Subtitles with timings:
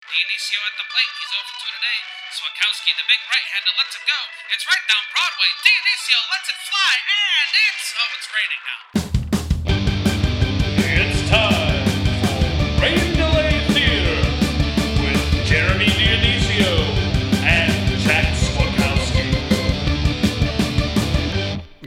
[0.00, 1.12] Dionisio at the plate.
[1.20, 1.98] He's over to today.
[2.32, 4.20] Swakowski, the big right-hander, lets it go.
[4.48, 5.50] It's right down Broadway.
[5.60, 9.09] Dionisio lets it fly, and it's oh, it's raining now.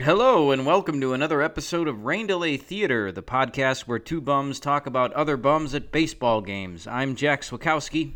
[0.04, 4.60] Hello, and welcome to another episode of Rain Delay Theater, the podcast where two bums
[4.60, 6.86] talk about other bums at baseball games.
[6.86, 8.12] I'm Jack Swakowski,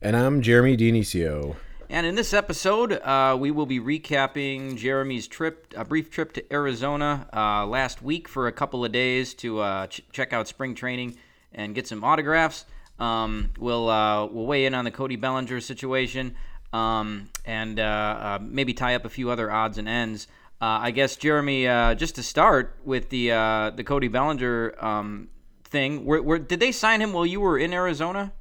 [0.00, 1.56] And I'm Jeremy Dionisio.
[1.90, 6.52] and in this episode, uh, we will be recapping Jeremy's trip, a brief trip to
[6.52, 10.76] Arizona uh, last week for a couple of days to uh, ch- check out spring
[10.76, 11.18] training
[11.52, 12.64] and get some autographs.
[13.00, 16.36] Um, we'll uh, we'll weigh in on the Cody Bellinger situation
[16.72, 20.28] um, and uh, uh, maybe tie up a few other odds and ends.
[20.60, 25.28] Uh, I guess Jeremy, uh, just to start with the uh, the Cody Bellinger um,
[25.64, 28.32] thing, where, did they sign him while you were in Arizona?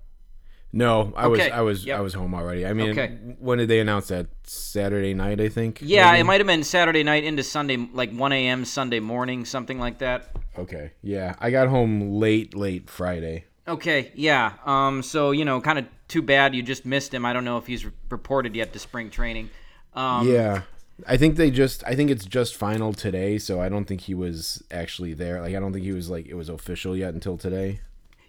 [0.76, 2.00] No, I was I was yep.
[2.00, 2.66] I was home already.
[2.66, 3.18] I mean, Okay.
[3.40, 4.28] when did they announce that?
[4.44, 5.80] Saturday night, I think.
[5.82, 6.22] Yeah, maybe?
[6.22, 8.66] it might have been Saturday night into Sunday, like 1 a.m.
[8.66, 10.36] Sunday morning, something like that.
[10.58, 13.46] Okay, yeah, I got home late, late Friday.
[13.68, 14.54] Okay, yeah.
[14.66, 17.24] Um, so you know, kind of too bad you just missed him.
[17.24, 19.52] I don't know if he's reported yet to spring training.
[19.94, 20.64] Um, yeah,
[21.08, 24.14] I think they just I think it's just final today, so I don't think he
[24.14, 25.42] was actually there.
[25.42, 27.80] Like I don't think he was like it was official yet until today.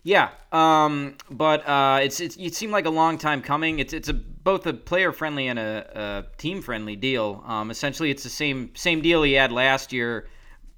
[0.06, 3.78] Yeah, um, but uh, it's, it's it seemed like a long time coming.
[3.78, 7.42] It's it's a both a player friendly and a, a team friendly deal.
[7.46, 10.28] Um, essentially, it's the same same deal he had last year,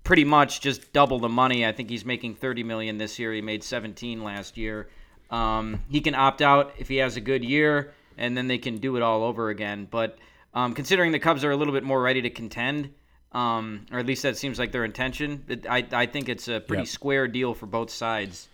[0.05, 1.67] pretty much just double the money.
[1.67, 3.33] I think he's making thirty million this year.
[3.33, 4.89] He made seventeen last year.
[5.31, 8.79] Um, he can opt out if he has a good year, and then they can
[8.79, 9.89] do it all over again.
[9.91, 10.19] But
[10.57, 12.91] um, considering the Cubs are a little bit more ready to contend,
[13.33, 16.59] um, or at least that seems like their intention, it, I I think it's a
[16.61, 16.89] pretty Yep.
[16.89, 18.49] square deal for both sides.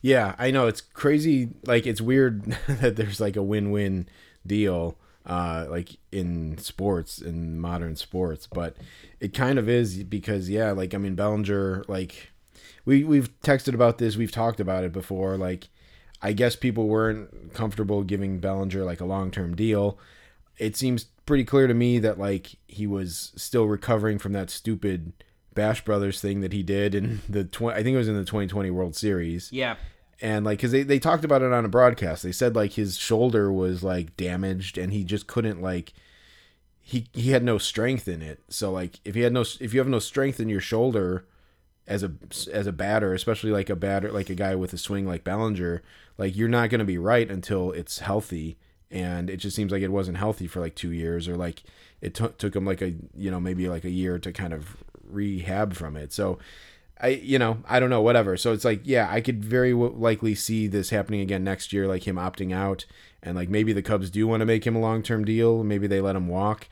[0.00, 1.50] Yeah, I know it's crazy.
[1.66, 4.08] Like it's weird that there's like a win-win
[4.46, 8.76] deal, uh, like in sports in modern sports, but
[9.20, 12.30] it kind of is because yeah, like I mean Bellinger, like
[12.86, 15.36] we we've texted about this, we've talked about it before.
[15.36, 15.68] Like
[16.22, 19.98] I guess people weren't comfortable giving Bellinger like a long-term deal.
[20.58, 25.12] It seems pretty clear to me that like he was still recovering from that stupid
[25.54, 28.24] Bash Brothers thing that he did in the tw- I think it was in the
[28.24, 29.50] 2020 World Series.
[29.52, 29.76] Yeah.
[30.22, 32.22] and like because they, they talked about it on a broadcast.
[32.22, 35.92] They said like his shoulder was like damaged and he just couldn't like
[36.80, 38.42] he he had no strength in it.
[38.48, 41.26] So like if he had no if you have no strength in your shoulder
[41.88, 42.12] as a
[42.52, 45.82] as a batter especially like a batter like a guy with a swing like Bellinger
[46.18, 48.58] like you're not going to be right until it's healthy
[48.90, 51.62] and it just seems like it wasn't healthy for like 2 years or like
[52.00, 54.76] it took took him like a you know maybe like a year to kind of
[55.08, 56.38] rehab from it so
[57.00, 58.36] I you know I don't know whatever.
[58.36, 61.86] So it's like yeah, I could very w- likely see this happening again next year,
[61.86, 62.86] like him opting out,
[63.22, 65.62] and like maybe the Cubs do want to make him a long term deal.
[65.62, 66.68] Maybe they let him walk.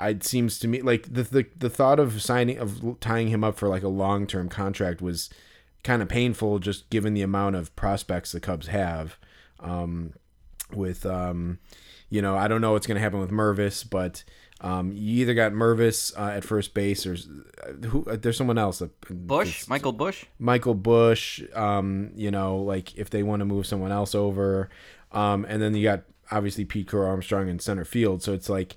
[0.00, 3.56] It seems to me like the the the thought of signing of tying him up
[3.58, 5.28] for like a long term contract was
[5.84, 9.18] kind of painful, just given the amount of prospects the Cubs have.
[9.60, 10.14] Um,
[10.72, 11.58] with um,
[12.08, 14.22] you know, I don't know what's going to happen with Mervis, but
[14.60, 18.04] um, you either got Mervis uh, at first base or uh, who?
[18.04, 18.82] Uh, there's someone else.
[19.10, 20.24] Busch, Michael Busch.
[20.38, 21.42] Michael Busch.
[21.54, 24.70] Um, you know, like if they want to move someone else over,
[25.12, 28.22] um, and then you got obviously Pete Crow Armstrong in center field.
[28.22, 28.76] So it's like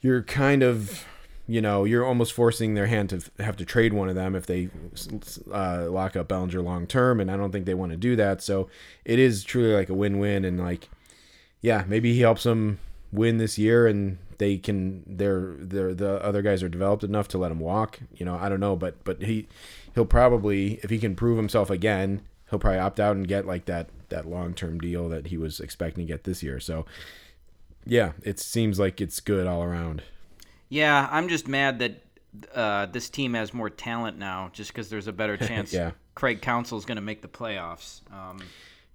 [0.00, 1.04] you're kind of,
[1.50, 4.46] you know, you're almost forcing their hand to have to trade one of them if
[4.46, 4.68] they
[5.52, 8.40] uh, lock up Bellinger long term, and I don't think they want to do that.
[8.40, 8.68] So
[9.04, 10.88] it is truly like a win-win, and like,
[11.60, 12.78] yeah, maybe he helps them
[13.10, 15.02] win this year, and they can.
[15.08, 17.98] They're they're the other guys are developed enough to let him walk.
[18.14, 19.48] You know, I don't know, but but he
[19.96, 23.64] he'll probably if he can prove himself again, he'll probably opt out and get like
[23.64, 26.60] that that long-term deal that he was expecting to get this year.
[26.60, 26.86] So
[27.84, 30.04] yeah, it seems like it's good all around.
[30.70, 32.02] Yeah, I'm just mad that
[32.54, 35.90] uh, this team has more talent now, just because there's a better chance Yeah.
[36.14, 38.00] Craig Counsell's going to make the playoffs.
[38.12, 38.40] Um,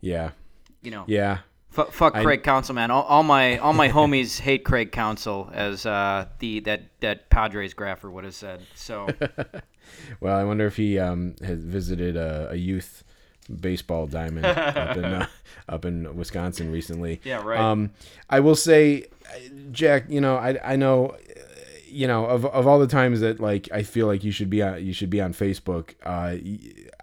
[0.01, 0.31] Yeah.
[0.81, 1.39] you know, Yeah.
[1.77, 2.89] F- fuck I- Craig Counsell, man.
[2.91, 7.73] All, all my all my homies hate Craig Counsell, as uh, the that that Padres
[7.73, 8.61] grapher would have said.
[8.75, 9.07] So
[10.21, 13.03] Well, I wonder if he um, has visited a, a youth
[13.61, 15.27] baseball diamond up in uh,
[15.67, 17.19] up in Wisconsin recently.
[17.25, 17.59] Yeah, right.
[17.59, 17.91] Um,
[18.29, 19.07] I will say,
[19.71, 21.34] Jack, you know, I I know, uh,
[21.95, 24.61] you know, of, of all the times that like I feel like you should be
[24.61, 25.93] on you should be on Facebook.
[26.03, 26.35] Uh,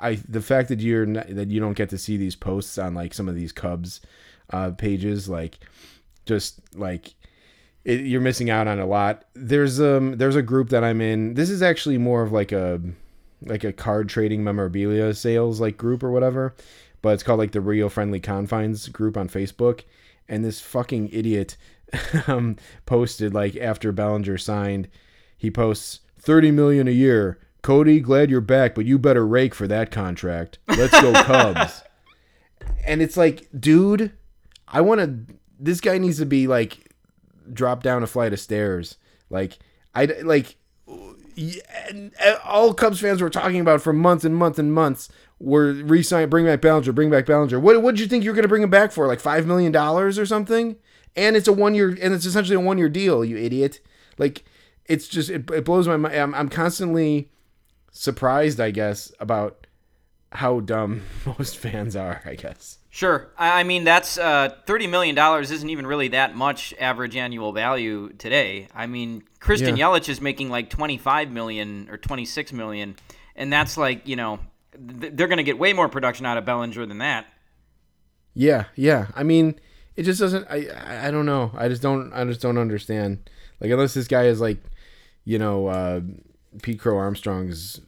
[0.00, 2.94] I the fact that you're not, that you don't get to see these posts on
[2.94, 4.00] like some of these Cubs
[4.50, 5.58] uh, pages, like
[6.26, 7.14] just like
[7.84, 9.24] it, you're missing out on a lot.
[9.34, 11.34] There's um there's a group that I'm in.
[11.34, 12.80] This is actually more of like a
[13.44, 16.54] like a card trading memorabilia sales like group or whatever.
[17.02, 19.82] but it's called like the Rio Friendly Confines group on Facebook.
[20.28, 21.56] And this fucking idiot
[22.26, 22.56] um,
[22.86, 24.88] posted like after Bellinger signed,
[25.36, 27.38] he posts 30 million a year.
[27.62, 30.58] Cody, glad you're back, but you better rake for that contract.
[30.68, 31.82] Let's go Cubs.
[32.84, 34.12] and it's like, dude,
[34.66, 35.34] I want to.
[35.60, 36.92] This guy needs to be like
[37.52, 38.96] drop down a flight of stairs.
[39.30, 39.58] Like
[39.94, 40.56] I like
[41.34, 45.08] yeah, all Cubs fans were talking about for months and months and months
[45.38, 47.58] were re-sign, bring back Bellinger, bring back Bellinger.
[47.58, 49.06] What what did you think you were going to bring him back for?
[49.06, 50.76] Like five million dollars or something?
[51.16, 53.24] And it's a one year, and it's essentially a one year deal.
[53.24, 53.80] You idiot!
[54.18, 54.44] Like
[54.86, 56.14] it's just it, it blows my mind.
[56.16, 57.30] I'm, I'm constantly
[57.90, 59.66] surprised, I guess, about
[60.32, 61.02] how dumb
[61.38, 62.22] most fans are.
[62.24, 62.78] I guess.
[62.94, 63.30] Sure.
[63.38, 68.68] I mean, that's uh, $30 million isn't even really that much average annual value today.
[68.74, 69.86] I mean, Christian Yeah.
[69.86, 72.96] Yelich is making like 25 million or 26 million,
[73.34, 74.40] and that's like, you know,
[74.74, 77.24] th- they're going to get way more production out of Bellinger than that.
[78.34, 79.06] Yeah, yeah.
[79.16, 79.58] I mean,
[79.96, 80.46] it just doesn't.
[80.50, 81.50] I, I don't know.
[81.56, 82.12] I just don't.
[82.12, 83.28] I just don't understand.
[83.60, 84.58] Like unless this guy is like,
[85.24, 86.00] you know, uh,
[86.62, 87.80] Pete Crow Armstrong's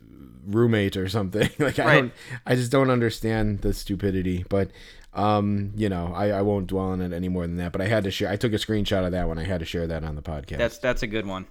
[0.46, 1.48] roommate or something.
[1.58, 2.00] like I Right.
[2.00, 2.12] don't.
[2.46, 4.44] I just don't understand the stupidity.
[4.48, 4.70] But
[5.14, 7.72] um, you know, I I won't dwell on it any more than that.
[7.72, 8.28] But I had to share.
[8.30, 9.38] I took a screenshot of that one.
[9.38, 10.58] I had to share that on the podcast.
[10.58, 11.46] That's that's a good one.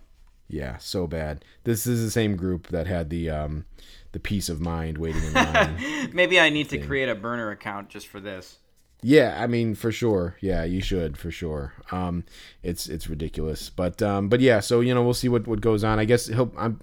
[0.49, 1.43] yeah, so bad.
[1.63, 3.65] This is the same group that had the um,
[4.11, 6.09] the peace of mind waiting in line.
[6.13, 8.59] Maybe I need to create a burner account just for this.
[9.03, 10.37] Yeah, I mean for sure.
[10.39, 11.73] Yeah, you should for sure.
[11.91, 12.23] Um,
[12.63, 14.59] it's it's ridiculous, but um, but yeah.
[14.61, 15.99] So you know we'll see what, what goes on.
[15.99, 16.51] I guess he'll.
[16.57, 16.79] I'm.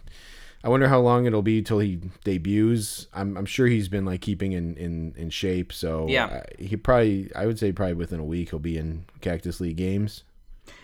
[0.62, 3.06] I wonder how long it'll be till he debuts.
[3.14, 5.72] I'm I'm sure he's been like keeping in in, in shape.
[5.72, 6.26] So Yeah.
[6.26, 9.76] uh, he probably I would say probably within a week he'll be in Cactus League
[9.78, 10.22] games.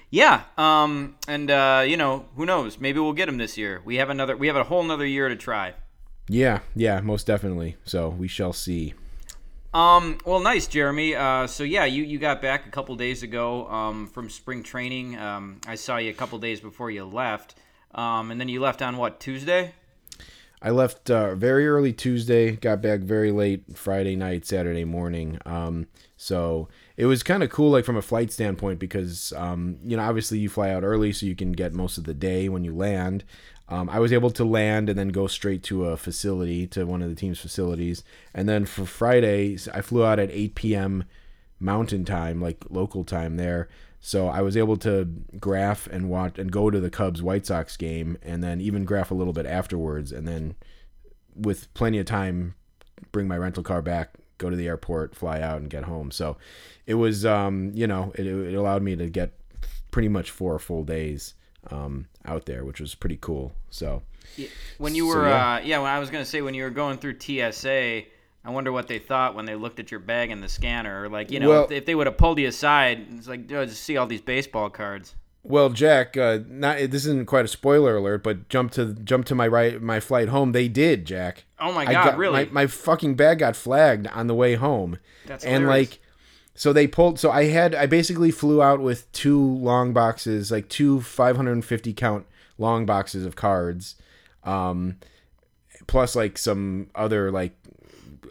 [0.08, 2.78] Yeah, um, and uh, you know, who knows?
[2.78, 3.82] Maybe we'll get him this year.
[3.84, 4.36] We have another.
[4.36, 5.74] We have a whole another year to try.
[6.28, 7.76] Yeah, yeah, most definitely.
[7.84, 8.94] So we shall see.
[9.74, 11.14] Um, well, nice, Jeremy.
[11.14, 15.18] Uh, so yeah, you, you got back a couple days ago um, from spring training.
[15.18, 17.56] Um, I saw you a couple days before you left,
[17.94, 19.72] um, and then you left on what Tuesday?
[20.62, 25.38] I left uh, very early Tuesday, got back very late Friday night, Saturday morning.
[25.44, 25.86] Um,
[26.16, 30.02] so it was kind of cool, like from a flight standpoint, because um, you know
[30.02, 32.74] obviously you fly out early, so you can get most of the day when you
[32.74, 33.24] land.
[33.68, 37.02] Um, I was able to land and then go straight to a facility, to one
[37.02, 38.02] of the team's facilities,
[38.32, 41.04] and then for Friday I flew out at 8 p.m.
[41.58, 43.68] Mountain Time, like local time there.
[44.00, 45.06] So I was able to
[45.40, 49.10] graph and watch and go to the Cubs White Sox game, and then even graph
[49.10, 50.54] a little bit afterwards, and then
[51.34, 52.54] with plenty of time,
[53.12, 56.10] bring my rental car back, go to the airport, fly out, and get home.
[56.10, 56.36] So
[56.86, 59.32] it was, um, you know, it, it allowed me to get
[59.90, 61.34] pretty much four full days
[61.70, 63.52] um, out there, which was pretty cool.
[63.70, 64.02] So
[64.78, 65.54] When you So, were, yeah.
[65.54, 68.02] uh, yeah, when I was gonna say when you were going through TSA,
[68.44, 71.08] I wonder what they thought when they looked at your bag in the scanner, or
[71.08, 73.64] like you know, Well- if, if they would have pulled you aside, it's like, oh,
[73.66, 75.14] just see all these baseball cards.
[75.48, 79.34] Well, Jack, uh, not this isn't quite a spoiler alert, but jump to jump to
[79.34, 80.52] my right my flight home.
[80.52, 81.44] They did, Jack.
[81.60, 82.46] Oh my I God, got- really?
[82.46, 85.90] My, my fucking bag got flagged on the way home, That's and hilarious.
[85.92, 86.00] like,
[86.54, 87.18] so they pulled.
[87.20, 92.26] So I had I basically flew out with two long boxes, like two 550 count
[92.58, 93.94] long boxes of cards,
[94.42, 94.96] um,
[95.86, 97.55] plus like some other like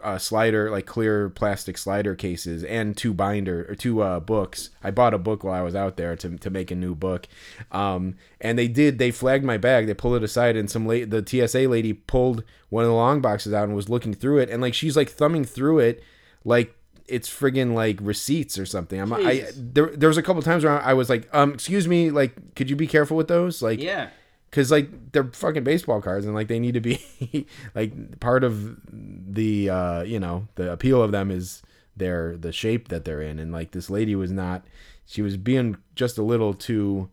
[0.05, 4.69] uh, slider, like clear plastic slider cases, and two binder or two uh, books.
[4.83, 7.27] I bought a book while I was out there to, to make a new book,
[7.71, 8.99] um, and they did.
[8.99, 9.87] They flagged my bag.
[9.87, 13.19] They pulled it aside, and some la- the TSA lady pulled one of the long
[13.19, 16.03] boxes out and was looking through it, and like she's like thumbing through it,
[16.43, 16.75] like
[17.07, 18.99] it's friggin' like receipts or something.
[18.99, 22.11] I'm I there there was a couple times where I was like, um, excuse me,
[22.11, 24.09] like could you be careful with those, like yeah.
[24.55, 27.45] Because like they're fucking baseball cards and like they need to be
[27.75, 31.61] like part of the uh you know the appeal of them is
[31.97, 34.65] their the shape that they're in and like this lady was not
[35.05, 37.09] she was being just a little too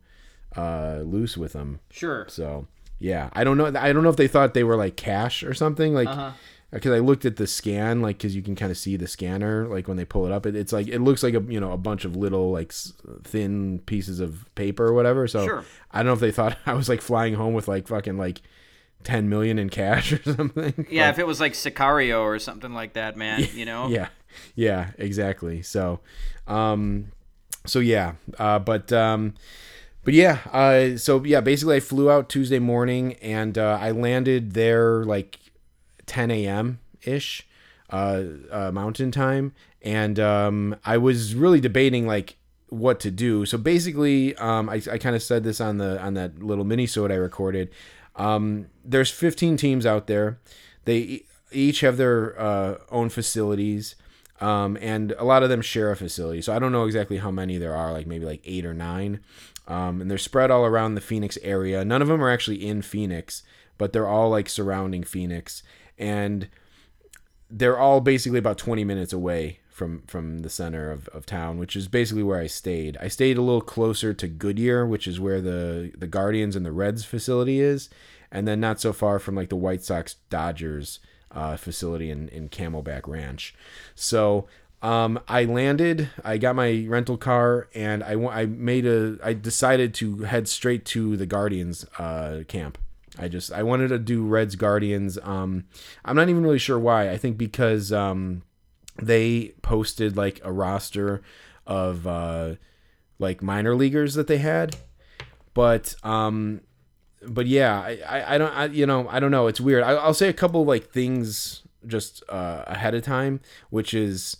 [0.57, 2.27] uh loose with them Sure.
[2.29, 2.69] so
[3.01, 5.53] yeah i don't know i don't know if they thought they were like cash or
[5.55, 6.31] something like Uh-huh.
[6.73, 9.67] Because I looked at the scan, like because you can kind of see the scanner,
[9.69, 11.73] like when they pull it up, it, it's like it looks like a you know
[11.73, 12.93] a bunch of little like s-
[13.25, 15.29] thin pieces of paper or whatever.
[15.29, 15.65] So Sure.
[15.91, 18.41] I don't know if they thought I was like flying home with like fucking like
[19.05, 20.87] ten million in cash or something.
[20.91, 23.89] Yeah, if it was like Sicario or something like that, man, you know.
[23.89, 24.09] yeah,
[24.55, 25.61] yeah, exactly.
[25.63, 26.01] So,
[26.47, 27.13] um,
[27.67, 29.35] so yeah, uh, but um,
[30.05, 34.53] but yeah, uh, so yeah, basically I flew out Tuesday morning and uh, I landed
[34.55, 35.39] there like
[36.07, 36.81] 10 a.m.
[37.03, 37.47] ish,
[37.91, 42.37] uh, uh, Mountain Time, and um, I was really debating like
[42.69, 43.45] what to do.
[43.45, 46.89] So basically, um, I, I kind of said this on the on that little mini
[46.97, 47.71] I recorded.
[48.17, 50.39] Um, there's 15 teams out there.
[50.85, 53.95] They e- each have their uh, own facilities.
[54.41, 56.43] Um, and a lot of them share a facility.
[56.43, 59.21] So I don't know exactly how many there are, like maybe like eight or nine.
[59.69, 61.85] Um, and they're spread all around the Phoenix area.
[61.85, 63.45] None of them are actually in Phoenix,
[63.79, 65.63] but they're all like surrounding Phoenix.
[66.03, 66.49] And
[67.51, 71.75] they're all basically about 20 minutes away from from the center of, of town which
[71.75, 75.41] is basically where i stayed i stayed a little closer to goodyear which is where
[75.41, 77.89] the the guardians and the reds facility is
[78.31, 82.51] and then not so far from like the white sox dodgers uh, facility in, in
[82.51, 83.55] camelback ranch
[83.95, 84.47] so
[84.83, 86.11] um, I landed.
[86.25, 89.17] I got my rental car, and I, I made a.
[89.23, 92.79] I decided to head straight to the Guardians uh, camp.
[93.19, 95.19] I just I wanted to do Reds Guardians.
[95.23, 95.65] Um,
[96.05, 97.11] I'm not even really sure why.
[97.11, 98.43] I think because um,
[99.01, 101.23] they posted like a roster
[101.67, 102.55] of uh,
[103.19, 104.77] like minor leaguers that they had,
[105.55, 106.63] but um,
[107.27, 109.47] but yeah, I, I, I don't I, you know I don't know.
[109.47, 109.83] It's weird.
[109.83, 113.41] I, I'll say a couple like things just uh, ahead of time,
[113.71, 114.37] which is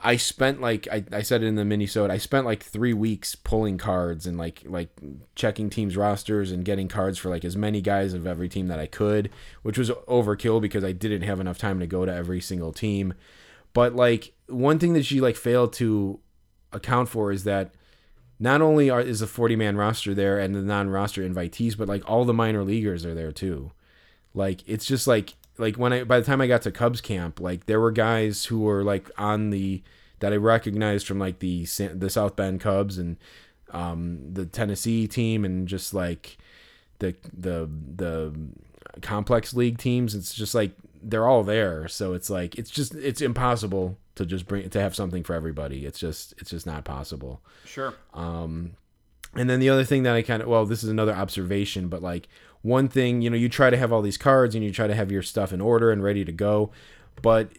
[0.00, 2.12] I spent like I, I said it in the Minnesota.
[2.12, 4.90] I spent like three weeks pulling cards and like like
[5.34, 8.78] checking teams rosters and getting cards for like as many guys of every team that
[8.78, 9.30] I could,
[9.62, 13.14] which was overkill because I didn't have enough time to go to every single team.
[13.72, 16.20] But like one thing that she like failed to
[16.72, 17.72] account for is that
[18.38, 21.88] not only are, is a 40 man roster there and the non roster invitees, but
[21.88, 23.72] like all the minor leaguers are there too.
[24.34, 27.40] Like it's just like like when I by the time I got to Cubs camp,
[27.40, 29.82] like there were guys who were like on the
[30.20, 33.16] that I recognized from like the the South Bend Cubs and
[33.70, 36.38] um, the Tennessee team and just like
[36.98, 38.34] the the the
[39.02, 40.14] complex league teams.
[40.14, 40.72] It's just like
[41.02, 44.94] they're all there, so it's like it's just it's impossible to just bring to have
[44.94, 45.86] something for everybody.
[45.86, 47.42] It's just it's just not possible.
[47.64, 47.94] Sure.
[48.14, 48.72] Um,
[49.34, 52.02] and then the other thing that I kind of well, this is another observation, but
[52.02, 52.28] like
[52.66, 54.94] one thing, you know, you try to have all these cards and you try to
[54.94, 56.70] have your stuff in order and ready to go,
[57.22, 57.50] but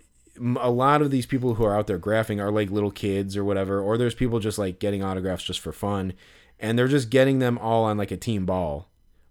[0.59, 3.43] a lot of these people who are out there graphing are like little kids or
[3.43, 6.13] whatever, or there's people just like getting autographs just for fun,
[6.59, 8.89] and they're just getting them all on like a team ball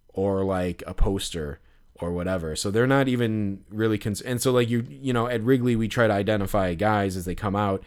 [0.09, 1.61] or like a poster
[1.97, 2.57] or whatever.
[2.57, 5.89] So they're not even really cons- and so like you you know at Wrigley we
[5.89, 7.83] try to identify guys as they come out.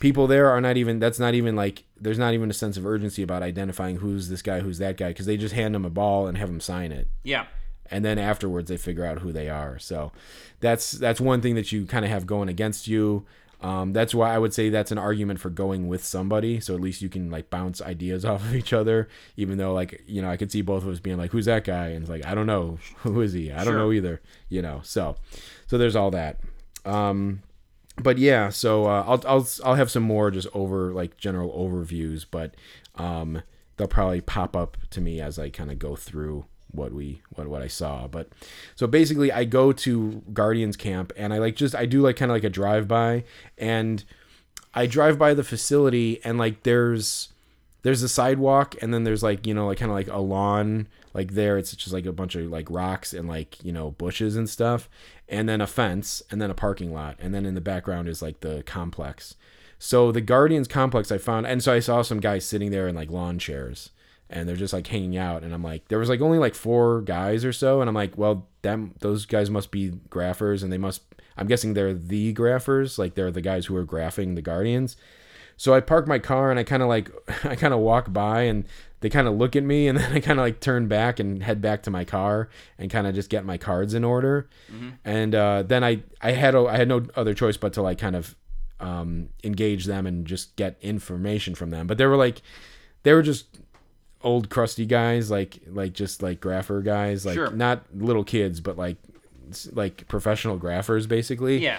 [0.00, 2.84] People there are not even that's not even like there's not even a sense of
[2.86, 5.90] urgency about identifying who's this guy, who's that guy because they just hand them a
[5.90, 7.08] ball and have them sign it.
[7.22, 7.46] Yeah.
[7.90, 9.78] And then afterwards they figure out who they are.
[9.78, 10.10] So
[10.60, 13.26] that's that's one thing that you kind of have going against you.
[13.62, 16.80] Um, that's why I would say that's an argument for going with somebody, so at
[16.80, 19.06] least you can like bounce ideas off of each other.
[19.36, 21.64] Even though, like, you know, I could see both of us being like, "Who's that
[21.64, 23.52] guy?" and it's like, "I don't know, who is he?
[23.52, 23.78] I don't Sure.
[23.78, 25.16] know either." You know, so
[25.66, 26.40] so there's all that.
[26.86, 27.42] Um,
[28.02, 32.26] but yeah, so uh, I'll I'll I'll have some more just over like general overviews,
[32.30, 32.54] but
[32.96, 33.42] um,
[33.76, 37.48] they'll probably pop up to me as I kind of go through what we what
[37.48, 38.06] what I saw.
[38.06, 38.28] But
[38.76, 42.30] so basically, I go to Guardians camp and I like just I do like kind
[42.30, 43.24] of like a drive by
[43.58, 44.04] and
[44.74, 47.30] I drive by the facility and like there's
[47.82, 50.86] there's a sidewalk and then there's like you know like kind of like a lawn
[51.14, 54.36] like there it's just like a bunch of like rocks and like you know bushes
[54.36, 54.88] and stuff
[55.28, 58.20] and then a fence and then a parking lot and then in the background is
[58.22, 59.36] like the complex.
[59.78, 62.94] So the guardians complex i found and so i saw some guys sitting there in
[62.94, 63.90] like lawn chairs
[64.28, 67.00] and they're just like hanging out and i'm like there was like only like four
[67.00, 70.78] guys or so and i'm like well them those guys must be graphers and they
[70.78, 71.02] must
[71.36, 74.96] i'm guessing they're the graphers like they're the guys who are graphing the guardians
[75.62, 77.10] so I park my car and I kind of like
[77.44, 78.64] I kind of walk by and
[79.00, 81.42] they kind of look at me and then I kind of like turn back and
[81.42, 82.48] head back to my car
[82.78, 84.48] and kind of just get my cards in order.
[85.04, 87.98] And uh, then I I had a, I had no other choice but to like
[87.98, 88.34] kind of
[88.80, 91.86] um, engage them and just get information from them.
[91.86, 92.40] But they were like
[93.02, 93.58] they were just
[94.22, 97.50] old crusty guys like like just like grapher guys like Sure.
[97.50, 98.96] not little kids but like
[99.72, 101.78] like professional graphers basically Yeah.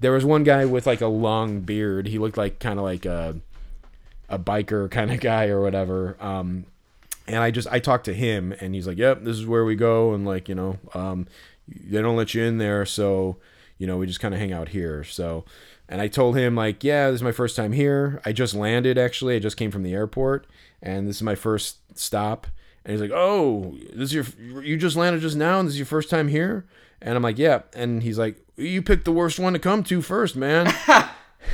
[0.00, 2.08] There was one guy with like a long beard.
[2.08, 3.36] He looked like kind of like a
[4.28, 6.16] a biker kind of guy or whatever.
[6.20, 6.66] Um,
[7.26, 9.76] and I just I talked to him, and he's like, "Yep, this is where we
[9.76, 11.26] go," and like you know, um,
[11.68, 13.36] they don't let you in there, so
[13.78, 15.04] you know we just kind of hang out here.
[15.04, 15.44] So,
[15.88, 18.20] and I told him like, "Yeah, this is my first time here.
[18.24, 19.36] I just landed actually.
[19.36, 20.46] I just came from the airport,
[20.82, 22.46] and this is my first stop."
[22.84, 25.78] And he's like, "Oh, this is your you just landed just now, and this is
[25.78, 26.66] your first time here?"
[27.00, 30.02] And I'm like, "Yeah." And he's like, "You picked the worst one to come to
[30.02, 30.72] first, man."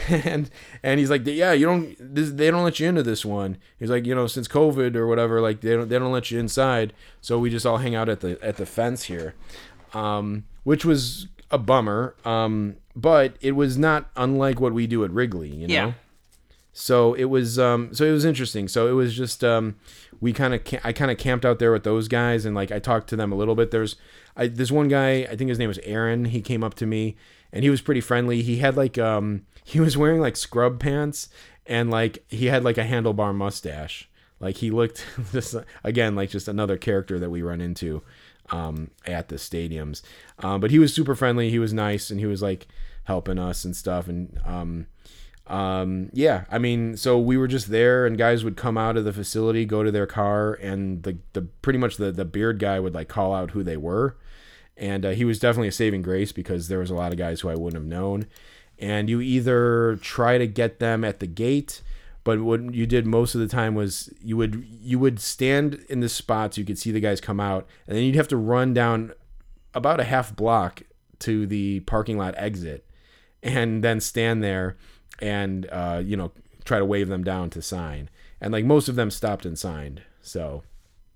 [0.09, 0.50] and
[0.83, 3.90] and he's like, "Yeah, you don't this, they don't let you into this one." He's
[3.90, 6.92] like, "You know, since COVID or whatever, like they don't they don't let you inside,
[7.21, 9.35] so we just all hang out at the at the fence here."
[9.92, 12.14] Um, which was a bummer.
[12.25, 15.75] Um, but it was not unlike what we do at Wrigley, you know.
[15.75, 15.92] Yeah.
[16.73, 18.69] So it was um so it was interesting.
[18.69, 19.77] So it was just um
[20.21, 22.79] we kind of I kind of camped out there with those guys and like I
[22.79, 23.71] talked to them a little bit.
[23.71, 23.97] There's
[24.37, 26.27] I this one guy, I think his name was Aaron.
[26.27, 27.17] He came up to me
[27.53, 28.43] and he was pretty friendly.
[28.43, 31.29] He had like um he was wearing like scrub pants
[31.67, 34.09] and like he had like a handlebar mustache.
[34.39, 38.03] Like he looked just again like just another character that we run into
[38.50, 40.03] um, at the stadiums.
[40.41, 41.50] Um, but he was super friendly.
[41.50, 42.67] He was nice, and he was like
[43.05, 44.09] helping us and stuff.
[44.09, 44.87] And um,
[45.50, 49.04] um, yeah, I mean, so we were just there, and guys would come out of
[49.04, 52.78] the facility, go to their car, and the the pretty much the the beard guy
[52.78, 54.16] would like call out who they were,
[54.76, 57.40] and uh, he was definitely a saving grace because there was a lot of guys
[57.40, 58.26] who I wouldn't have known.
[58.78, 61.83] And you either try to get them at the gate
[62.23, 66.00] but what you did most of the time was you would you would stand in
[66.00, 68.75] the spots you could see the guys come out and then you'd have to run
[68.75, 69.12] down
[69.75, 70.83] about a half block
[71.19, 72.87] to the parking lot exit
[73.42, 74.76] and then stand there
[75.21, 76.33] and uh, you know
[76.65, 78.09] try to wave them down to sign
[78.41, 80.62] and like most of them stopped and signed so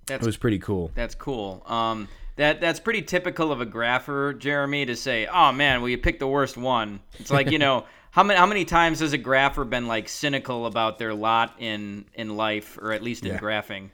[0.07, 1.63] That's it was pretty cool That's cool.
[1.67, 5.99] Um, that that's pretty typical of a grapher, Jeremy, to say, "Oh man, well you
[5.99, 9.19] picked the worst one." It's like you know how many how many times has a
[9.19, 13.39] grapher been like cynical about their lot in in life, or at least in Yeah.
[13.39, 13.91] graphing?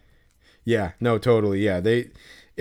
[0.64, 1.60] Yeah, no, totally.
[1.62, 2.10] Yeah, they,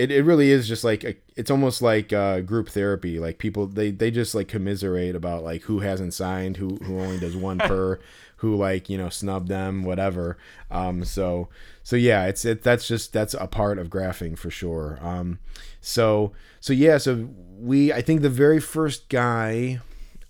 [0.00, 3.18] it, it really is just like a, it's almost like uh, group therapy.
[3.18, 7.18] Like people, they they just like commiserate about like who hasn't signed, who who only
[7.18, 8.00] does one per,
[8.36, 10.38] who like you know snub them, whatever.
[10.70, 11.50] Um, so
[11.82, 14.98] so yeah, it's it that's just that's a part of graphing for sure.
[15.02, 15.38] Um,
[15.82, 17.28] so so yeah, so
[17.58, 19.80] we I think the very first guy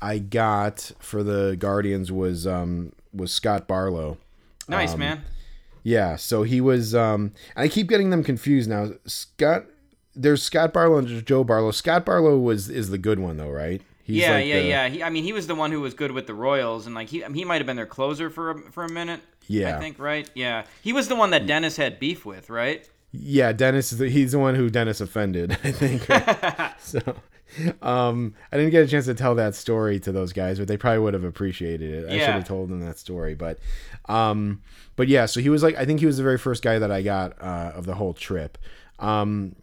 [0.02, 4.18] I got for the Guardians was um was Scott Barlow.
[4.66, 5.22] Nice man.
[5.82, 6.94] Yeah, so he was.
[6.94, 8.90] Um, I keep getting them confused now.
[9.06, 9.64] Scott,
[10.14, 11.70] there's Scott Barlow and there's Joe Barlow.
[11.70, 13.80] Scott Barlow was is the good one though, right?
[14.02, 14.88] He's yeah, like yeah, the- yeah.
[14.88, 17.08] He, I mean, he was the one who was good with the Royals, and like
[17.08, 19.20] he he might have been their closer for a, for a minute.
[19.46, 19.76] Yeah.
[19.76, 20.28] I think right.
[20.34, 22.88] Yeah, he was the one that Dennis had beef with, right?
[23.12, 26.02] Yeah, Dennis is the, he's the one who Dennis offended, I think.
[26.80, 27.16] so,
[27.82, 30.76] um, I didn't get a chance to tell that story to those guys, but they
[30.76, 32.08] probably would have appreciated it.
[32.08, 33.58] I should have told them that story, but,
[34.08, 34.62] um,
[34.96, 36.90] but yeah, so he was like, I think he was the very first guy that
[36.90, 38.58] I got uh, of the whole trip.
[38.98, 39.56] Um,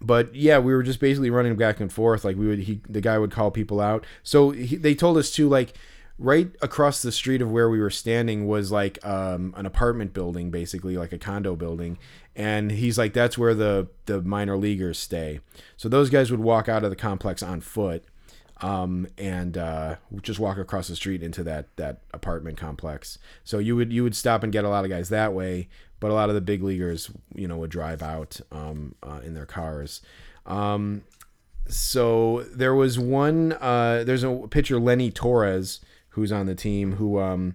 [0.00, 2.24] but yeah, we were just basically running back and forth.
[2.24, 4.04] Like we would, he, the guy would call people out.
[4.22, 5.74] So he, they told us to like,
[6.18, 10.50] right across the street of where we were standing was like um, an apartment building,
[10.50, 11.98] basically like a condo building.
[12.34, 15.40] And he's like, that's where the the minor leaguers stay.
[15.76, 18.04] So those guys would walk out of the complex on foot,
[18.60, 23.18] um, and uh, just walk across the street into that that apartment complex.
[23.44, 25.68] So you would you would stop and get a lot of guys that way,
[26.00, 29.34] but a lot of the big leaguers, you know, would drive out um, uh, in
[29.34, 30.00] their cars.
[30.46, 31.02] Um,
[31.68, 35.80] so there was one uh, there's a pitcher lenny torres
[36.18, 37.54] who's on the team who um,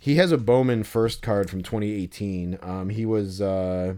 [0.00, 3.94] he has a bowman first card from 2018 um, he was uh,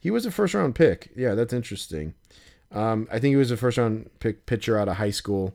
[0.00, 1.10] he was a first round pick.
[1.16, 2.14] Yeah that's interesting.
[2.72, 5.54] Um, i think he was a first round pick pitcher out of high school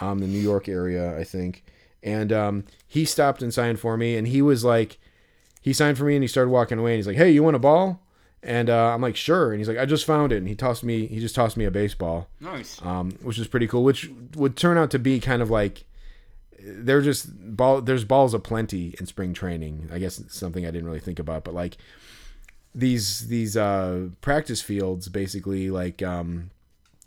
[0.00, 1.64] um, the new york area i think.
[2.02, 4.98] And um, he stopped and signed for me and he was like
[5.60, 7.56] he signed for me and he started walking away and he's like hey you want
[7.56, 8.00] a ball?
[8.40, 9.50] And uh, i'm like sure.
[9.50, 10.36] And he's like i just found it.
[10.36, 12.28] And he tossed me he just tossed me a baseball.
[12.40, 12.80] Nice.
[12.82, 13.82] um, which is pretty cool.
[13.82, 15.84] Which would turn out to be kind of like
[16.76, 17.80] they're just ball.
[17.80, 19.88] There's balls aplenty in spring training.
[19.92, 21.76] I guess something I didn't really think about, but like
[22.74, 26.50] these these uh, practice fields, basically, like um,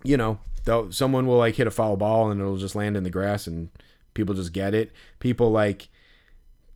[0.03, 3.03] you know, they'll, someone will like hit a foul ball and it'll just land in
[3.03, 3.69] the grass and
[4.13, 4.91] people just get it.
[5.19, 5.89] People like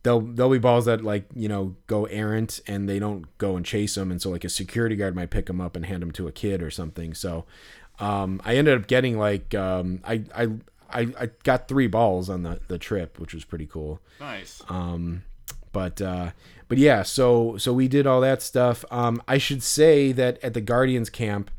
[0.06, 3.66] there'll there'll be balls that like you know go errant and they don't go and
[3.66, 6.12] chase them and so like a security guard might pick them up and hand them
[6.12, 7.44] to a kid or something so
[7.98, 10.48] um, i ended up getting like um, I, I
[10.90, 14.62] i i got three balls on the the trip which was pretty cool Nice.
[14.68, 15.22] um,
[15.72, 16.30] but uh,
[16.68, 18.82] but yeah, so so we did all that stuff.
[18.90, 21.50] Um, I should say that at the Guardians camp,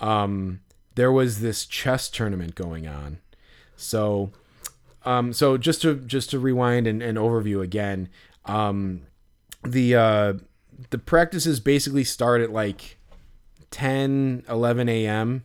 [0.00, 0.60] um,
[0.94, 3.18] there was this chess tournament going on.
[3.76, 4.30] So
[5.04, 8.08] um, so just to just to rewind and, and overview again,
[8.46, 9.02] um,
[9.62, 10.32] the uh,
[10.88, 12.96] the practices basically start at like
[13.70, 15.44] 10, 11 a.m.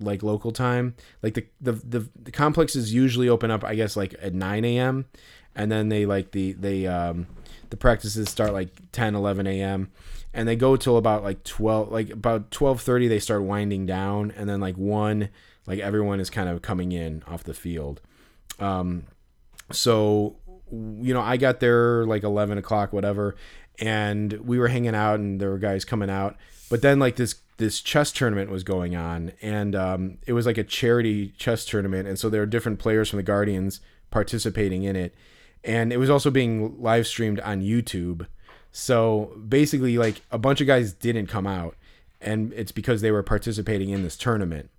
[0.00, 0.94] like local time.
[1.22, 5.06] Like the, the the the complexes usually open up, I guess, like at 9 a.m.
[5.54, 7.26] and then they like the they um
[7.70, 9.90] the practices start like 10 11 a.m
[10.36, 14.48] and they go till about like 12 like about 12:30 they start winding down and
[14.48, 15.28] then like 1
[15.66, 18.00] like everyone is kind of coming in off the field
[18.60, 19.04] um
[19.72, 20.36] so
[20.70, 23.34] you know i got there like 11 o'clock whatever
[23.80, 26.36] and we were hanging out and there were guys coming out
[26.68, 30.58] but then like this this chess tournament was going on and um, it was like
[30.58, 34.96] a charity chess tournament and so there were different players from the guardians participating in
[34.96, 35.14] it
[35.64, 38.26] and it was also being live streamed on youtube
[38.72, 41.74] so basically like a bunch of guys didn't come out
[42.20, 44.70] and it's because they were participating in this tournament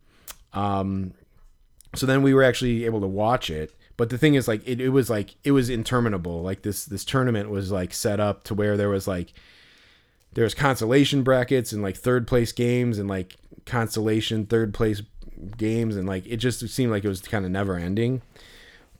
[0.53, 1.13] um,
[1.95, 3.73] so then we were actually able to watch it.
[3.95, 6.41] But the thing is, like, it, it was like it was interminable.
[6.41, 9.33] Like this this tournament was like set up to where there was like
[10.37, 15.01] there was consolation brackets and like third place games and like consolation third place
[15.57, 18.21] games and like it just seemed like it was kind of never ending.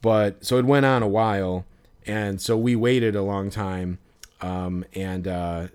[0.02, 1.64] But so it went on a while,
[2.08, 4.00] and so we waited a long time,
[4.42, 5.68] um, and uh,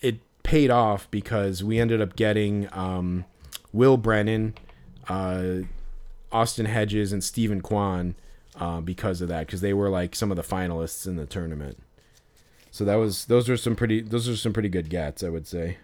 [0.00, 3.26] it paid off because we ended up getting um,
[3.74, 4.54] Will Brennan,
[5.06, 5.56] uh,
[6.32, 8.14] Austin Hedges, and Steven Kwan
[8.58, 11.76] uh, because of that because they were like some of the finalists in the tournament.
[12.70, 15.46] So that was those are some pretty those are some pretty good gats, I would
[15.46, 15.78] say.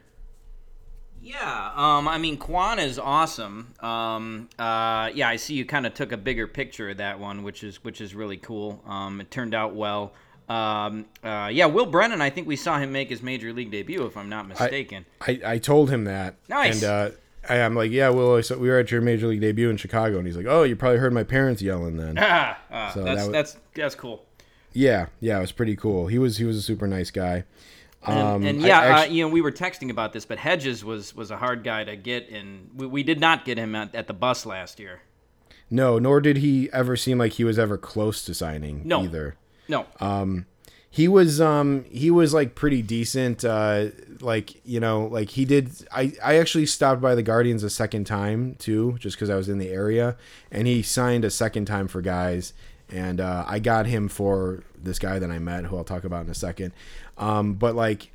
[1.20, 3.74] Yeah, um, I mean, Kwan is awesome.
[3.80, 7.42] Um, uh, yeah, I see you kind of took a bigger picture of that one,
[7.42, 8.80] which is which is really cool.
[8.86, 10.12] Um, it turned out well.
[10.48, 14.06] Um, uh, yeah, Will Brennan, I think we saw him make his major league debut,
[14.06, 15.04] if I'm not mistaken.
[15.20, 16.36] I, I told him that.
[16.48, 16.82] Nice.
[16.82, 17.16] And uh,
[17.48, 20.18] I, I'm like, yeah, Will, so we were at your major league debut in Chicago,
[20.18, 22.16] and he's like, oh, you probably heard my parents yelling then.
[22.18, 24.25] ah, ah, So that's that's that's cool.
[24.76, 26.06] Yeah, yeah, it was pretty cool.
[26.06, 27.44] He was he was a super nice guy.
[28.06, 30.38] And, Um, and I yeah, actu- uh, you know, we were texting about this, but
[30.38, 33.74] Hedges was was a hard guy to get, and we, we did not get him
[33.74, 35.00] at, at the bus last year.
[35.70, 39.02] no, nor did he ever seem like he was ever close to signing No.
[39.02, 39.34] either.
[39.68, 39.86] No,
[40.90, 43.86] he was um he was like pretty decent uh
[44.20, 48.04] like you know like he did i i actually stopped by the guardians a second
[48.06, 50.16] time too just because i was in the area
[50.50, 52.54] and he signed a second time for guys
[52.90, 56.24] and uh i got him for this guy that i met who i'll talk about
[56.24, 56.72] in a second.
[57.18, 58.12] Um but like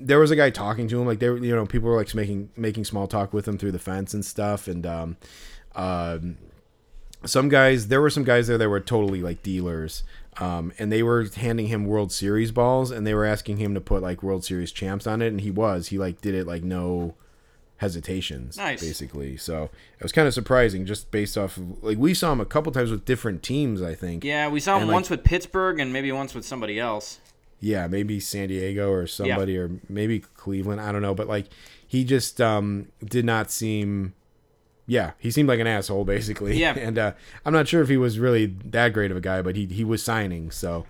[0.00, 2.14] there was a guy talking to him like they were you know people were like
[2.14, 4.68] making making small talk with him through the fence and stuff.
[4.68, 5.16] And um
[5.74, 6.38] um
[7.24, 10.04] some guys there were some guys there that were totally like dealers.
[10.40, 13.80] Um, and they were handing him world series balls and they were asking him to
[13.80, 15.88] put like world series champs on it and he was.
[15.88, 17.14] He like did it like no
[17.78, 18.80] hesitations Nice.
[18.80, 19.64] basically so
[19.98, 22.70] it was kind of surprising just based off of like we saw him a couple
[22.72, 25.78] times with different teams i think yeah, we saw him And, like- once with Pittsburgh
[25.80, 27.20] and maybe once with somebody else.
[27.60, 31.46] yeah maybe san diego or somebody or maybe cleveland i don't know but like
[31.86, 34.12] he just um did not seem
[34.86, 36.72] yeah he seemed like an asshole basically Yeah.
[36.78, 37.12] and uh
[37.44, 39.84] i'm not sure if he was really that great of a guy but he he
[39.84, 40.84] was signing so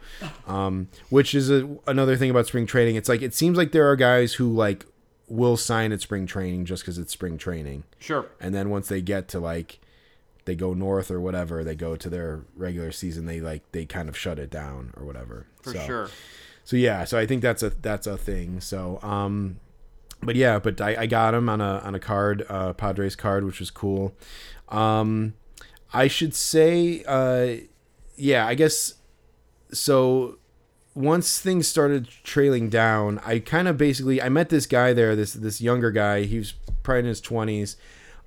[0.47, 3.87] um which is a, another thing about spring training it's like it seems like there
[3.91, 4.87] are guys who like
[5.29, 8.27] will sign at spring training just because it's spring training Sure.
[8.41, 9.79] and then once they get to like
[10.47, 14.09] they go north or whatever they go to their regular season they like they kind
[14.09, 16.09] of shut it down or whatever For So- sure.
[16.65, 18.61] so yeah, so I think that's a that's a thing.
[18.61, 19.61] So um,
[20.23, 23.45] but yeah, but I, I got him on a on a card, uh, Padres card,
[23.45, 24.15] which was cool.
[24.69, 25.35] Um,
[25.93, 27.63] I should say, uh,
[28.17, 28.95] yeah, I guess
[29.73, 30.39] so.
[30.99, 35.33] Once things started trailing down, I kind of basically I met this guy there, this
[35.33, 36.25] this younger guy.
[36.25, 37.77] He was probably in his twenties.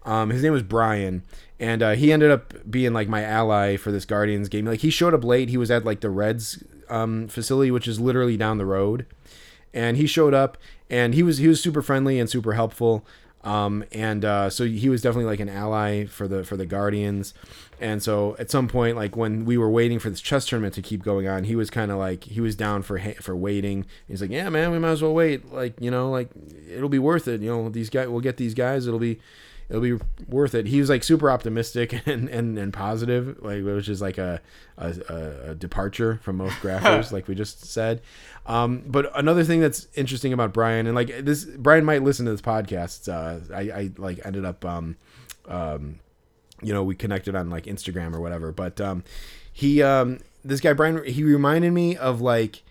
[0.04, 1.24] Um, his name was Brian,
[1.60, 4.66] and uh, he ended up being like my ally for this Guardians game.
[4.66, 5.50] Like he showed up late.
[5.50, 9.06] He was at like the Reds um, facility, which is literally down the road,
[9.74, 10.58] and he showed up
[10.92, 13.04] and he was he was super friendly and super helpful.
[13.44, 17.34] Um, and uh, so he was definitely like an ally for the for the Guardians.
[17.80, 20.84] And so at some point, like when we were waiting for this chess tournament to
[20.84, 23.86] keep going on, he was kind of like he was down for for waiting.
[24.08, 25.52] He's like, yeah, man, we might as well wait.
[25.52, 26.30] Like you know, like
[26.70, 27.42] it'll be worth it.
[27.42, 28.86] You know, these guys, we'll get these guys.
[28.86, 29.20] It'll be
[29.72, 30.68] it'll be worth it.
[30.68, 34.42] He was like super optimistic and and, and positive, like which is like a
[34.78, 38.02] a, a- departure from most graphers, like we just said.
[38.46, 42.32] Um, but another thing that's interesting about Brian and like this, Brian might listen to
[42.32, 43.08] this podcast.
[43.08, 44.98] Uh, I, I like ended up um,
[45.48, 46.00] um,
[46.62, 48.52] you know, we connected on like Instagram or whatever.
[48.52, 49.04] But um,
[49.52, 52.64] he, um, this guy Brian, he reminded me of like,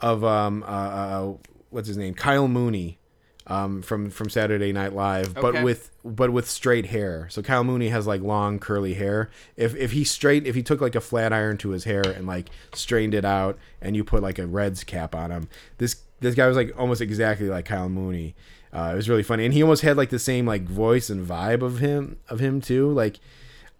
[0.00, 1.32] of um, uh, uh,
[1.70, 2.98] what's his name, Kyle Mooney,
[3.46, 7.28] um, from from Saturday Night Live, but with but with straight hair.
[7.30, 9.30] So Kyle Mooney has like long curly hair.
[9.56, 12.26] If if he straight, if he took like a flat iron to his hair and
[12.26, 16.34] like strained it out, and you put like a Reds cap on him, this this
[16.34, 18.34] guy was like almost exactly like Kyle Mooney.
[18.72, 21.26] Uh, it was really funny, and he almost had like the same like voice and
[21.26, 22.90] vibe of him of him too.
[22.90, 23.18] Like,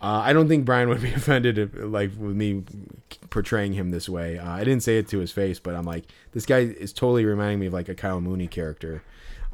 [0.03, 2.64] uh, I don't think Brian would be offended if, like with me
[3.31, 4.38] portraying him this way.
[4.38, 7.25] Uh, I didn't say it to his face, but I'm like, this guy is totally
[7.25, 9.03] reminding me of like a Kyle Mooney character.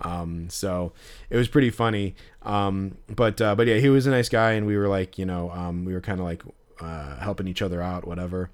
[0.00, 0.92] Um, so
[1.30, 2.14] it was pretty funny.
[2.42, 5.26] Um, but uh, but yeah, he was a nice guy, and we were like, you
[5.26, 6.42] know, um, we were kind of like
[6.80, 8.50] uh, helping each other out, whatever.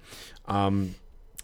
[0.47, 0.95] Um,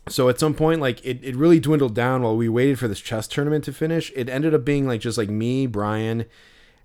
[0.10, 3.00] so at some point like it, it really dwindled down while we waited for this
[3.00, 6.26] chess tournament to finish it ended up being like just like me brian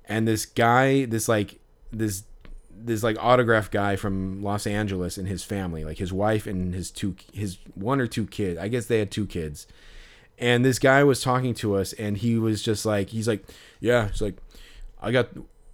[0.05, 1.59] and this guy this like
[1.91, 2.25] this
[2.71, 6.91] this like autograph guy from los angeles and his family like his wife and his
[6.91, 9.67] two his one or two kids i guess they had two kids
[10.39, 13.45] and this guy was talking to us and he was just like he's like
[13.81, 14.37] yeah he's like
[15.01, 15.29] i got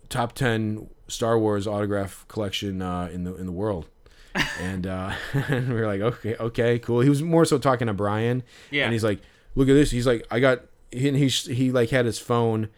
[0.08, 3.86] top ten Star Wars autograph collection uh, in the in the world.
[4.60, 7.00] and uh, and we were like, okay, okay, cool.
[7.00, 8.84] He was more so talking to Brian, Yeah.
[8.84, 9.20] And he's like,
[9.54, 9.90] look at this.
[9.90, 10.62] He's like, I got.
[10.90, 12.68] He and he he like had his phone,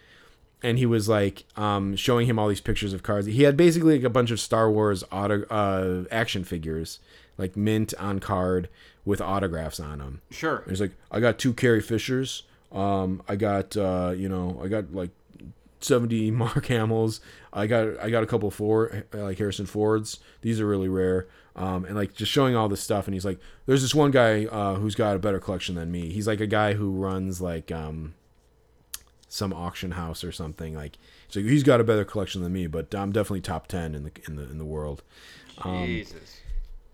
[0.62, 3.26] and he was like um, showing him all these pictures of cards.
[3.26, 7.00] He had basically like a bunch of Star Wars auto uh, action figures,
[7.38, 8.68] like mint on card
[9.04, 10.20] with autographs on them.
[10.30, 10.58] Sure.
[10.58, 12.44] And he's like, I got two Carrie Fishers.
[12.72, 15.10] Um, I got uh, you know, I got like
[15.80, 17.20] seventy Mark Hamills.
[17.52, 20.18] I got I got a couple Ford like Harrison Fords.
[20.42, 21.26] These are really rare.
[21.56, 24.46] Um, and like just showing all this stuff, and he's like, "There's this one guy
[24.46, 26.10] uh, who's got a better collection than me.
[26.10, 28.14] He's like a guy who runs like um,
[29.28, 30.74] some auction house or something.
[30.74, 34.02] Like, so he's got a better collection than me, but I'm definitely top ten in
[34.02, 35.04] the in the in the world.
[35.58, 36.40] Um, Jesus.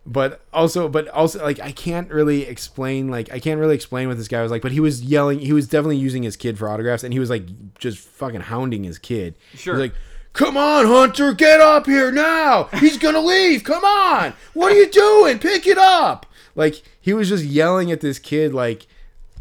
[0.07, 4.17] But also but also like i can't really explain like i can't really explain what
[4.17, 6.69] this guy was like but he was yelling he was definitely using his kid for
[6.69, 7.45] autographs and he was like
[7.79, 9.75] just fucking hounding his kid Sure.
[9.75, 9.99] He was like
[10.33, 14.89] come on hunter get up here now he's gonna leave come on what are you
[14.91, 18.87] doing pick it up like he was just yelling at this kid like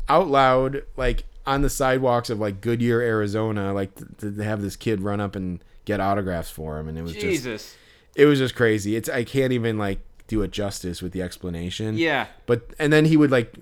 [0.09, 4.75] out loud like on the sidewalks of like goodyear arizona like to, to have this
[4.75, 7.75] kid run up and get autographs for him and it was just Jesus.
[8.15, 8.95] it was just crazy.
[8.95, 11.97] It's I can't even like do it justice with the explanation.
[11.97, 12.27] Yeah.
[12.45, 13.53] But and then he would like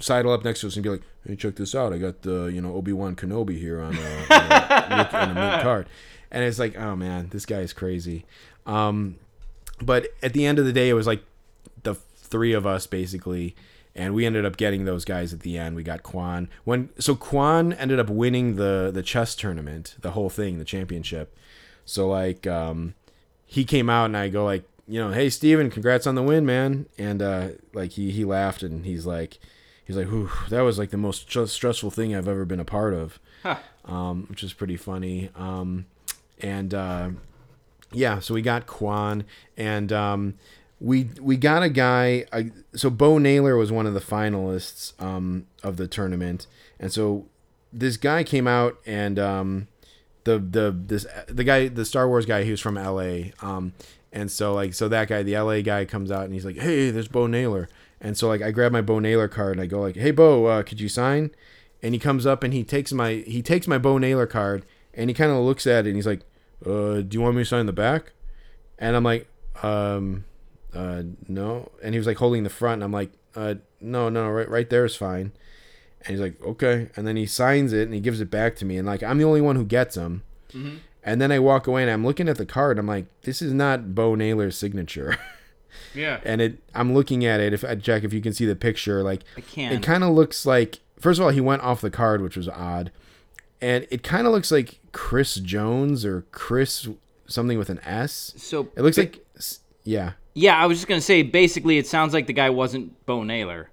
[0.00, 1.94] sidle up next to us and be like, "Hey, check this out!
[1.94, 5.34] I got the you know Obi Wan Kenobi here on a, on a, on a
[5.34, 5.88] mint card,"
[6.30, 8.26] and it's like, oh man, this guy is crazy.
[8.66, 9.16] Um,
[9.80, 11.22] but at the end of the day, it was like
[11.84, 13.54] the three of us basically,
[13.94, 15.76] and we ended up getting those guys at the end.
[15.76, 20.28] We got Kwan when so Kwan ended up winning the the chess tournament, the whole
[20.28, 21.36] thing, the championship.
[21.84, 22.94] So like um,
[23.44, 26.46] he came out and I go like, you know, hey Steven, congrats on the win,
[26.46, 26.86] man.
[26.98, 29.38] And uh, like he he laughed and he's like,
[29.84, 32.64] he's like, Whew, that was like the most tr- stressful thing I've ever been a
[32.64, 33.18] part of,
[33.84, 35.30] um, which is pretty funny.
[35.34, 35.86] Um,
[36.40, 37.10] and uh,
[37.92, 39.24] yeah, so we got Kwan
[39.56, 40.34] and um,
[40.80, 42.26] we we got a guy.
[42.32, 42.42] Uh,
[42.74, 46.46] so Bo Naylor was one of the finalists um, of the tournament,
[46.78, 47.26] and so
[47.72, 49.68] this guy came out and um,
[50.24, 53.32] the the this the guy the Star Wars guy he was from L.A.
[53.40, 53.72] Um,
[54.12, 55.62] and so like so that guy the L.A.
[55.62, 57.68] guy comes out and he's like, hey, there's Bo Naylor.
[58.00, 60.46] And so like I grab my Bo Naylor card and I go like, hey Bo,
[60.46, 61.30] uh, could you sign?
[61.82, 64.64] And he comes up and he takes my he takes my Bo Naylor card
[64.94, 66.22] and he kind of looks at it and he's like,
[66.64, 68.12] uh, do you want me to sign the back?
[68.78, 69.28] And I'm like,
[69.62, 70.24] um,
[70.74, 71.70] uh, no.
[71.82, 72.74] And he was like holding the front.
[72.74, 75.32] And I'm like, uh, no, no, right, right there is fine.
[76.00, 76.90] And he's like, okay.
[76.96, 78.76] And then he signs it and he gives it back to me.
[78.76, 80.22] And like, I'm the only one who gets them.
[81.06, 82.78] And then I walk away and I'm looking at the card.
[82.78, 85.16] I'm like, this is not Bo Naylor's signature.
[85.94, 86.20] Yeah.
[86.24, 87.52] and it, I'm looking at it.
[87.54, 89.72] If I check, if you can see the picture, like I can.
[89.72, 90.80] it kind of looks like.
[90.98, 92.90] First of all, he went off the card, which was odd,
[93.60, 96.88] and it kind of looks like Chris Jones or Chris
[97.26, 98.32] something with an S.
[98.36, 99.24] so It looks ba- like,
[99.84, 100.12] yeah.
[100.34, 101.22] Yeah, I was just gonna say.
[101.22, 103.70] Basically, it sounds like the guy wasn't Bo Naylor.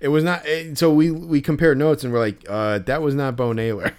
[0.00, 0.42] It was not.
[0.46, 3.94] eh, So we we compared notes and we're like, uh, that was not Bo Naylor.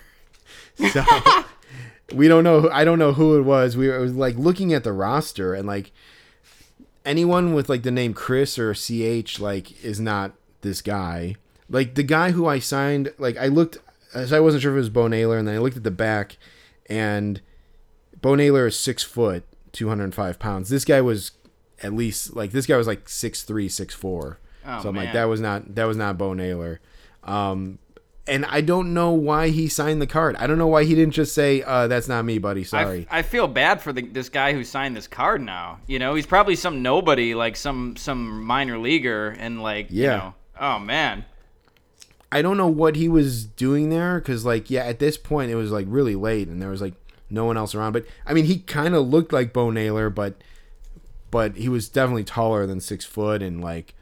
[0.91, 1.03] so
[2.13, 2.69] we don't know.
[2.71, 3.77] I don't know who it was.
[3.77, 5.91] We were was like looking at the roster and like
[7.05, 11.35] anyone with like the name Chris or Ch like is not this guy.
[11.69, 13.13] Like the guy who I signed.
[13.17, 13.77] Like I looked,
[14.11, 15.91] so I wasn't sure if it was Bo Naylor, and then I looked at the
[15.91, 16.37] back,
[16.87, 17.41] and
[18.21, 20.69] Bo Naylor is six foot, two hundred and five pounds.
[20.69, 21.31] This guy was
[21.81, 24.39] at least like this guy was like six three, six four.
[24.65, 26.79] Oh, so I'm like that was not that was not Bo Naylor.
[27.23, 27.79] Um,
[28.29, 30.35] and I don't know why he signed the card.
[30.37, 32.61] I don't know why he didn't just say, uh, "That's not me, buddy.
[32.61, 35.41] I, Sorry." I feel bad for the, this guy who signed this card.
[35.41, 40.03] Now, you know, he's probably some nobody, like some some minor leaguer, and like, you
[40.03, 40.15] Yeah.
[40.17, 41.25] know, oh man,
[42.31, 45.55] I don't know what he was doing there because, like, yeah, at this point it
[45.55, 46.93] was like really late and there was like
[47.29, 47.93] no one else around.
[47.93, 50.35] But I mean, he kind of looked like Bo Naylor, but
[51.31, 53.93] but he was definitely taller than six foot and like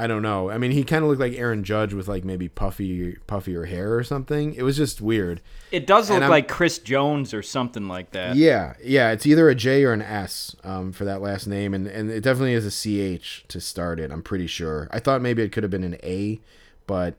[0.00, 0.48] I don't know.
[0.48, 3.96] I mean, he kind of looked like Aaron Judge with like maybe puffy puffier hair
[3.96, 4.54] or something.
[4.54, 5.40] It was just weird.
[5.72, 8.36] it does look And I'm- like Chris Jones or something like that.
[8.36, 11.86] Yeah, yeah, it's either a J or an S um, for that last name, and,
[11.88, 14.12] and it definitely is a CH to start it.
[14.12, 14.88] I'm pretty sure.
[14.92, 16.40] I thought maybe it could have been an A,
[16.86, 17.16] but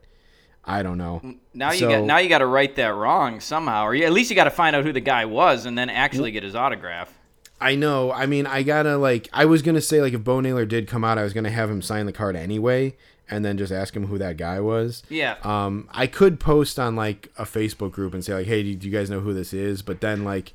[0.64, 1.36] I don't know.
[1.54, 4.14] Now you So- got now you got to write that wrong somehow, or you, at
[4.14, 6.56] least you got to find out who the guy was and then actually get his
[6.56, 7.14] autograph.
[7.62, 8.12] I know.
[8.12, 9.28] I mean, I gotta like.
[9.34, 11.70] I was gonna say like if Bo Naylor did come out, I was gonna have
[11.70, 12.96] him sign the card anyway,
[13.30, 15.04] and then just ask him who that guy was.
[15.10, 15.36] Yeah.
[15.44, 18.88] Um, I could post on like a Facebook group and say like, "Hey, do do
[18.88, 20.54] you guys know who this is?" But then like,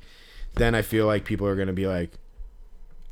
[0.55, 2.11] then I feel like people are gonna be like,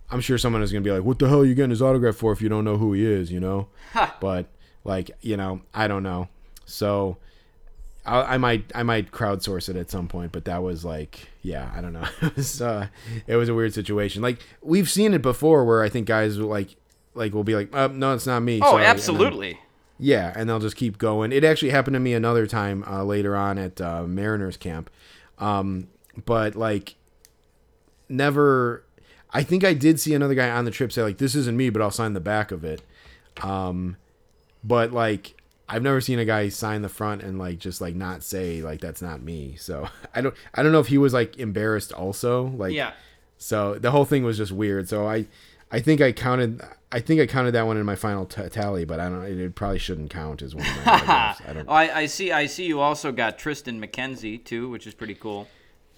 [0.10, 2.16] I'm sure someone is gonna be like, "What the hell are you getting his autograph
[2.16, 3.68] for if you don't know who he is?" You know.
[4.20, 4.48] But
[4.84, 6.30] like, you know, I don't know.
[6.66, 7.18] So
[8.06, 11.72] I, I might I might crowdsource it at some point, but that was like yeah
[11.76, 12.88] I don't know it was uh,
[13.28, 14.22] it was a weird situation.
[14.22, 16.76] Like we've seen it before where I think guys will like
[17.14, 18.60] like will be like uh, no it's not me.
[18.62, 19.60] Oh, sorry," and then- absolutely.
[20.00, 21.32] yeah, and they'll just keep going.
[21.32, 24.90] It actually happened to me another time uh, later on at uh, Mariners camp,
[25.40, 25.88] um,
[26.26, 26.96] but like
[28.10, 28.84] never.
[29.36, 31.70] I think I did see another guy on the trip say like, "This isn't me,
[31.70, 32.82] but I'll sign the back of it."
[33.42, 33.98] Um,
[34.64, 35.36] but like
[35.70, 38.82] I've never seen a guy sign the front and like just like not say like
[38.82, 39.56] that's not me.
[39.58, 42.92] So I don't I don't know if he was like embarrassed also like Yeah.
[43.38, 44.90] so the whole thing was just weird.
[44.90, 45.26] So I,
[45.72, 46.62] I think I counted.
[46.92, 49.24] I think I counted that one in my final t- tally, but I don't.
[49.26, 50.94] It probably shouldn't count as one of my.
[51.48, 51.68] I don't.
[51.68, 52.32] Oh, I, I see.
[52.32, 52.66] I see.
[52.66, 55.48] You also got Triston McKenzie too, which is pretty cool.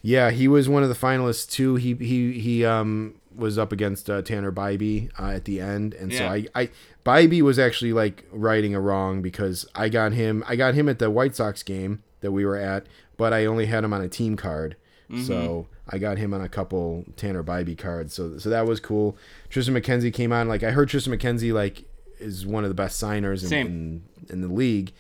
[0.02, 1.76] Yeah, he was one of the finalists too.
[1.76, 6.12] He he he um was up against uh, Tanner Bibee uh, at the end, and
[6.14, 6.70] so I I
[7.06, 11.00] Bibee was actually like righting a wrong because I got him I got him at
[11.00, 14.10] the White Sox game that we were at, but I only had him on a
[14.10, 14.76] team card,
[15.24, 18.14] so I got him on a couple Tanner Bibee cards.
[18.14, 19.18] So so that was cool.
[19.50, 20.48] Triston McKenzie came on.
[20.48, 21.84] Like I heard Triston McKenzie like
[22.20, 24.94] is one of the best signers in in, in the league.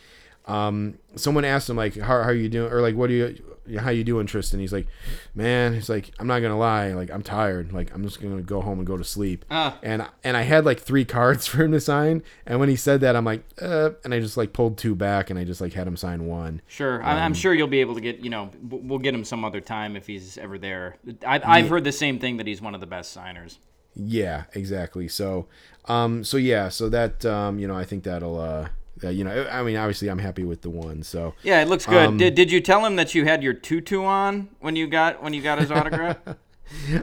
[0.47, 3.54] Um, someone asked him like, "How, how are you doing?" or like, "What are you,
[3.79, 4.87] how you doing, Triston?" He's like,
[5.33, 8.61] "Man, he's like, I'm not gonna lie, like I'm tired, like I'm just gonna go
[8.61, 9.77] home and go to sleep." Ah.
[9.83, 13.01] And and I had like three cards for him to sign, and when he said
[13.01, 15.73] that, I'm like, uh, and I just like pulled two back, and I just like
[15.73, 16.61] had him sign one.
[16.67, 18.19] Sure, I, I'm sure you'll be able to get.
[18.19, 20.97] You know, we'll get him some other time if he's ever there.
[21.25, 23.59] I, I've heard the same thing that he's one of the best signers.
[23.95, 25.07] Yeah, exactly.
[25.07, 25.47] So,
[25.85, 29.47] um, so yeah, so that um, you know, I think that'll uh, that you know,
[29.51, 31.03] I mean, obviously, I'm happy with the one.
[31.03, 32.07] So Yeah, it looks good.
[32.07, 35.21] Um, did, did you tell him that you had your tutu on when you got
[35.23, 36.17] when you got his autograph?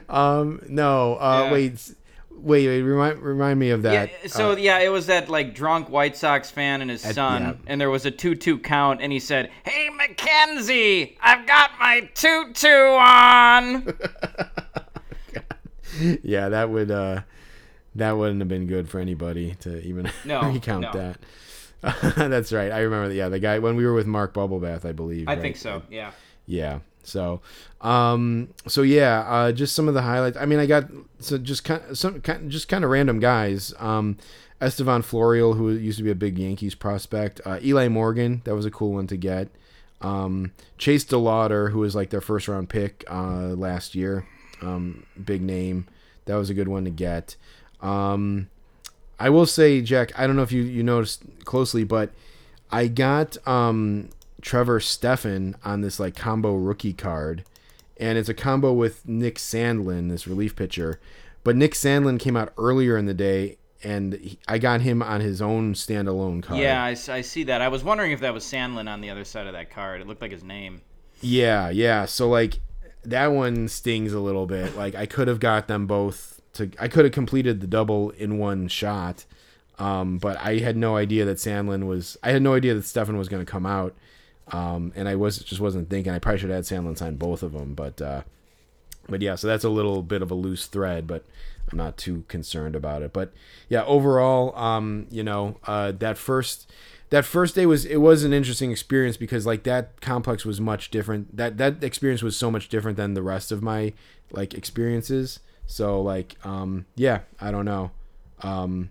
[0.09, 1.53] Um, no, uh, Yeah.
[1.53, 1.93] wait,
[2.31, 4.07] wait, wait, remind remind me of yeah.
[4.07, 4.29] that.
[4.29, 7.41] So Uh, yeah, it was that like drunk White Sox fan and his At- son,
[7.41, 7.53] yeah.
[7.67, 12.67] and there was a two-two count, and he said, "Hey McKenzie, I've got my tutu
[12.67, 13.93] on."
[16.23, 17.21] yeah, that would uh,
[17.95, 20.91] that wouldn't have been good for anybody to even No, recount no.
[20.93, 21.19] that.
[22.15, 22.71] That's right.
[22.71, 23.15] I remember that.
[23.15, 25.27] Yeah, the guy when we were with Mark Bubblebath, I believe.
[25.27, 25.41] I right?
[25.41, 25.81] think so.
[25.89, 26.11] Yeah.
[26.45, 26.79] Yeah.
[27.03, 27.41] So,
[27.81, 30.37] um, so yeah, uh, just some of the highlights.
[30.37, 30.85] I mean, I got
[31.19, 33.73] so just kind some kind just kind of random guys.
[33.79, 34.17] Um,
[34.61, 37.41] Estevan Florial, who used to be a big Yankees prospect.
[37.43, 39.49] Uh, Eli Morgan, that was a cool one to get.
[39.99, 44.25] Um, Chase DeLauter, who was like their first round pick uh, last year.
[44.61, 45.87] Um, big name.
[46.25, 47.35] That was a good one to get.
[47.81, 48.47] Um,
[49.23, 52.11] I will say, Jack, I don't know if you, you noticed closely, but
[52.69, 54.09] I got um,
[54.41, 57.45] Trevor Stephan on this like combo rookie card,
[57.95, 60.99] and it's a combo with Nick Sandlin, this relief pitcher.
[61.45, 65.21] But Nick Sandlin came out earlier in the day, and he, I got him on
[65.21, 66.59] his own standalone card.
[66.59, 67.61] Yeah, I see that.
[67.61, 70.01] I was wondering if that was Sandlin on the other side of that card.
[70.01, 70.81] It looked like his name.
[71.21, 72.07] Yeah, yeah.
[72.07, 72.59] So like
[73.05, 74.75] that one stings a little bit.
[74.75, 78.37] Like I could have got them both to I could have completed the double in
[78.37, 79.25] one shot.
[79.79, 83.17] Um, but I had no idea that Sandlin was I had no idea that Stephan
[83.17, 83.95] was going to come out.
[84.49, 87.43] Um, and I was just wasn't thinking I probably should have had Sandlin sign both
[87.43, 88.23] of them, but uh
[89.09, 91.25] but yeah, so that's a little bit of a loose thread, but
[91.71, 93.13] I'm not too concerned about it.
[93.13, 93.33] But
[93.69, 96.71] yeah, overall, um, you know, uh, that first
[97.09, 100.89] that first day was it was an interesting experience because like that complex was much
[100.89, 101.35] different.
[101.35, 103.93] That that experience was so much different than the rest of my
[104.31, 105.39] like experiences.
[105.65, 107.91] So like, um, yeah, I don't know,
[108.41, 108.89] um,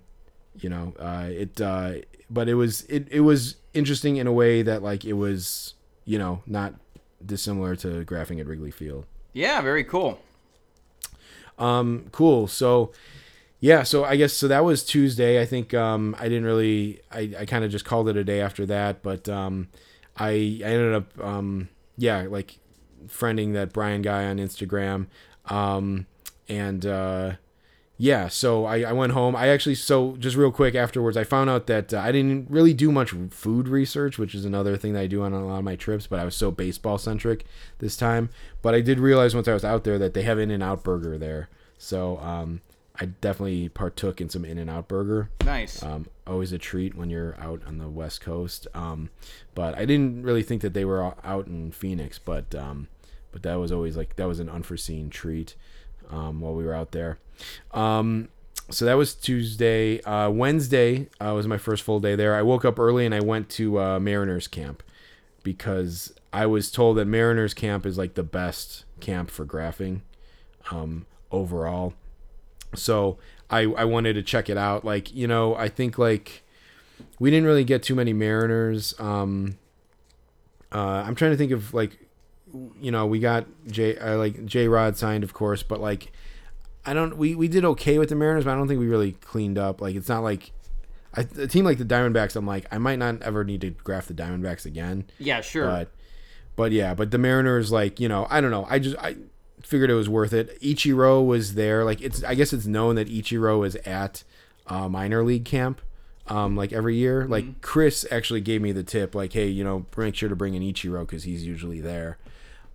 [0.59, 1.95] you know, uh, it, uh,
[2.31, 6.19] but it was it it was interesting in a way that like it was you
[6.19, 6.75] know not
[7.25, 9.07] dissimilar to graphing at Wrigley Field.
[9.33, 10.21] Yeah, very cool.
[11.59, 12.47] Um, cool.
[12.49, 12.93] So,
[13.61, 13.83] yeah.
[13.83, 14.49] So I guess so.
[14.49, 15.41] That was Tuesday.
[15.41, 17.01] I think um, I didn't really.
[17.11, 19.03] I, I kind of just called it a day after that.
[19.03, 19.69] But um,
[20.17, 22.59] I I ended up um, yeah like
[23.07, 25.07] friending that Brian guy on Instagram.
[25.47, 26.07] Um,
[26.49, 27.33] and uh,
[28.03, 29.37] yeah, so I, I went home.
[29.37, 32.75] I actually so just real quick afterwards, I found out that uh, I didn't really
[32.75, 35.65] do much food research, which is another thing that I do on a lot of
[35.65, 36.07] my trips.
[36.07, 37.45] But I was so baseball centric
[37.79, 38.31] this time.
[38.61, 40.83] But I did realize once I was out there that they have In and Out
[40.83, 41.49] Burger there.
[41.79, 42.61] So um,
[42.97, 45.31] I definitely partook in some In and Out Burger.
[45.45, 45.81] Nice.
[45.83, 48.67] Um, always a treat when you're out on the West Coast.
[48.75, 49.11] Um,
[49.55, 52.19] but I didn't really think that they were out in Phoenix.
[52.19, 52.89] But um,
[53.31, 55.55] but that was always like that was an unforeseen treat
[56.13, 57.19] um, while we were out there.
[57.73, 58.29] Um,
[58.71, 60.01] so that was Tuesday.
[60.03, 62.35] Uh, Wednesday uh, was my first full day there.
[62.35, 64.83] I woke up early and I went to uh, Mariners camp
[65.43, 70.03] because I was told that Mariners camp is like the best camp for graphing
[70.71, 71.95] um, overall.
[72.75, 73.19] So
[73.51, 74.85] I I wanted to check it out.
[74.85, 76.45] Like you know I think like
[77.19, 79.59] we didn't really get too many Mariners um,
[80.75, 81.99] uh, I'm trying to think of like,
[82.81, 86.13] you know, we got J uh, like J Rod signed, of course, but like,
[86.85, 87.17] I don't.
[87.17, 89.81] We we did okay with the Mariners, but I don't think we really cleaned up.
[89.81, 90.53] Like, it's not like.
[91.15, 94.09] I, a team like the Diamondbacks, I'm like, I might not ever need to draft
[94.09, 95.05] the Diamondbacks again.
[95.19, 95.67] Yeah, sure.
[95.67, 95.91] But
[96.57, 98.67] but yeah, but the Mariners like, you know, I don't know.
[98.71, 99.17] I just I
[99.63, 100.61] figured it was worth it.
[100.61, 101.85] Ichiro was there.
[101.85, 104.25] Like it's I guess it's known that Ichiro is at
[104.67, 105.81] uh, minor league camp
[106.29, 107.27] um like every year.
[107.27, 110.55] Like Chris actually gave me the tip like, "Hey, you know, make sure to bring
[110.55, 112.19] in Ichiro cuz he's usually there."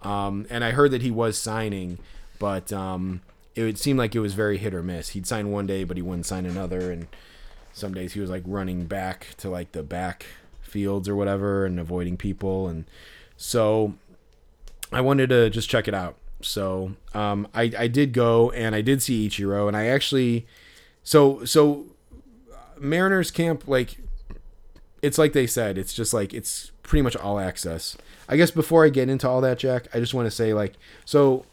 [0.03, 1.99] Um and I heard that he was signing,
[2.39, 3.21] but um
[3.55, 5.09] it would seem like it was very hit or miss.
[5.09, 7.07] He'd sign one day, but he wouldn't sign another and
[7.73, 10.25] some days he was like running back to like the back
[10.61, 12.85] fields or whatever and avoiding people and
[13.37, 13.93] so
[14.91, 16.15] I wanted to just check it out.
[16.41, 20.45] So um, I I did go and I did see Ichiro and I actually
[21.03, 21.85] so so
[22.79, 23.97] Mariners camp like
[25.01, 27.97] it's like they said it's just like it's pretty much all access.
[28.29, 30.73] I guess before I get into all that, Jack, I just want to say like
[31.05, 31.45] so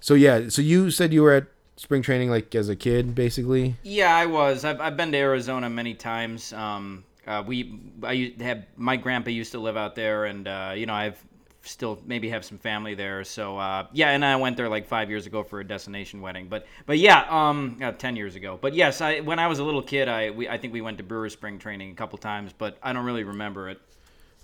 [0.00, 0.48] so yeah.
[0.48, 1.46] So you said you were at
[1.76, 3.76] spring training like as a kid, basically.
[3.82, 4.64] Yeah, I was.
[4.64, 6.52] I've, I've been to Arizona many times.
[6.52, 10.86] Um, uh, we I have my grandpa used to live out there, and uh, you
[10.86, 11.22] know I've
[11.62, 13.22] still maybe have some family there.
[13.24, 16.48] So uh, yeah, and I went there like five years ago for a destination wedding.
[16.48, 18.58] But but yeah, um, uh, ten years ago.
[18.60, 20.98] But yes, I when I was a little kid, I we I think we went
[20.98, 23.80] to Brewer spring training a couple times, but I don't really remember it.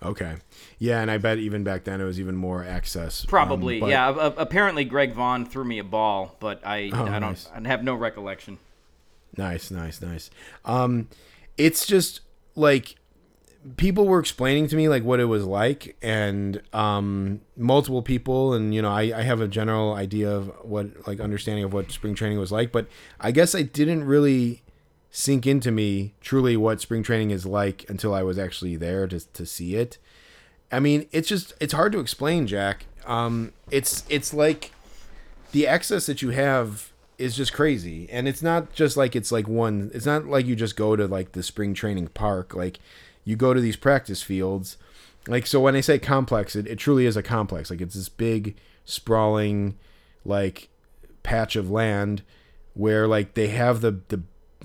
[0.02, 0.34] Okay.
[0.78, 3.24] Yeah, and I bet even back then it was even more access.
[3.24, 4.10] um, Probably, but- yeah.
[4.36, 7.48] apparently, Greg Vaughn threw me a ball, but I Oh, I don't nice.
[7.54, 8.58] I have no recollection.
[9.36, 10.30] Nice, nice, nice.
[10.64, 11.08] Um,
[11.58, 12.20] it's just
[12.54, 12.96] like
[13.76, 18.74] people were explaining to me like what it was like, and um, multiple people, and
[18.74, 22.14] you know, I, I have a general idea of what like understanding of what spring
[22.14, 22.86] training was like, but
[23.20, 24.62] I guess I didn't really
[25.18, 29.18] sink into me truly what spring training is like until I was actually there to
[29.32, 29.96] to see it.
[30.70, 32.84] I mean, it's just it's hard to explain, Jack.
[33.06, 34.72] Um, it's it's like
[35.52, 39.48] the access that you have is just crazy and it's not just like it's like
[39.48, 42.78] one it's not like you just go to like the spring training park like
[43.24, 44.76] you go to these practice fields
[45.26, 48.10] like so when i say complex it, it truly is a complex like it's this
[48.10, 48.54] big
[48.84, 49.78] sprawling
[50.26, 50.68] like
[51.22, 52.20] patch of land
[52.74, 54.20] where like they have the the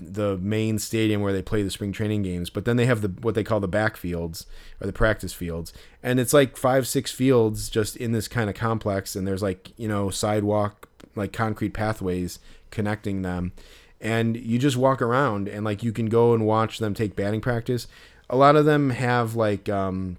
[0.06, 3.08] the main stadium where they play the spring training games, but then they have the
[3.08, 4.46] what they call the backfields
[4.80, 5.72] or the practice fields,
[6.02, 9.72] and it's like five six fields just in this kind of complex, and there's like
[9.76, 12.38] you know sidewalk like concrete pathways
[12.70, 13.52] connecting them,
[14.00, 17.40] and you just walk around and like you can go and watch them take batting
[17.40, 17.86] practice.
[18.30, 20.16] A lot of them have like um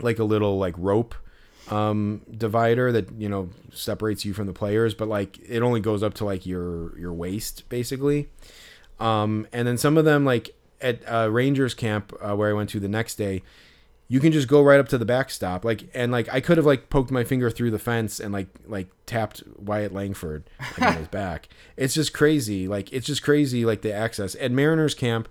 [0.00, 1.14] like a little like rope
[1.70, 6.02] um divider that you know separates you from the players but like it only goes
[6.02, 8.28] up to like your your waist basically
[9.00, 12.70] um and then some of them like at uh, rangers camp uh, where i went
[12.70, 13.42] to the next day
[14.10, 15.64] you can just go right up to the backstop.
[15.64, 18.48] Like and like i could have like poked my finger through the fence and like
[18.66, 21.48] like tapped wyatt langford like, on his back.
[21.76, 22.66] It's just crazy.
[22.66, 24.34] Like it's just crazy like the access.
[24.40, 25.28] At mariners camp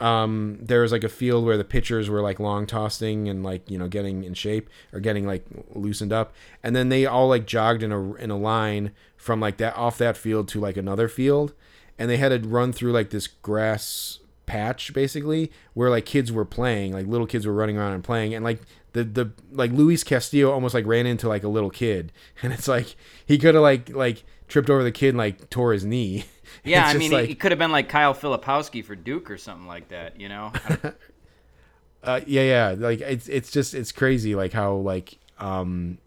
[0.00, 3.68] um there was like a field where the pitchers were like long tossing and like
[3.68, 6.34] you know getting in shape or getting like loosened up.
[6.64, 9.96] And then they all like jogged in a in a line from like that off
[9.98, 11.54] that field to like another field
[11.98, 16.44] and they had to run through like this grass patch basically where like kids were
[16.44, 18.60] playing like little kids were running around and playing and like
[18.92, 22.66] the the like Luis Castillo almost like ran into like a little kid and it's
[22.68, 22.96] like
[23.26, 26.24] he could have like like tripped over the kid and like tore his knee
[26.64, 29.66] Yeah, I mean, like- it could have been like Kyle Filipowski for Duke or something
[29.66, 30.50] like that, you know?
[32.02, 35.98] uh, yeah yeah like it's it's just it's crazy like how like um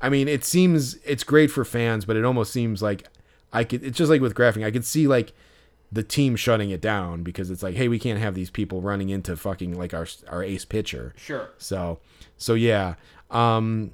[0.00, 3.04] i mean it seems it's great for fans but it almost seems like
[3.52, 5.32] i could it's just like with graphing i could see like
[5.90, 9.08] the team shutting it down because it's like hey we can't have these people running
[9.08, 11.14] into fucking like our our ace pitcher.
[11.16, 11.48] Sure.
[11.56, 11.98] so
[12.36, 12.94] so yeah.
[13.30, 13.92] Um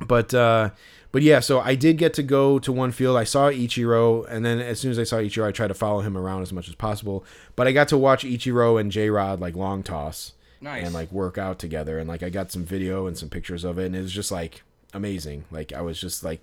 [0.00, 0.70] but uh
[1.12, 3.16] but yeah so i did get to go to one field.
[3.16, 6.00] I saw ichiro and then as soon as i saw ichiro i tried to follow
[6.00, 7.24] him around as much as possible.
[7.54, 10.84] But i got to watch ichiro and j-rod like long toss Nice.
[10.84, 12.00] and like work out together.
[12.00, 14.32] And like i got some video and some pictures of it and it was just
[14.32, 15.44] like amazing.
[15.52, 16.42] Like i was just like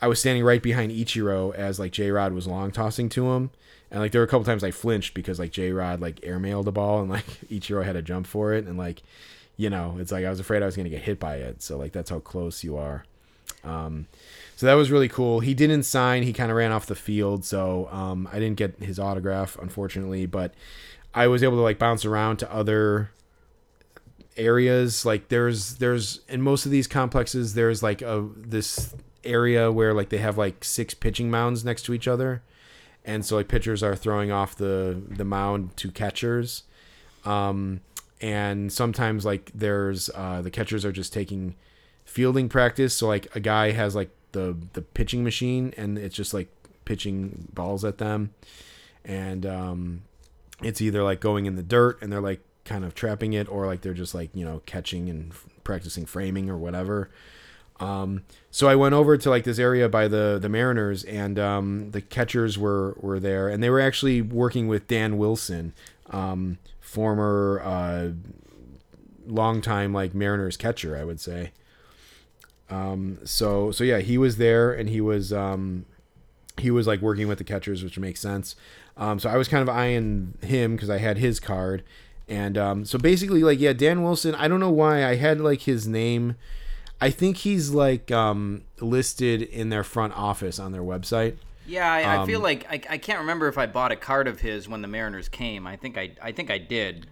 [0.00, 3.50] i was standing right behind ichiro as like j-rod was long tossing to him
[3.90, 6.72] and like there were a couple times i flinched because like j-rod like airmailed the
[6.72, 9.02] ball and like ichiro had to jump for it and like
[9.56, 11.76] you know it's like i was afraid i was to get hit by it so
[11.76, 13.04] like that's how close you are
[13.64, 14.06] um,
[14.56, 15.40] so that was really cool.
[15.40, 16.22] He didn't sign.
[16.22, 20.26] He kind of ran off the field, so um, I didn't get his autograph, unfortunately.
[20.26, 20.54] But
[21.14, 23.10] I was able to like bounce around to other
[24.36, 25.04] areas.
[25.04, 30.08] Like there's there's in most of these complexes, there's like a this area where like
[30.08, 32.42] they have like six pitching mounds next to each other,
[33.04, 36.64] and so like pitchers are throwing off the the mound to catchers.
[37.24, 37.80] Um,
[38.20, 41.54] and sometimes like there's uh, the catchers are just taking
[42.04, 42.94] fielding practice.
[42.94, 46.48] So like a guy has like the the pitching machine, and it's just like
[46.84, 48.34] pitching balls at them,
[49.04, 50.02] and um,
[50.62, 53.66] it's either like going in the dirt and they're like kind of trapping it, or
[53.66, 57.10] like they're just like you know catching and practicing framing or whatever.
[57.84, 61.90] Um, so I went over to like this area by the the Mariners, and um,
[61.90, 65.74] the catchers were were there, and they were actually working with Dan Wilson,
[66.10, 68.10] um, former uh,
[69.26, 71.52] longtime like Mariners catcher, I would say.
[72.70, 75.84] Um, so so yeah, he was there, and he was um,
[76.58, 78.56] he was like working with the catchers, which makes sense.
[78.96, 81.82] Um, so I was kind of eyeing him because I had his card,
[82.28, 84.34] and um, so basically like yeah, Dan Wilson.
[84.36, 86.36] I don't know why I had like his name.
[87.00, 91.36] I think he's like um, listed in their front office on their website.
[91.66, 94.28] Yeah, I, I feel Um, like I, I can't remember if I bought a card
[94.28, 95.66] of his when the Mariners came.
[95.66, 97.06] I think I I think I did.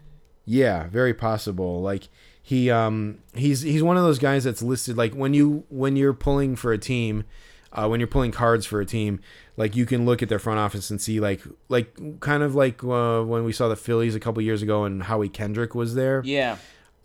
[0.45, 1.81] Yeah, very possible.
[1.81, 2.09] Like
[2.43, 6.13] he um he's he's one of those guys that's listed like when you when you're
[6.13, 7.25] pulling for a team,
[7.73, 9.21] uh, when you're pulling cards for a team,
[9.57, 12.83] like you can look at their front office and see like like kind of like
[12.85, 16.21] uh, when we saw the Phillies a couple years ago and Howie Kendrick was there.
[16.25, 16.57] Yeah.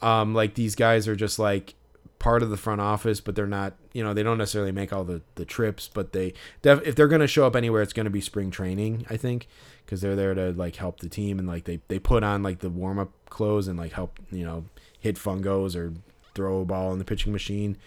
[0.02, 1.76] Um, like these guys are just like
[2.20, 3.74] part of the front office, but they're not.
[3.94, 7.08] You know, they don't necessarily make all the the trips, but they def- if they're
[7.08, 9.06] gonna show up anywhere, it's gonna be spring training.
[9.10, 9.48] I think
[9.86, 12.60] because they're there to like help the team and like they they put on like
[12.60, 14.66] the warm up clothes and like help you know
[15.00, 15.94] hit fungos or
[16.34, 17.78] throw a ball in the pitching machine.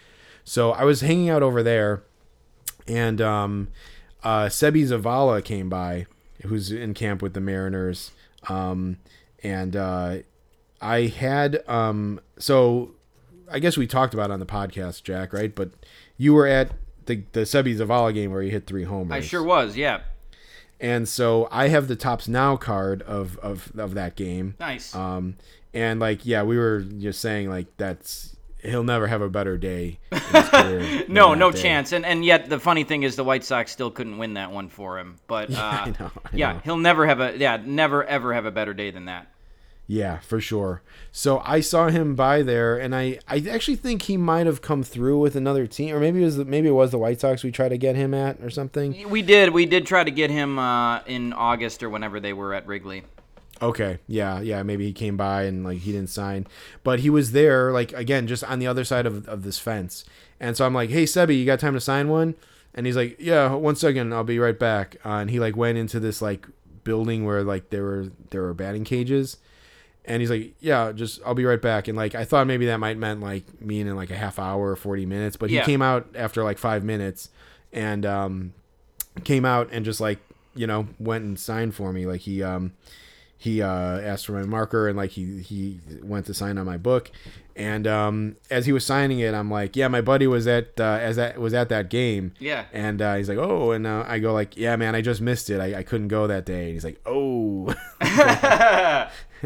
[0.43, 2.03] So I was hanging out over there,
[2.87, 3.67] and um,
[4.23, 6.07] uh, Seby Zavala came by,
[6.43, 8.11] who's in camp with the Mariners,
[8.49, 8.97] um,
[9.43, 10.17] and uh,
[10.81, 12.95] I had um, so
[13.51, 15.53] I guess we talked about on the podcast, Jack, right?
[15.53, 15.71] But
[16.17, 16.71] you were at
[17.05, 19.11] the the Seby Zavala game where he hit three homers.
[19.15, 19.75] I sure was.
[19.77, 20.01] Yeah.
[20.79, 24.55] And so I have the Topps now card of of of that game.
[24.59, 24.95] Nice.
[24.95, 25.35] Um,
[25.73, 29.99] and like yeah, we were just saying like that's he'll never have a better day.
[30.11, 31.61] in his career than no, no day.
[31.61, 31.91] chance.
[31.91, 34.69] And and yet the funny thing is the White Sox still couldn't win that one
[34.69, 35.17] for him.
[35.27, 36.61] But uh, I know, I yeah, know.
[36.63, 39.27] he'll never have a yeah, never ever have a better day than that.
[39.91, 40.81] Yeah, for sure.
[41.11, 44.83] So I saw him by there, and I, I actually think he might have come
[44.83, 47.43] through with another team, or maybe it was the, maybe it was the White Sox
[47.43, 49.09] we tried to get him at or something.
[49.09, 52.53] We did we did try to get him uh, in August or whenever they were
[52.53, 53.03] at Wrigley.
[53.61, 56.47] Okay, yeah, yeah, maybe he came by and like he didn't sign,
[56.85, 60.05] but he was there like again just on the other side of of this fence,
[60.39, 62.35] and so I'm like, hey Seby, you got time to sign one?
[62.73, 64.95] And he's like, yeah, one second, I'll be right back.
[65.03, 66.47] Uh, and he like went into this like
[66.85, 69.35] building where like there were there were batting cages,
[70.05, 71.87] and he's like, yeah, just I'll be right back.
[71.87, 74.69] And like I thought maybe that might meant like me in like a half hour
[74.71, 75.65] or forty minutes, but he Yeah.
[75.65, 77.29] came out after like five minutes,
[77.71, 78.53] and um,
[79.23, 80.19] came out and just like
[80.55, 82.05] you know went and signed for me.
[82.05, 82.73] Like he um
[83.37, 83.67] he uh,
[83.99, 87.09] asked for my marker and like he he went to sign on my book
[87.55, 90.83] and um, as he was signing it i'm like yeah my buddy was at uh,
[91.01, 92.65] as that was at that game Yeah.
[92.71, 95.49] and uh, he's like oh and uh, i go like yeah man i just missed
[95.49, 97.73] it i, I couldn't go that day and he's like oh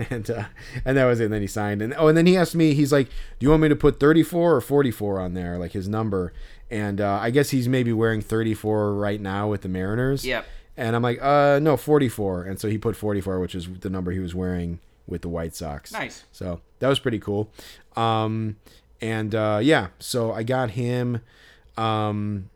[0.10, 0.45] and uh,
[0.84, 2.74] and that was it and then he signed and oh and then he asked me
[2.74, 5.88] he's like do you want me to put 34 or 44 on there like his
[5.88, 6.34] number
[6.70, 10.45] and uh, i guess he's maybe wearing 34 right now with the mariners Yep.
[10.78, 12.43] and I'm like, uh, no, 44.
[12.43, 15.56] And so he put 44, which is the number he was wearing with the White
[15.56, 15.93] Sox.
[15.93, 16.26] Nice.
[16.34, 17.49] So that was pretty cool.
[17.95, 18.57] Um,
[19.01, 21.19] and uh, yeah, so I got him.
[21.77, 22.51] Um,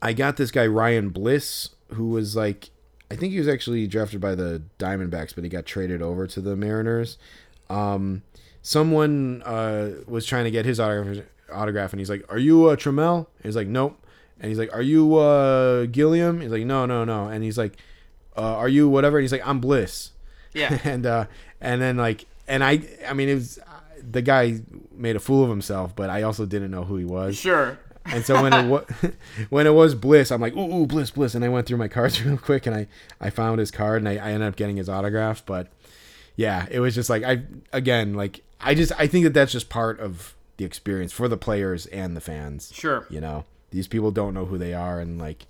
[0.00, 2.70] I got this guy Ryan Bliss, who was like,
[3.10, 6.40] I think he was actually drafted by the Diamondbacks, but he got traded over to
[6.40, 7.18] the Mariners.
[7.68, 8.22] Um,
[8.62, 12.76] someone uh, was trying to get his autograph, autograph, and he's like, "Are you uh,
[12.76, 14.02] Trammell?" He's like, "Nope."
[14.40, 17.76] And he's like, "Are you uh, Gilliam?" He's like, "No, no, no." And he's like,
[18.38, 20.12] uh, "Are you whatever?" And he's like, "I'm Bliss."
[20.54, 20.78] Yeah.
[20.84, 21.26] and uh,
[21.60, 23.62] and then like, and I, I mean, it was uh,
[24.10, 24.60] the guy
[24.92, 27.36] made a fool of himself, but I also didn't know who he was.
[27.36, 27.78] Sure.
[28.06, 28.84] And so when it was
[29.50, 31.88] when it was Bliss, I'm like, ooh, ooh, Bliss, Bliss, and I went through my
[31.88, 32.86] cards real quick, and I
[33.20, 35.44] I found his card, and I, I ended up getting his autograph.
[35.44, 35.68] But
[36.36, 37.42] yeah, it was just like I
[37.72, 41.36] again like I just I think that that's just part of the experience for the
[41.36, 42.70] players and the fans.
[42.72, 43.06] Sure.
[43.10, 45.46] You know, these people don't know who they are, and like,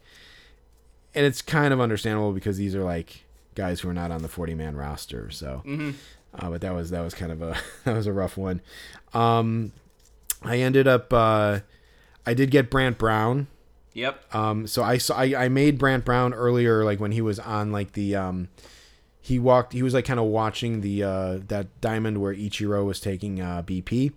[1.15, 3.25] and it's kind of understandable because these are like
[3.55, 5.31] guys who are not on the 40 man roster.
[5.31, 5.93] So, mm-hmm.
[6.39, 8.61] Uh, but that was that was kind of a that was a rough one.
[9.13, 9.73] Um,
[10.43, 11.61] I ended up uh,
[12.27, 13.47] I did get Brant Brown.
[13.95, 14.35] Yep.
[14.35, 17.71] Um, so I saw I, I made Brant Brown earlier, like when he was on
[17.71, 18.49] like the um,
[19.21, 23.01] he walked he was like kind of watching the uh that diamond where Ichiro was
[23.01, 24.13] taking uh BP,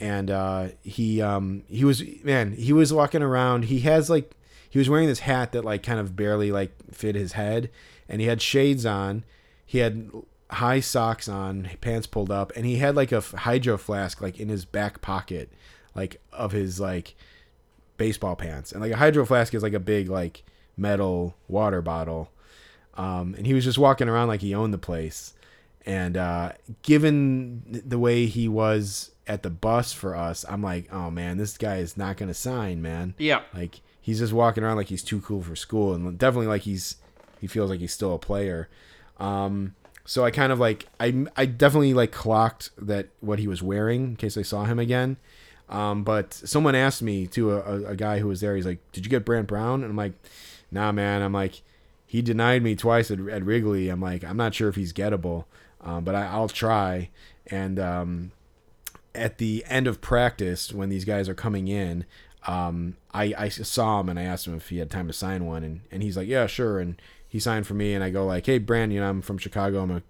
[0.00, 4.32] and uh he um he was man he was walking around he has like
[4.68, 7.70] he was wearing this hat that like kind of barely like fit his head
[8.08, 9.24] and he had shades on
[9.64, 10.10] he had
[10.50, 14.48] high socks on, pants pulled up, and he had like a hydro flask like in
[14.48, 15.50] his back pocket,
[15.94, 17.14] like of his like
[17.96, 20.44] baseball pants, and like a hydro flask is like a big like
[20.76, 22.30] metal water bottle,
[22.94, 25.34] um, and he was just walking around like he owned the place,
[25.84, 31.10] and uh, given the way he was at the bus for us, I'm like, oh
[31.10, 33.14] man, this guy is not gonna sign, man.
[33.18, 33.42] Yeah.
[33.52, 36.96] Like he's just walking around like he's too cool for school, and definitely like he's
[37.40, 38.68] he feels like he's still a player.
[39.18, 39.74] Um,
[40.06, 44.04] so I kind of like I I definitely like clocked that what he was wearing
[44.04, 45.16] in case I saw him again.
[45.68, 48.54] Um, but someone asked me to a, a, a guy who was there.
[48.54, 50.12] He's like, "Did you get Brant Brown?" And I'm like,
[50.70, 51.62] "Nah, man." I'm like,
[52.06, 53.88] he denied me twice at, at Wrigley.
[53.88, 55.44] I'm like, I'm not sure if he's gettable,
[55.80, 57.10] um, but I, I'll try.
[57.48, 58.32] And um,
[59.14, 62.04] at the end of practice, when these guys are coming in,
[62.46, 65.46] um, I, I saw him and I asked him if he had time to sign
[65.46, 66.78] one, and, and he's like, yeah, sure.
[66.78, 67.00] And
[67.36, 69.82] he signed for me, and I go like, hey, Brand, you know, I'm from Chicago.
[69.82, 70.02] I'm a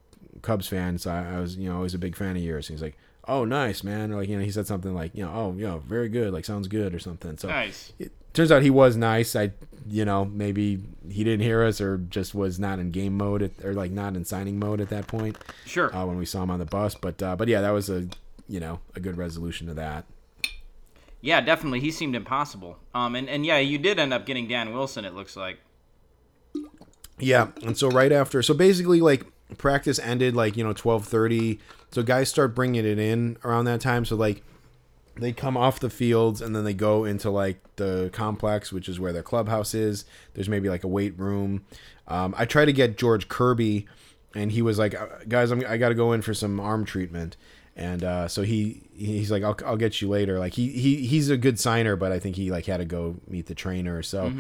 [0.43, 2.69] Cubs fan, so I, I was, you know, always a big fan of yours.
[2.71, 2.97] And he's like,
[3.27, 4.13] oh, nice, man.
[4.13, 6.33] Or like, you know, he said something like, you know, oh, you know, very good,
[6.33, 7.37] like sounds good or something.
[7.37, 7.93] So Nice.
[7.99, 9.35] it turns out he was nice.
[9.35, 9.51] I,
[9.89, 10.79] you know, maybe
[11.11, 14.15] he didn't hear us or just was not in game mode at, or like not
[14.15, 15.93] in signing mode at that point Sure.
[15.97, 16.95] uh, when we saw him on the bus.
[16.95, 18.07] But uh, but yeah, that was a
[18.49, 20.05] you know a good resolution to that.
[21.21, 21.81] yeah, definitely.
[21.81, 22.79] He seemed impossible.
[22.95, 25.05] Um, and, and yeah, you did end up getting Dan Wilson.
[25.05, 25.59] It looks like.
[27.19, 29.25] Yeah, and so right after, so basically like
[29.59, 31.59] practice ended like you know twelve thirty.
[31.91, 34.05] So guys start bringing it in around that time.
[34.05, 34.43] So like
[35.19, 39.01] they come off the fields and then they go into like the complex, which is
[39.01, 40.05] where their clubhouse is.
[40.35, 41.65] There's maybe like a weight room.
[42.07, 43.87] Um, I tried to get George Kirby,
[44.35, 46.85] and he was like, "Uh, "Guys, I'm, I got to go in for some arm
[46.85, 47.37] treatment."
[47.77, 51.29] And uh, so he he's like, "I'll, I'll get you later." Like he, he he's
[51.29, 54.03] a good signer, but I think he like had to go meet the trainer.
[54.03, 54.33] So,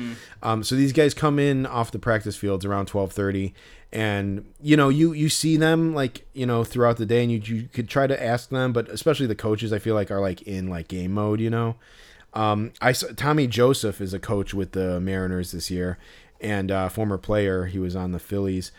[0.42, 3.52] um, so these guys come in off the practice fields around twelve thirty,
[3.92, 7.38] and you know you you see them like you know throughout the day, and you
[7.44, 10.40] you could try to ask them, but especially the coaches, I feel like are like
[10.42, 11.76] in like game mode, you know.
[12.32, 15.98] Um, I saw, Tommy Joseph is a coach with the Mariners this year,
[16.40, 17.66] and uh, former player.
[17.66, 18.72] He was on the Phillies.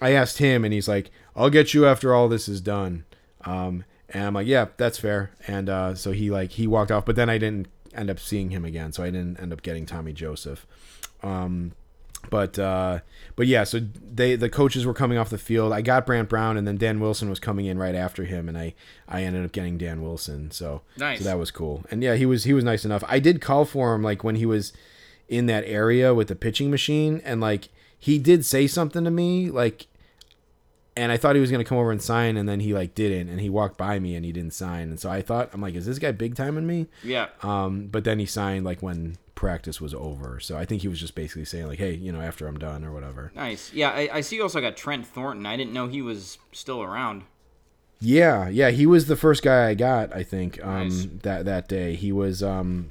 [0.00, 3.04] I asked him, and he's like, "I'll get you after all this is done."
[3.44, 7.04] Um, and I'm like, "Yeah, that's fair." And uh, so he like he walked off,
[7.04, 9.86] but then I didn't end up seeing him again, so I didn't end up getting
[9.86, 10.66] Tommy Joseph.
[11.22, 11.72] Um,
[12.30, 13.00] but uh,
[13.36, 13.80] but yeah, so
[14.12, 15.72] they the coaches were coming off the field.
[15.72, 18.56] I got Brant Brown, and then Dan Wilson was coming in right after him, and
[18.56, 18.74] I
[19.08, 20.50] I ended up getting Dan Wilson.
[20.50, 21.18] So Nice.
[21.18, 21.84] so that was cool.
[21.90, 23.04] And yeah, he was he was nice enough.
[23.08, 24.72] I did call for him like when he was
[25.28, 29.50] in that area with the pitching machine, and like he did say something to me
[29.50, 29.86] like.
[30.96, 33.28] And I thought he was gonna come over and sign, and then he like didn't,
[33.28, 35.74] and he walked by me and he didn't sign, and so I thought I'm like,
[35.74, 36.86] is this guy big timing me?
[37.02, 37.28] Yeah.
[37.42, 40.38] Um, but then he signed like when practice was over.
[40.38, 42.84] So I think he was just basically saying like, hey, you know, after I'm done
[42.84, 43.32] or whatever.
[43.34, 43.72] Nice.
[43.72, 45.46] Yeah, I, I see you also got Trent Thornton.
[45.46, 47.24] I didn't know he was still around.
[48.00, 50.14] Yeah, yeah, he was the first guy I got.
[50.14, 51.06] I think um, Nice.
[51.22, 52.90] that that day he was um,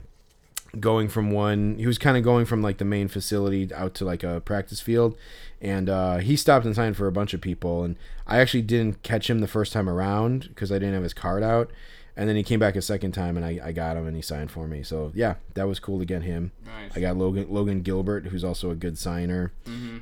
[0.80, 1.78] going from one.
[1.78, 4.82] He was kind of going from like the main facility out to like a practice
[4.82, 5.18] field,
[5.62, 7.84] and uh, he stopped and signed for a bunch of people.
[7.84, 7.96] And
[8.28, 11.44] I actually didn't catch him the first time around because I didn't have his card
[11.44, 11.72] out.
[12.16, 14.22] And then he came back a second time, and I, I got him, and he
[14.22, 14.84] signed for me.
[14.84, 16.52] So yeah, that was cool to get him.
[16.64, 16.92] Nice.
[16.96, 19.52] I got Logan Logan Gilbert, who's also a good signer.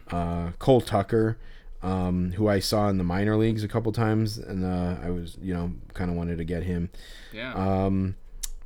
[0.09, 1.37] Uh, Cole Tucker,
[1.81, 5.37] um, who I saw in the minor leagues a couple times, and uh, I was
[5.41, 6.89] you know kind of wanted to get him.
[7.31, 7.53] Yeah.
[7.53, 8.15] Um,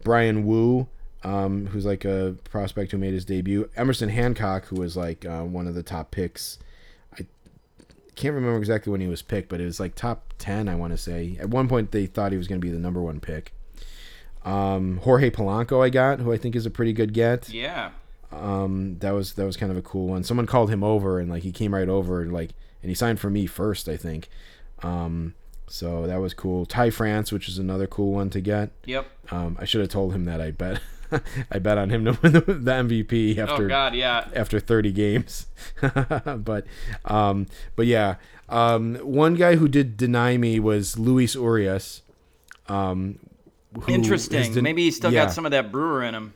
[0.03, 0.88] Bryan Woo,
[1.26, 3.69] um, who's like a prospect who made his debut.
[3.76, 6.59] Emerson Hancock, who was like uh, one of the top picks.
[7.19, 7.26] I
[8.15, 10.93] can't remember exactly when he was picked, but it was like top ten, I want
[10.93, 11.36] to say.
[11.39, 13.51] At one point, they thought he was going to be the number one pick.
[14.43, 17.89] Um, Jorge Polanco, I got, who I think is a pretty good get yeah.
[18.32, 21.30] um that was that was kind of a cool one someone called him over and
[21.32, 22.51] like he came right over and like
[22.84, 24.30] and he signed for me first i think
[24.84, 25.34] um
[25.67, 29.07] so that was cool ty france which is another cool one to get Yep.
[29.32, 30.80] um i should have told him that i bet
[31.51, 34.28] i bet on him to win the, the mvp after Oh God, yeah.
[34.36, 35.47] after 30 games
[36.38, 36.66] but
[37.05, 38.16] um but yeah
[38.49, 42.01] um one guy who did deny me was luis urias
[42.68, 43.20] um
[43.88, 44.53] Interesting.
[44.53, 45.26] den- Maybe he still yeah.
[45.26, 46.34] got some of that brewer in him.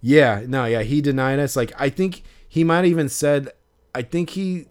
[0.00, 1.54] Yeah, no, yeah, he denied us.
[1.54, 3.50] Like, I think he might have even said,
[3.94, 4.68] I think he,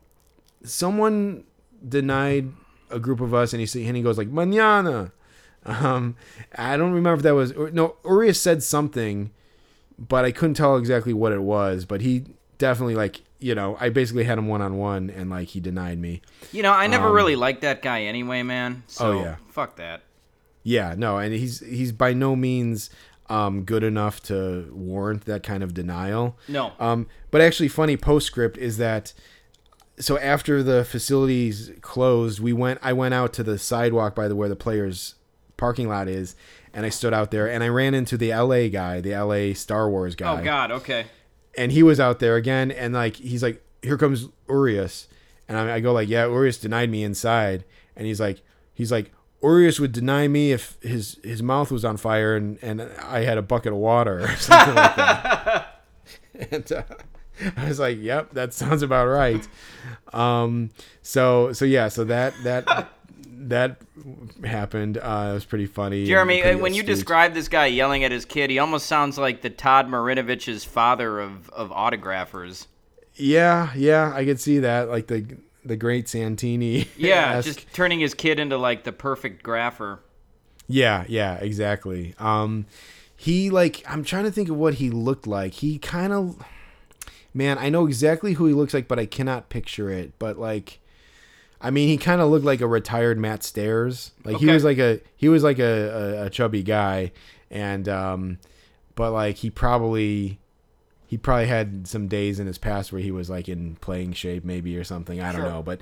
[0.64, 1.44] someone
[1.88, 2.52] denied
[2.90, 5.12] a group of us, and he and he goes like, "Mañana."
[5.66, 6.16] Um,
[6.58, 7.98] I don't remember if that was or- no.
[8.06, 9.32] Urias said something,
[10.00, 11.86] but I couldn't tell exactly what it was.
[11.86, 12.26] But he
[12.58, 16.00] definitely like, you know, I basically had him one on one, and like he denied
[16.00, 16.22] me.
[16.52, 18.84] You know, I never really liked that guy anyway, man.
[18.88, 19.36] So Um, Oh, yeah.
[19.50, 20.02] fuck that.
[20.64, 22.90] Yeah, no, and he's he's by no means
[23.30, 26.38] um, good enough to warrant that kind of denial.
[26.48, 26.74] No.
[26.80, 29.14] Um, but actually, funny postscript is that
[30.00, 32.80] so after the facilities closed, we went.
[32.84, 35.16] I went out to the sidewalk by the where the players'
[35.56, 36.36] parking lot is,
[36.78, 38.70] and I stood out there, and I ran into the L.A.
[38.70, 39.56] guy, the L.A.
[39.56, 40.70] Star Wars guy Oh God.
[40.72, 41.08] Okay.
[41.58, 45.08] and he was out there again and like he's like here comes urias
[45.48, 47.64] and I, I go like yeah urias denied me inside
[47.96, 48.42] and he's like
[48.76, 49.12] he's like
[49.42, 53.38] urias would deny me if his his mouth was on fire and and i had
[53.40, 55.84] a bucket of water or something like that
[56.52, 56.84] and uh,
[57.56, 59.48] i was like yep that sounds about right
[60.14, 60.70] um
[61.02, 62.90] so so yeah so that that
[63.50, 63.78] that
[64.46, 68.04] happened uh it was pretty funny Jeremy, pretty uh, when you describe this guy yelling
[68.04, 72.68] at his kid, he almost sounds like the Todd Marinovich's father of, of autographers.
[73.16, 78.14] yeah yeah i could see that like the the great santini Yeah, just turning his
[78.14, 80.00] kid into like the perfect grapher.
[80.68, 82.16] Yeah, yeah, exactly.
[82.20, 82.66] Um
[83.16, 85.54] he like I'm trying to think of what he looked like.
[85.54, 86.42] He kind of
[87.34, 90.14] Man, I know exactly who he looks like, but I cannot picture it.
[90.18, 90.80] But like
[91.60, 94.12] I mean, he kind of looked like a retired Matt Stairs.
[94.24, 97.12] Like he was like a he was like a, a, a chubby guy
[97.50, 98.38] and um
[98.96, 100.40] but like he probably
[101.08, 104.44] he probably had some days in his past where he was like in playing shape
[104.44, 105.22] maybe or something.
[105.22, 105.50] I don't Sure.
[105.50, 105.82] know, but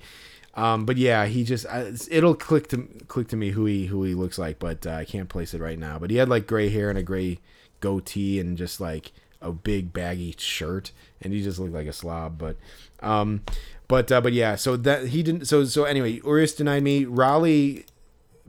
[0.54, 4.04] um, but yeah, he just I, it'll click to click to me who he who
[4.04, 6.00] he looks like, but uh, I can't place it right now.
[6.00, 7.40] But he had like gray hair and a gray
[7.82, 9.12] goatee and just like
[9.46, 10.92] a big baggy shirt,
[11.22, 12.38] and he just looked like a slob.
[12.38, 12.58] But
[13.02, 13.42] um,
[13.88, 15.46] but uh, but yeah, so that he didn't.
[15.46, 17.06] So so anyway, Urias denied me.
[17.06, 17.86] Raleigh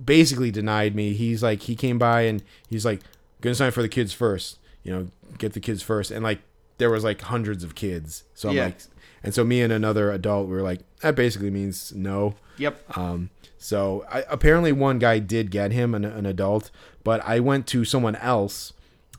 [0.03, 1.13] basically denied me.
[1.15, 3.01] He's like he came by and he's like
[3.41, 4.59] gonna sign for the kids first.
[4.83, 6.41] You know, get the kids first, and like
[6.79, 8.25] there was like hundreds of kids.
[8.35, 8.65] So I'm Yeah.
[8.67, 8.79] like,
[9.23, 12.35] and so me and another adult we were like, that basically means no.
[12.59, 12.97] Yep.
[12.99, 16.71] Um, so I, apparently one guy did get him, an, an adult,
[17.03, 18.73] but I went to someone else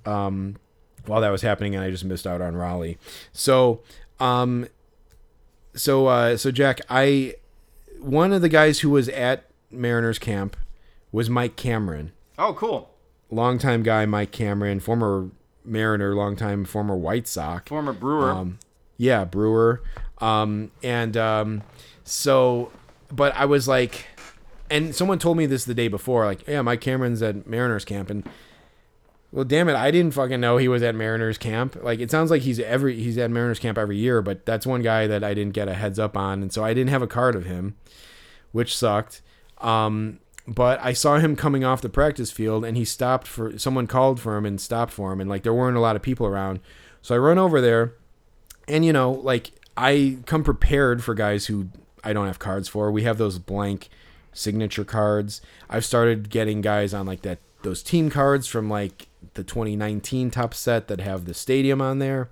[0.06, 0.56] um,
[1.08, 2.98] while that was happening, and I just missed out on Raleigh.
[3.34, 3.82] So,
[4.20, 4.68] um,
[5.76, 7.36] so uh, so Jack, I
[8.00, 10.56] one of the guys who was at Mariners camp
[11.12, 12.90] was Mike Cameron, Oh, cool.
[13.32, 15.30] longtime guy, Mike Cameron, former
[15.66, 17.68] Mariner, longtime former White Sox.
[17.70, 18.32] Former Brewer.
[18.32, 18.60] Um,
[18.98, 19.82] yeah, Brewer.
[20.20, 21.64] Um, and um,
[22.04, 22.72] so,
[23.12, 24.06] but I was like,
[24.70, 28.10] and someone told me this the day before, like, yeah, Mike Cameron's at Mariners camp,
[28.10, 28.28] and
[29.32, 31.78] well, damn it, I didn't fucking know he was at Mariners camp.
[31.82, 34.82] Like, it sounds like he's every he's at Mariners camp every year, but that's one
[34.82, 37.08] guy that I didn't get a heads up on, and so I didn't have a
[37.08, 37.76] card of him,
[38.52, 39.22] which sucked.
[39.60, 43.88] Um, but I saw him coming off the practice field, and he stopped for someone
[43.88, 46.26] called for him and stopped for him, and like there weren't a lot of people
[46.26, 46.60] around,
[47.02, 47.96] so I run over there
[48.68, 51.70] and you know like i come prepared for guys who
[52.04, 53.90] i don't have cards for we have those blank
[54.34, 59.08] signature cards i've started getting guys on like that those team cards from like
[59.38, 62.30] the 2019 Topps set that have the stadium on there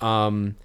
[0.00, 0.56] um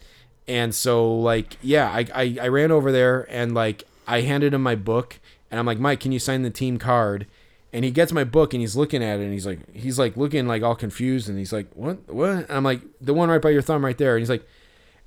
[0.48, 4.64] and so like yeah i i, I ran over there and like i handed him
[4.64, 5.20] my book
[5.52, 7.28] and i'm like mike can you sign the team card
[7.74, 10.16] and he gets my book and he's looking at it and he's like he's like
[10.18, 13.42] looking like all confused and he's like what what and i'm like the one right
[13.42, 14.48] by your thumb right there and he's like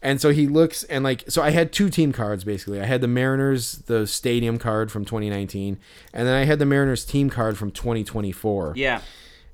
[0.01, 2.81] and so he looks and like so I had two team cards basically.
[2.81, 5.79] I had the Mariners the stadium card from 2019
[6.13, 8.75] and then I had the Mariners team card from 2024.
[8.77, 9.01] yeah.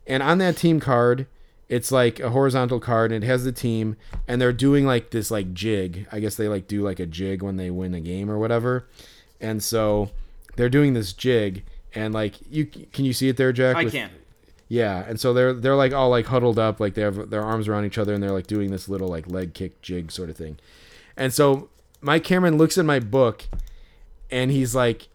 [0.06, 1.26] And on that team card,
[1.68, 3.96] it's like a horizontal card and it has the team
[4.28, 6.06] and they're doing like this like jig.
[6.12, 8.86] I guess they like do like a jig when they win a game or whatever.
[9.40, 10.10] And so
[10.56, 13.76] they're doing this jig and like you can you see it there Jack?
[13.76, 14.10] I With- can.
[14.68, 17.66] yeah, and so they're they're like all like huddled up, like they have their arms
[17.68, 20.36] around each other, and they're like doing this little like leg kick jig sort of
[20.36, 20.58] thing.
[21.16, 21.68] And so
[22.00, 23.44] Mike Cameron looks at my book,
[24.30, 25.08] and he's like,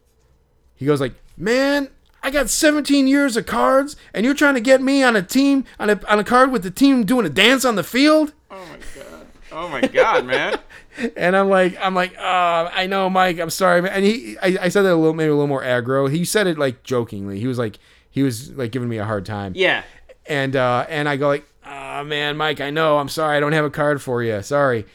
[0.75, 1.89] he goes like, "Man,
[2.21, 5.65] I got 17 years of cards, and you're trying to get me on a team
[5.79, 8.65] on a on a card with the team doing a dance on the field." Oh
[8.65, 10.59] my god, Oh my god, man.
[11.15, 13.39] And I'm like, I'm like, uh, I know, Mike.
[13.39, 13.93] I'm sorry, man.
[13.93, 16.11] And he, I, I said that a little, maybe a little more aggro.
[16.11, 17.39] He said it like jokingly.
[17.39, 19.53] He was like, he was like giving me a hard time.
[19.55, 19.83] Yeah.
[20.25, 23.53] and uh, and I go like, oh man, Mike, I know, I'm sorry, I don't
[23.53, 24.85] have a card for you, sorry.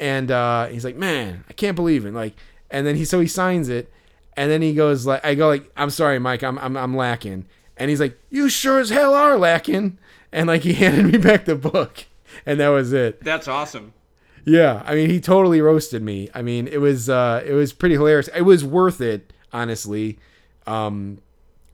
[0.00, 2.34] And uh, he's like, man, I can't believe it, like,
[2.70, 3.92] and then he so he signs it,
[4.36, 7.46] and then he goes like, I go like, I'm sorry, Mike, I'm I'm, I'm lacking,
[7.76, 9.98] and he's like, you sure as hell are lacking,
[10.32, 12.06] and like he handed me back the book,
[12.46, 13.22] and that was it.
[13.22, 13.92] That's awesome.
[14.44, 16.28] Yeah, I mean, he totally roasted me.
[16.34, 18.28] I mean, it was uh, it was pretty hilarious.
[18.34, 20.18] It was worth it, honestly,
[20.66, 21.18] um,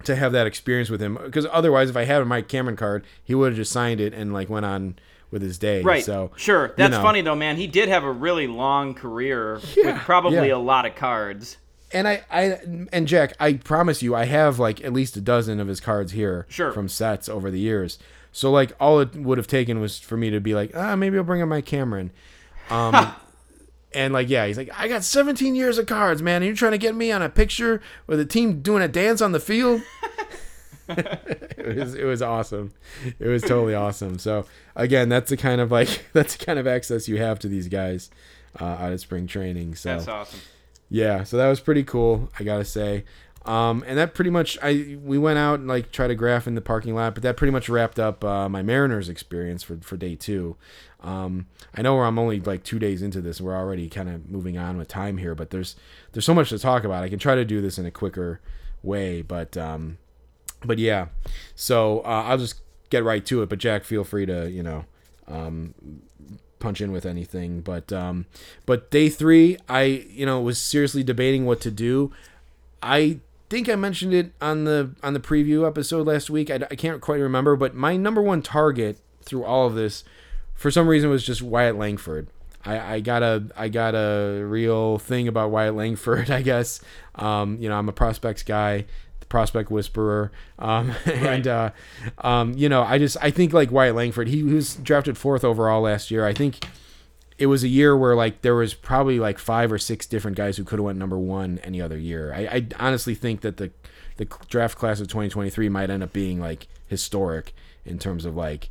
[0.04, 1.18] to have that experience with him.
[1.22, 4.12] Because otherwise, if I had a Mike Cameron card, he would have just signed it
[4.12, 4.98] and like went on
[5.30, 5.82] with his day.
[5.82, 6.04] Right.
[6.04, 6.74] So sure.
[6.76, 7.02] That's know.
[7.02, 7.56] funny though, man.
[7.56, 10.54] He did have a really long career Yeah, with probably yeah.
[10.54, 11.56] a lot of cards.
[11.92, 12.58] And I, I
[12.92, 16.12] and Jack, I promise you, I have like at least a dozen of his cards
[16.12, 16.72] here Sure.
[16.72, 17.98] from sets over the years.
[18.32, 21.16] So like all it would have taken was for me to be like, ah, maybe
[21.16, 22.10] I'll bring up my Cameron.
[22.70, 23.14] Um,
[23.94, 26.36] And like, yeah, he's like, I got 17 years of cards, man.
[26.36, 29.22] And you're trying to get me on a picture with a team doing a dance
[29.22, 29.80] on the field.
[30.88, 32.72] it was it was awesome.
[33.18, 34.18] It was totally awesome.
[34.18, 37.48] So again, that's the kind of like that's the kind of access you have to
[37.48, 38.10] these guys
[38.60, 39.74] uh, out of spring training.
[39.74, 40.40] So That's awesome.
[40.88, 42.30] Yeah, so that was pretty cool.
[42.38, 43.04] I gotta say.
[43.48, 46.54] Um, and that pretty much I we went out and like tried to graph in
[46.54, 49.96] the parking lot, but that pretty much wrapped up uh, my Mariners experience for for
[49.96, 50.56] day two.
[51.00, 53.40] Um, I know where I'm only like two days into this.
[53.40, 55.76] We're already kind of moving on with time here, but there's
[56.12, 57.04] there's so much to talk about.
[57.04, 58.40] I can try to do this in a quicker
[58.82, 59.98] way, but um,
[60.62, 61.06] but yeah.
[61.54, 62.60] So uh, I'll just
[62.90, 63.48] get right to it.
[63.48, 64.84] But Jack, feel free to you know
[65.26, 65.74] um,
[66.58, 67.60] punch in with anything.
[67.60, 68.26] But um,
[68.66, 72.12] but day three, I you know was seriously debating what to do.
[72.82, 76.50] I think I mentioned it on the on the preview episode last week.
[76.50, 80.04] I, I can't quite remember, but my number one target through all of this,
[80.54, 82.28] for some reason, was just Wyatt Langford.
[82.64, 86.30] I, I got a I got a real thing about Wyatt Langford.
[86.30, 86.80] I guess
[87.14, 88.86] um, you know I'm a prospects guy,
[89.28, 91.70] prospect whisperer, um, and uh,
[92.18, 94.28] um, you know I just I think like Wyatt Langford.
[94.28, 96.26] He was drafted fourth overall last year.
[96.26, 96.64] I think
[97.38, 100.56] it was a year where like there was probably like five or six different guys
[100.56, 102.34] who could have went number one any other year.
[102.34, 103.70] I, I honestly think that the
[104.16, 107.54] the draft class of 2023 might end up being like historic
[107.84, 108.70] in terms of like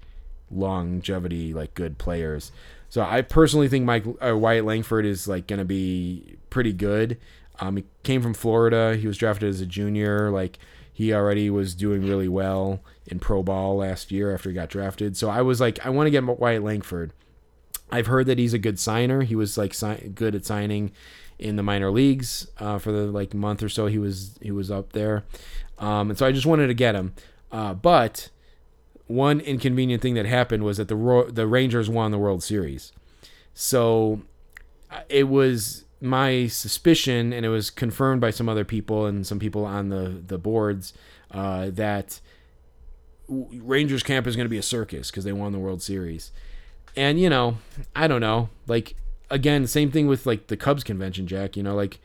[0.51, 2.51] longevity, like good players.
[2.89, 7.17] So I personally think Mike uh, Wyatt Langford is like going to be pretty good.
[7.59, 8.95] Um, he came from Florida.
[8.95, 10.29] He was drafted as a junior.
[10.29, 10.59] Like
[10.93, 15.15] he already was doing really well in pro ball last year after he got drafted.
[15.17, 17.13] So I was like, I want to get Wyatt Langford.
[17.91, 19.21] I've heard that he's a good signer.
[19.21, 20.91] He was like si- good at signing
[21.39, 24.71] in the minor leagues uh, for the like month or so he was he was
[24.71, 25.23] up there,
[25.77, 27.13] um, and so I just wanted to get him.
[27.51, 28.29] Uh, but
[29.05, 32.91] one inconvenient thing that happened was that the Ro- the Rangers won the World Series,
[33.53, 34.21] so
[34.91, 39.39] uh, it was my suspicion, and it was confirmed by some other people and some
[39.39, 40.93] people on the the boards
[41.31, 42.19] uh, that
[43.29, 46.31] Rangers camp is going to be a circus because they won the World Series.
[46.95, 47.57] And you know,
[47.95, 48.49] I don't know.
[48.67, 48.95] Like
[49.29, 51.57] again, same thing with like the Cubs convention, Jack.
[51.57, 51.99] You know, like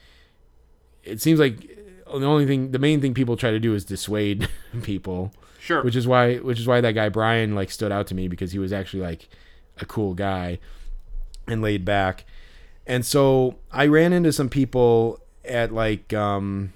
[1.04, 1.60] it seems like
[2.06, 4.48] the only thing, the main thing people try to do is dissuade
[4.82, 5.32] people.
[5.58, 5.82] Sure.
[5.82, 8.52] Which is why, which is why that guy Brian like stood out to me because
[8.52, 9.28] he was actually like
[9.78, 10.58] a cool guy
[11.46, 12.24] and laid back.
[12.86, 16.72] And so I ran into some people at like um,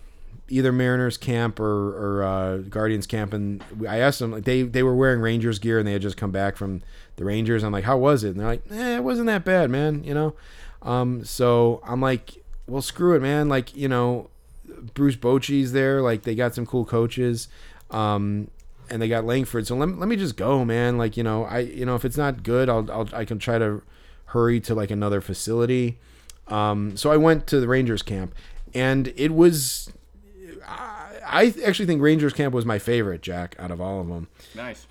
[0.48, 1.64] either Mariners camp or,
[2.18, 5.78] or uh, Guardians camp, and I asked them like they they were wearing Rangers gear
[5.78, 6.82] and they had just come back from
[7.16, 7.62] the Rangers.
[7.62, 8.30] I'm like, how was it?
[8.30, 10.04] And they're like, eh, it wasn't that bad, man.
[10.04, 10.34] You know.
[10.82, 13.48] Um, so I'm like, well, screw it, man.
[13.48, 14.30] Like you know,
[14.94, 16.00] Bruce Bochy's there.
[16.02, 17.48] Like they got some cool coaches.
[17.90, 18.48] Um,
[18.88, 19.66] and they got Langford.
[19.66, 20.98] So let, let me just go, man.
[20.98, 23.58] Like, you know, I you know, if it's not good, I'll, I'll I can try
[23.58, 23.82] to
[24.36, 25.98] hurry to like another facility.
[26.48, 28.34] Um, so I went to the Rangers camp
[28.74, 29.90] and it was
[30.66, 34.28] I, I actually think Rangers camp was my favorite, Jack, out of all of them.
[34.54, 34.86] Nice.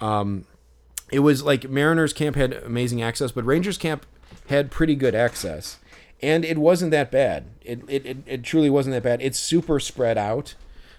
[1.12, 4.06] It was like Mariners camp had amazing access, but Rangers camp
[4.50, 5.78] had pretty good access.
[6.22, 7.46] And it wasn't that bad.
[7.62, 9.22] It, it, it, it truly wasn't that bad.
[9.22, 10.56] It's super spread out.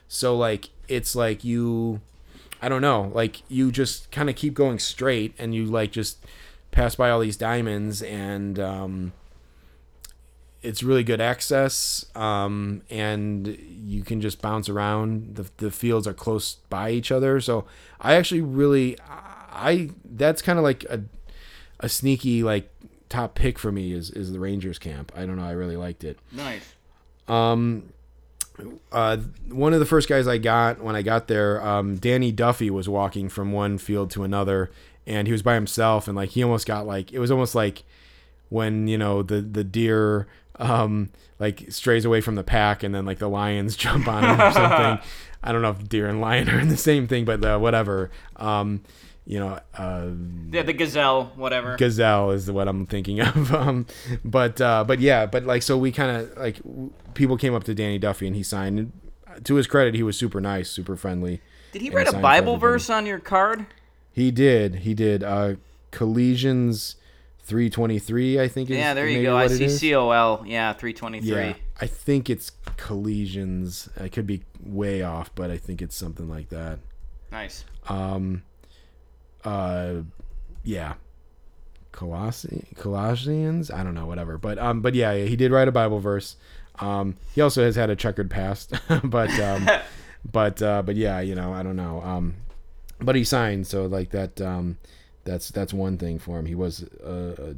[0.08, 2.00] So like it's like you
[2.62, 6.24] I don't know, like you just kind of keep going straight and you like just
[6.76, 9.12] pass by all these diamonds and um
[10.60, 15.36] it's really good access um, and you can just bounce around.
[15.36, 17.40] The, the fields are close by each other.
[17.40, 17.64] So
[18.00, 21.02] i actually really i that's kind of like a,
[21.80, 22.68] a sneaky like
[23.08, 25.12] top pick for me is, is the rangers camp.
[25.16, 26.18] I don't know i really liked it.
[26.30, 26.74] Nice.
[27.26, 27.88] um
[28.90, 29.18] uh,
[29.50, 32.88] one of the first guys I got when I got there, um, Danny Duffy was
[32.88, 34.70] walking from one field to another,
[35.06, 37.84] and he was by himself, and like he almost got like it was almost like
[38.48, 40.26] when you know the the deer
[40.58, 44.40] um, like strays away from the pack, and then like the lions jump on him
[44.40, 44.98] or something.
[45.42, 48.10] I don't know if deer and lion are in the same thing, but uh, whatever.
[48.36, 48.82] Um,
[49.28, 50.06] you know, uh,
[50.52, 51.76] Yeah, the gazelle, whatever.
[51.76, 53.52] gazelle is what I'm thinking of.
[53.52, 53.86] Um,
[54.24, 57.64] but uh, but yeah, but like so we kind of like w- people came up
[57.64, 58.92] to Danny Duffy and he signed.
[59.44, 61.42] To his credit, he was super nice, super friendly.
[61.72, 63.66] Did he write a Bible verse on your card?
[64.16, 64.76] He did.
[64.76, 65.22] He did.
[65.22, 65.56] Uh,
[65.90, 66.96] Collisions
[67.40, 68.70] 323, I think.
[68.70, 69.36] Is Yeah, there you go.
[69.36, 69.78] I see is.
[69.78, 70.42] C O L.
[70.46, 71.30] Yeah, 323.
[71.30, 73.90] Yeah, I think it's collisions.
[74.00, 76.78] I could be way off, but I think it's something like that.
[77.30, 77.66] Nice.
[77.90, 78.42] Um.
[79.44, 79.96] Uh
[80.64, 80.94] yeah
[81.92, 86.00] Colossi Colossians I don't know whatever but um but yeah he did write a Bible
[86.00, 86.34] verse
[86.80, 88.72] um he also has had a checkered past
[89.04, 89.68] but um
[90.32, 92.34] but uh but yeah you know I don't know um
[93.00, 94.78] but he signed so like that um
[95.24, 97.54] that's that's one thing for him he was a, a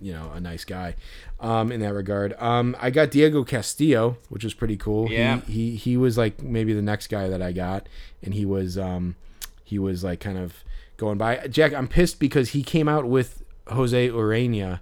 [0.00, 0.94] you know a nice guy
[1.40, 2.34] um, in that regard.
[2.40, 5.10] Um, I got Diego Castillo, which was pretty cool.
[5.10, 5.40] Yeah.
[5.40, 7.88] He, he he was like maybe the next guy that I got,
[8.22, 9.16] and he was um,
[9.64, 10.54] he was like kind of
[10.98, 11.48] going by.
[11.48, 14.78] Jack, I'm pissed because he came out with Jose Urena,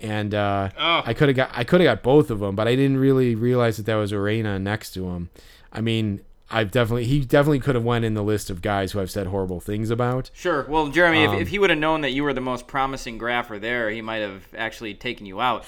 [0.00, 1.02] and uh, Oh.
[1.04, 3.36] I could have got I could have got both of them, but I didn't really
[3.36, 5.30] realize that that was Urena next to him.
[5.72, 9.00] I mean, I've definitely he definitely could have went in the list of guys who
[9.00, 10.30] I've said horrible things about.
[10.32, 10.64] Sure.
[10.68, 13.18] Well, Jeremy, Um, if, if he would have known that you were the most promising
[13.18, 15.66] grapher there, he might have actually taken you out.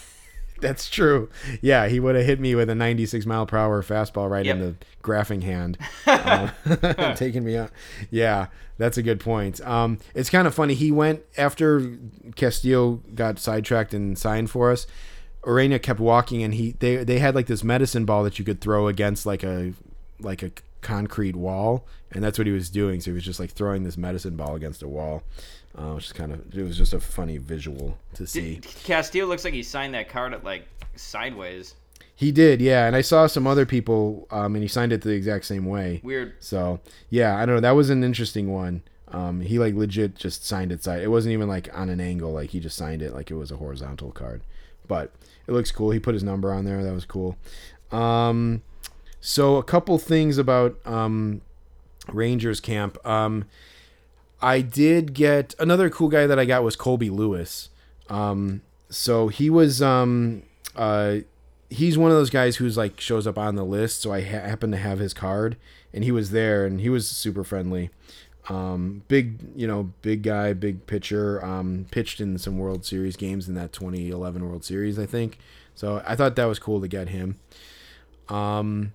[0.60, 1.28] That's true.
[1.60, 4.58] Yeah, he would have hit me with a 96 mile per hour fastball right in
[4.60, 6.50] the graphing hand, uh,
[7.14, 7.70] taking me out.
[8.10, 9.60] Yeah, that's a good point.
[9.60, 10.74] Um, it's kind of funny.
[10.74, 11.96] He went after
[12.34, 14.86] Castillo got sidetracked and signed for us.
[15.44, 18.60] Urena kept walking, and he they they had like this medicine ball that you could
[18.60, 19.74] throw against like a
[20.20, 20.50] like a
[20.80, 23.00] concrete wall, and that's what he was doing.
[23.00, 25.22] So he was just like throwing this medicine ball against a wall,
[25.74, 28.60] uh, which is kind of it was just a funny visual to see.
[28.84, 30.66] Castillo looks like he signed that card at like
[30.96, 31.74] sideways.
[32.14, 35.12] He did, yeah, and I saw some other people, um, and he signed it the
[35.12, 36.00] exact same way.
[36.02, 36.34] Weird.
[36.40, 37.60] So yeah, I don't know.
[37.60, 38.82] That was an interesting one.
[39.10, 41.00] Um, he like legit just signed it side.
[41.00, 42.32] It wasn't even like on an angle.
[42.32, 44.42] Like he just signed it like it was a horizontal card.
[44.86, 45.12] But
[45.46, 45.90] it looks cool.
[45.90, 46.82] He put his number on there.
[46.82, 47.36] That was cool.
[47.90, 48.62] Um,
[49.20, 51.40] so a couple things about um,
[52.12, 53.04] Rangers camp.
[53.06, 53.46] Um,
[54.40, 57.70] I did get another cool guy that I got was Colby Lewis.
[58.08, 60.42] Um, so he was um,
[60.76, 61.18] uh,
[61.70, 64.02] he's one of those guys who's like shows up on the list.
[64.02, 65.56] So I ha- happen to have his card,
[65.92, 67.90] and he was there, and he was super friendly.
[68.48, 71.44] Um, big, you know, big guy, big pitcher.
[71.44, 75.38] Um, pitched in some World Series games in that 2011 World Series, I think.
[75.74, 77.38] So I thought that was cool to get him.
[78.28, 78.92] Um,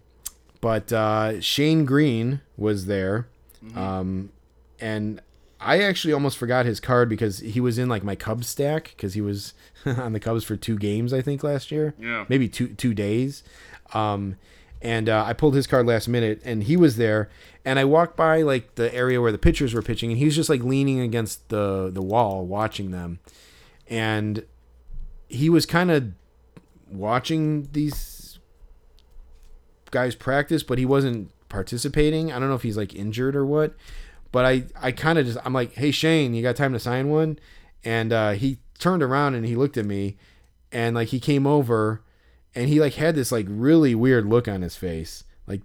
[0.63, 3.27] but uh, Shane Greene was there,
[3.75, 4.31] um,
[4.79, 5.21] and
[5.59, 9.13] I actually almost forgot his card because he was in like my Cubs stack because
[9.13, 9.53] he was
[9.85, 11.95] on the Cubs for two games I think last year.
[11.99, 12.23] Yeah.
[12.29, 13.43] maybe two two days.
[13.93, 14.37] Um,
[14.81, 17.29] and uh, I pulled his card last minute, and he was there.
[17.65, 20.35] And I walked by like the area where the pitchers were pitching, and he was
[20.35, 23.19] just like leaning against the the wall watching them,
[23.89, 24.45] and
[25.27, 26.13] he was kind of
[26.89, 28.12] watching these
[29.93, 32.31] guys practice, but he wasn't participating.
[32.31, 33.75] I don't know if he's like injured or what,
[34.31, 37.09] but I I kind of just I'm like, hey Shane, you got time to sign
[37.09, 37.39] one?
[37.85, 40.17] And uh, he turned around and he looked at me,
[40.71, 42.01] and like he came over,
[42.55, 45.61] and he like had this like really weird look on his face, like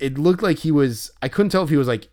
[0.00, 1.10] it looked like he was.
[1.20, 2.08] I couldn't tell if he was like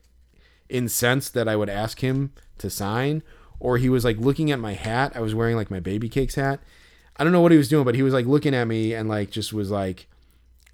[0.70, 3.22] incensed that I would ask him to sign,
[3.60, 5.14] or he was like looking at my hat.
[5.16, 6.60] I was wearing like my baby cakes hat.
[7.16, 9.08] I don't know what he was doing, but he was like looking at me and
[9.08, 10.08] like just was like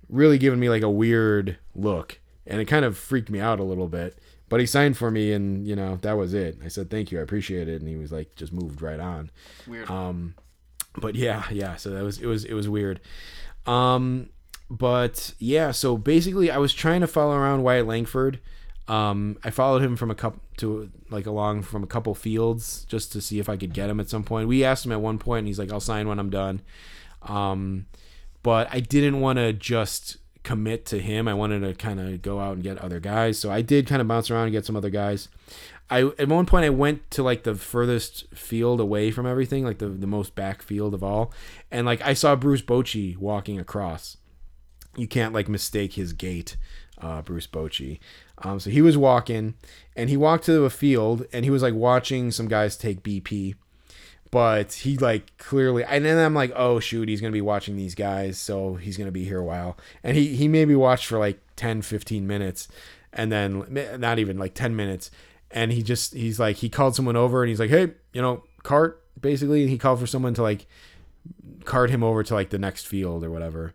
[0.09, 3.63] really giving me like a weird look, and it kind of freaked me out a
[3.63, 4.17] little bit.
[4.49, 6.57] But he signed for me, and you know that was it.
[6.63, 9.29] I said thank you, I appreciate it, and he was like just moved right on.
[9.67, 9.89] Weird.
[9.89, 10.35] Um,
[10.97, 11.75] but yeah, yeah.
[11.75, 12.99] So that was it was it was weird.
[13.65, 14.29] Um,
[14.69, 15.71] but yeah.
[15.71, 18.39] So basically, I was trying to follow around Wyatt Langford.
[18.87, 23.11] Um, I followed him from a couple to like along from a couple fields just
[23.13, 24.47] to see if I could get him at some point.
[24.47, 26.61] We asked him at one point, and he's like, "I'll sign when I'm done."
[27.21, 27.85] Um,
[28.43, 31.27] but I didn't want to just commit to him.
[31.27, 33.37] I wanted to kind of go out and get other guys.
[33.37, 35.29] So I did kind of bounce around and get some other guys.
[35.89, 39.79] I at one point I went to like the furthest field away from everything, like
[39.79, 41.33] the the most back field of all,
[41.71, 44.17] and like I saw Bruce Bochy walking across.
[44.95, 46.57] You can't like mistake his gait,
[46.99, 47.99] uh, Bruce Bochy.
[48.39, 49.55] Um, so he was walking,
[49.95, 53.55] and he walked to a field, and he was like watching some guys take BP
[54.31, 57.95] but he like clearly and then i'm like oh shoot he's gonna be watching these
[57.95, 59.77] guys so he's gonna be here a while.
[60.03, 62.67] And he he maybe watched for like 10 15 minutes
[63.11, 63.65] and then
[63.97, 65.11] not even like 10 minutes
[65.51, 68.43] and he just he's like he called someone over and he's like hey you know
[68.63, 70.67] cart basically and he called for someone to like
[71.65, 73.73] cart him over to like the next field or whatever.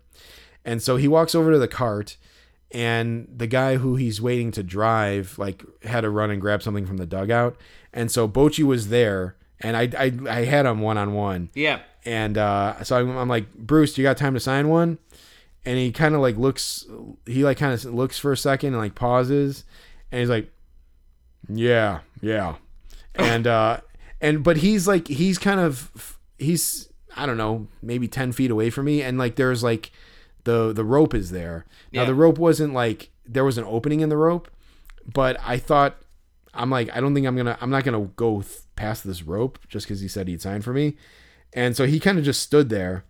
[0.64, 2.16] And so he walks over to the cart
[2.70, 6.86] and the guy who he's waiting to drive like had to run and grab something
[6.86, 7.56] from the dugout
[7.92, 11.80] and so Bochy was there and I I, I had him one on one yeah.
[12.04, 14.98] and uh, so I'm, I'm like Bruce, do you got time to sign one?
[15.66, 16.84] And he kind of like looks,
[17.24, 19.64] he like kind of looks for a second and like pauses,
[20.12, 20.52] and he's like,
[21.48, 22.56] yeah, yeah,
[23.14, 23.80] and uh,
[24.20, 28.68] and but he's like he's kind of he's I don't know maybe ten feet away
[28.70, 29.90] from me, and like there's like
[30.44, 31.64] the the rope is there.
[31.92, 32.06] Now Yeah.
[32.08, 34.50] the rope wasn't like there was an opening in the rope,
[35.10, 35.96] but I thought
[36.54, 39.58] I'm like I don't think I'm gonna I'm not gonna go th- past this rope
[39.68, 40.96] just because he said he'd sign for me,
[41.52, 43.04] and so he kind of just stood there,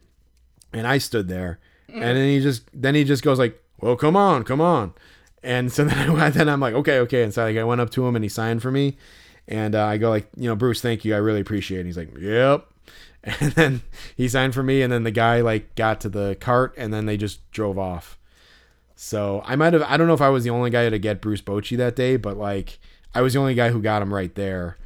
[0.73, 4.17] and I stood there, and then he just then he just goes like, well come
[4.17, 4.95] on come on,
[5.43, 7.91] and so then I then I'm like okay okay, and so like I went up
[7.91, 8.97] to him and he signed for me,
[9.49, 11.81] and uh, I go like you know Bruce thank you I really appreciate it.
[11.81, 12.67] And he's like yep,
[13.41, 13.83] And then
[14.17, 17.07] he signed for me, and then the guy like got to the cart, and then
[17.07, 18.19] they just drove off.
[18.97, 21.21] So I might have I don't know if I was the only guy to get
[21.21, 22.79] Bruce Bochy that day, but like
[23.15, 24.77] I was the only guy who got him right there.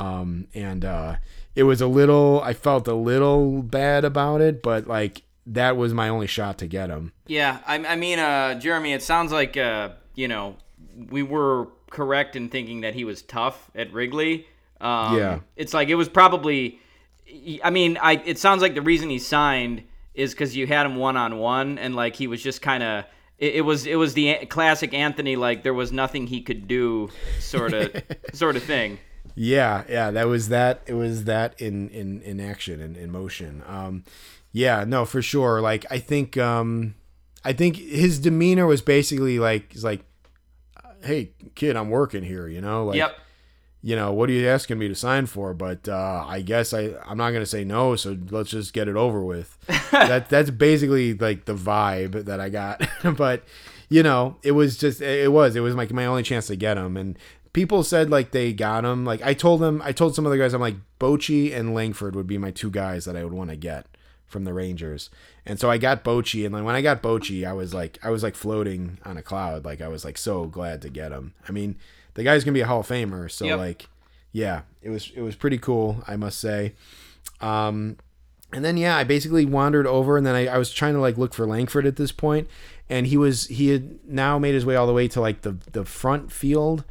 [0.00, 1.16] Um, and uh,
[1.54, 5.94] it was a little I felt a little bad about it, but like that was
[5.94, 7.12] my only shot to get him.
[7.26, 10.56] Yeah, I, I mean, uh, Jeremy, it sounds like uh, you know
[11.10, 14.46] we were correct in thinking that he was tough at Wrigley.
[14.80, 15.38] Um, Yeah.
[15.56, 16.80] it's like it was probably.
[17.64, 19.82] I mean, I it sounds like the reason he signed
[20.14, 23.04] is because you had him one on one, and like he was just kind of.
[23.38, 27.10] It, it was it was the classic Anthony like there was nothing he could do
[27.40, 28.98] sort of sort of thing.
[29.34, 30.82] Yeah, yeah, that was that.
[30.86, 33.62] It was that in in in action and in motion.
[33.66, 34.04] Um,
[34.52, 35.60] yeah, no, for sure.
[35.60, 36.94] Like I think, um,
[37.44, 40.02] I think his demeanor was basically like, he's like,
[41.02, 43.18] "Hey, kid, I'm working here," you know, like, yep.
[43.86, 45.54] You know, what are you asking me to sign for?
[45.54, 47.94] But uh, I guess I I'm not gonna say no.
[47.94, 49.56] So let's just get it over with.
[49.92, 52.82] that that's basically like the vibe that I got.
[53.16, 53.44] but
[53.88, 56.76] you know, it was just it was it was like my only chance to get
[56.76, 56.96] him.
[56.96, 57.16] And
[57.52, 59.04] people said like they got him.
[59.04, 62.26] Like I told them, I told some other guys, I'm like Bochy and Langford would
[62.26, 63.86] be my two guys that I would want to get
[64.26, 65.10] from the Rangers.
[65.44, 68.10] And so I got Bochy, and then when I got Bochy, I was like, I
[68.10, 69.64] was like floating on a cloud.
[69.64, 71.34] Like I was like so glad to get him.
[71.48, 71.76] I mean,
[72.16, 73.58] the guy's gonna be a Hall of Famer, so Yep.
[73.58, 73.88] like,
[74.32, 76.72] yeah, it was it was pretty cool, I must say.
[77.40, 77.96] Um,
[78.52, 81.16] and then yeah, I basically wandered over, and then I, I was trying to like
[81.18, 82.48] look for Langford at this point,
[82.88, 85.56] and he was he had now made his way all the way to like the
[85.72, 86.84] the front field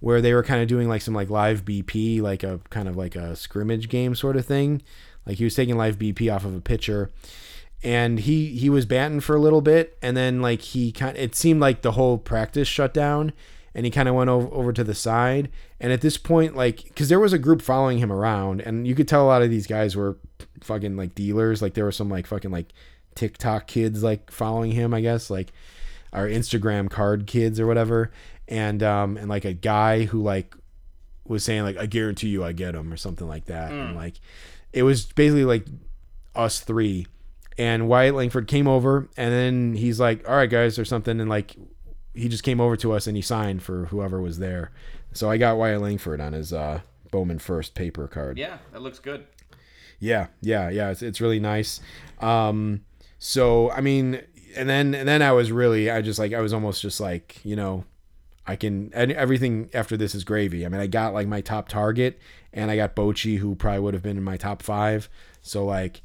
[0.00, 2.96] where they were kind of doing like some like live BP, like a kind of
[2.96, 4.82] like a scrimmage game sort of thing.
[5.26, 7.10] Like he was taking live BP off of a pitcher,
[7.84, 11.34] and he he was batting for a little bit, and then like he kind it
[11.36, 13.32] seemed like the whole practice shut down,
[13.74, 15.50] and he kind of went over, over to the side.
[15.80, 18.94] And at this point, like, because there was a group following him around, and you
[18.94, 20.18] could tell a lot of these guys were
[20.62, 21.62] fucking like dealers.
[21.62, 22.72] Like there were some like fucking like
[23.14, 25.52] TikTok kids like following him, I guess, like
[26.12, 28.12] our Instagram card kids or whatever,
[28.48, 30.54] and um and like a guy who like
[31.24, 34.14] was saying like I guarantee you I get him or something like that, and like
[34.72, 35.66] it was basically like
[36.34, 37.06] us three.
[37.58, 41.28] And Wyatt Langford came over, and then he's like, "All right, guys," or something, and
[41.28, 41.54] like
[42.14, 44.70] he just came over to us and he signed for whoever was there.
[45.12, 48.38] So I got Wyatt Langford on his uh, Bowman First paper card.
[48.38, 49.26] Yeah, that looks good.
[49.98, 50.90] Yeah, yeah, yeah.
[50.90, 51.80] It's it's really nice.
[52.20, 52.84] Um,
[53.18, 54.20] so I mean,
[54.56, 57.38] and then and then I was really I just like I was almost just like
[57.44, 57.84] you know,
[58.46, 60.66] I can and everything after this is gravy.
[60.66, 62.18] I mean, I got like my top target,
[62.52, 65.08] and I got Bochy, who probably would have been in my top five.
[65.40, 66.02] So like,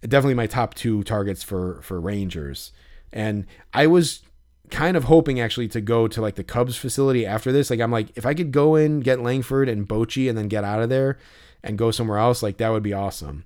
[0.00, 2.72] definitely my top two targets for for Rangers,
[3.12, 4.22] and I was
[4.70, 7.70] kind of hoping actually to go to like the Cubs facility after this.
[7.70, 10.64] Like I'm like if I could go in, get Langford and Bochy and then get
[10.64, 11.18] out of there
[11.62, 13.44] and go somewhere else, like that would be awesome.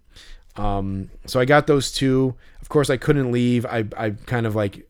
[0.56, 2.34] Um, so I got those two.
[2.60, 3.64] Of course, I couldn't leave.
[3.66, 4.88] I I kind of like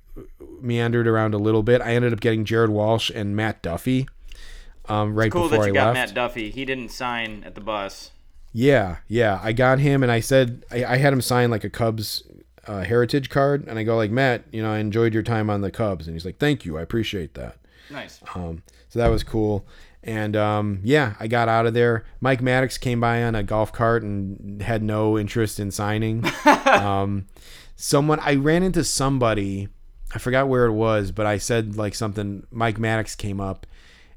[0.60, 1.80] meandered around a little bit.
[1.80, 4.08] I ended up getting Jared Walsh and Matt Duffy.
[4.88, 6.08] Um, right Cool before that you I got left.
[6.10, 6.50] Matt Duffy.
[6.50, 8.10] He didn't sign at the bus.
[8.52, 9.40] Yeah, yeah.
[9.42, 12.24] I got him, and I said I, I had him sign like a Cubs
[12.66, 15.60] uh, heritage card, and I go like Matt, you know, I enjoyed your time on
[15.60, 17.56] the Cubs, and he's like, thank you, I appreciate that.
[17.90, 18.20] Nice.
[18.34, 19.66] Um, so that was cool.
[20.02, 22.04] And um, yeah, I got out of there.
[22.20, 26.24] Mike Maddux came by on a golf cart and had no interest in signing.
[26.66, 27.26] um,
[27.76, 29.68] someone I ran into somebody,
[30.12, 32.46] I forgot where it was, but I said like something.
[32.50, 33.66] Mike Maddux came up,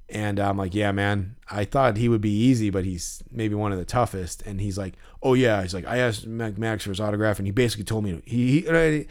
[0.10, 3.72] and I'm like, yeah, man, I thought he would be easy, but he's maybe one
[3.72, 4.44] of the toughest.
[4.44, 4.94] And he's like,
[5.24, 8.04] oh yeah, he's like, I asked Mike Maddux for his autograph, and he basically told
[8.04, 9.08] me he, he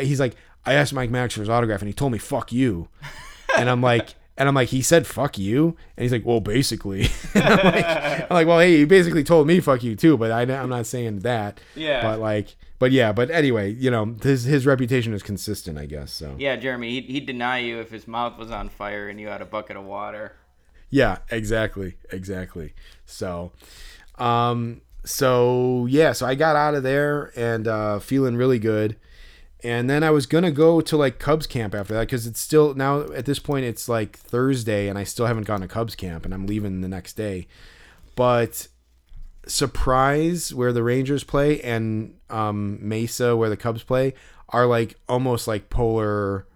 [0.00, 2.88] he's like, I asked Mike Maddux for his autograph, and he told me fuck you
[3.56, 7.08] and I'm like, and I'm like, he said fuck you, and he's like, well, basically.
[7.34, 10.42] I'm, like, I'm like, well, hey, he basically told me fuck you too, but I,
[10.42, 11.60] I'm not saying that.
[11.74, 12.02] Yeah.
[12.02, 16.12] But like, but yeah, but anyway, you know, his his reputation is consistent, I guess.
[16.12, 19.28] So Yeah, Jeremy, he'd, he'd deny you if his mouth was on fire and you
[19.28, 20.32] had a bucket of water.
[20.90, 22.74] Yeah, exactly, exactly.
[23.04, 23.52] So,
[24.16, 28.96] um, so yeah, so I got out of there and uh, feeling really good.
[29.64, 32.74] And then I was gonna go to like Cubs camp after that because it's still
[32.74, 36.24] now at this point it's like Thursday and I still haven't gone to Cubs camp
[36.24, 37.48] and I'm leaving the next day.
[38.14, 38.68] But
[39.46, 44.14] Surprise, where the Rangers play, and um, Mesa, where the Cubs play,
[44.48, 46.46] are like almost like polar.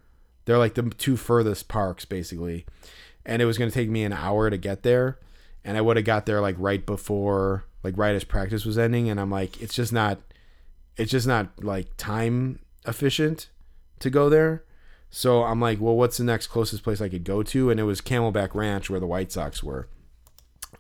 [0.44, 2.66] They're like the two furthest parks, basically.
[3.24, 5.18] And it was going to take me an hour to get there,
[5.64, 9.08] and I would have got there like right before, like right as practice was ending.
[9.08, 10.18] And I'm like, it's just not,
[10.96, 13.48] it's just not like time efficient
[14.00, 14.64] to go there.
[15.10, 17.70] So I'm like, well, what's the next closest place I could go to?
[17.70, 19.88] And it was Camelback Ranch, where the White Sox were.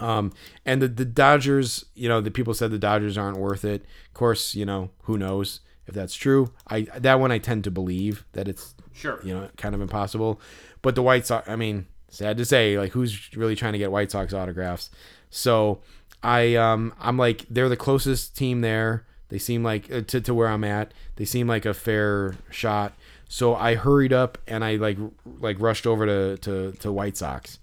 [0.00, 0.32] Um,
[0.64, 3.82] and the the Dodgers, you know, the people said the Dodgers aren't worth it.
[4.08, 6.52] Of course, you know, who knows if that's true.
[6.68, 9.20] I that one I tend to believe that it's Sure.
[9.22, 10.40] you know, kind of impossible.
[10.82, 13.90] But the White Sox, I mean, sad to say, like who's really trying to get
[13.92, 14.90] White Sox autographs?
[15.30, 15.80] So
[16.22, 19.06] I um I'm like they're the closest team there.
[19.28, 20.92] They seem like uh, to to where I'm at.
[21.16, 22.94] They seem like a fair shot.
[23.28, 24.98] So I hurried up and I like
[25.40, 27.58] like rushed over to to to White Sox.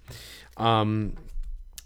[0.55, 1.13] Um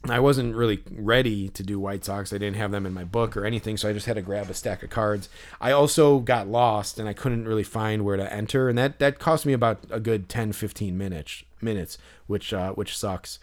[0.10, 2.34] I wasn't really ready to do White Sox.
[2.34, 4.50] I didn't have them in my book or anything, so I just had to grab
[4.50, 5.30] a stack of cards.
[5.60, 9.20] I also got lost and I couldn't really find where to enter, and that that
[9.20, 13.38] cost me about a good 10 15 minutes minutes, which uh, which sucks.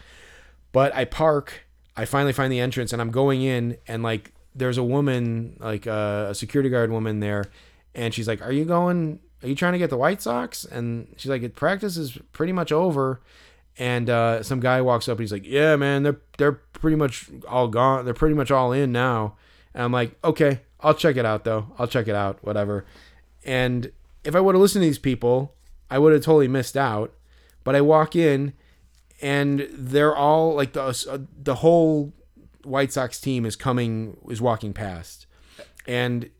[0.72, 1.66] But I park,
[1.96, 5.86] I finally find the entrance and I'm going in and like there's a woman, like
[5.86, 7.44] uh, a security guard woman there,
[7.94, 11.14] and she's like, "Are you going are you trying to get the White Sox?" And
[11.16, 13.20] she's like, It "Practice is pretty much over."
[13.78, 17.30] And uh, some guy walks up and he's like, "Yeah, man, they're they're pretty much
[17.48, 18.04] all gone.
[18.04, 19.36] They're pretty much all in now."
[19.72, 21.72] And I'm like, "Okay, I'll check it out though.
[21.78, 22.84] I'll check it out, whatever."
[23.44, 23.92] And
[24.24, 25.54] if I would have listened to these people,
[25.90, 27.14] I would have totally missed out.
[27.62, 28.52] But I walk in,
[29.22, 32.12] and they're all like the uh, the whole
[32.64, 35.26] White Sox team is coming is walking past,
[35.86, 36.30] and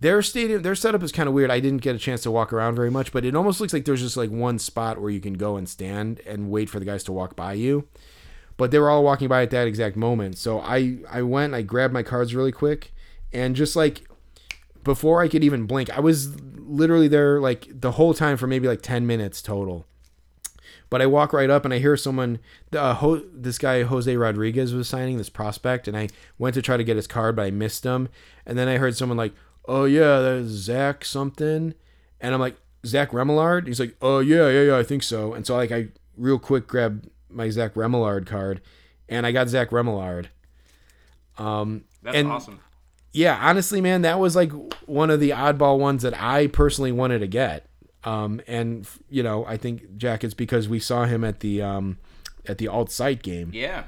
[0.00, 1.50] their stadium their setup is kind of weird.
[1.50, 3.84] I didn't get a chance to walk around very much but it almost looks like
[3.84, 6.84] there's just like one spot where you can go and stand and wait for the
[6.84, 7.88] guys to walk by you.
[8.56, 10.38] But they were all walking by at that exact moment.
[10.38, 12.92] So i i went i grabbed my cards really quick
[13.32, 14.08] and just like
[14.84, 18.68] before i could even blink i was literally there like the whole time for maybe
[18.68, 19.86] like 10 minutes total.
[20.90, 22.38] But I walk right up and I hear someone,
[22.72, 26.08] uh, ho- this guy Jose Rodriguez was signing this prospect, and I
[26.38, 28.08] went to try to get his card, but I missed him.
[28.46, 29.34] And then I heard someone like,
[29.68, 31.74] "Oh yeah, that's Zach something,"
[32.20, 35.46] and I'm like, "Zach Remillard?" He's like, "Oh yeah, yeah, yeah, I think so." And
[35.46, 38.60] so like I real quick grabbed my Zach Remillard card,
[39.08, 40.26] and I got Zach Remillard.
[41.36, 42.60] Um, That's and awesome.
[43.12, 44.50] yeah, honestly, man, that was like
[44.86, 47.66] one of the oddball ones that I personally wanted to get.
[48.04, 51.98] Um, and you know, I think Jack, it's because we saw him at the um,
[52.46, 53.84] at the alt site game, Yeah.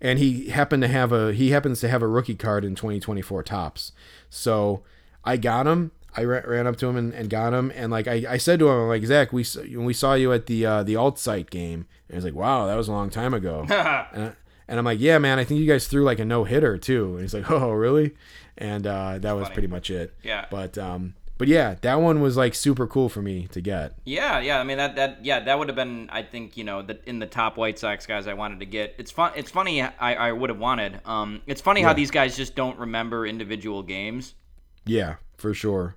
[0.00, 3.42] and he happened to have a he happens to have a rookie card in 2024
[3.44, 3.92] Topps.
[4.32, 4.82] So
[5.24, 5.92] I got him.
[6.16, 8.58] I ra- ran up to him and, and got him, and like I, I said
[8.58, 9.44] to him, I'm like Zach, we
[9.74, 12.66] when we saw you at the uh, the alt site game, and he's like, wow,
[12.66, 13.60] that was a long time ago.
[13.70, 14.32] and, I,
[14.68, 17.12] and I'm like, yeah, man, I think you guys threw like a no hitter too.
[17.12, 18.14] And he's like, oh, really?
[18.58, 20.14] And uh, that was pretty much it.
[20.22, 20.46] Yeah.
[20.50, 23.98] But um, but yeah, that one was like super cool for me to get.
[24.04, 24.60] Yeah, yeah.
[24.60, 27.18] I mean that that yeah that would have been I think you know the in
[27.18, 28.94] the top White Sox guys I wanted to get.
[28.96, 29.32] It's fun.
[29.34, 31.00] It's funny I, I would have wanted.
[31.04, 34.36] Um, it's funny how these guys just don't remember individual games.
[34.86, 35.96] Yeah, for sure.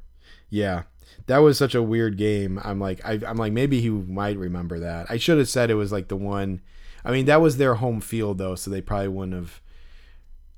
[0.50, 0.86] Yeah.
[1.28, 2.60] That was such a weird game.
[2.64, 5.12] I'm like I I'm like maybe he might remember that.
[5.12, 6.60] I should have said it was like the one
[7.04, 9.62] I mean that was their home field though, so they probably wouldn't have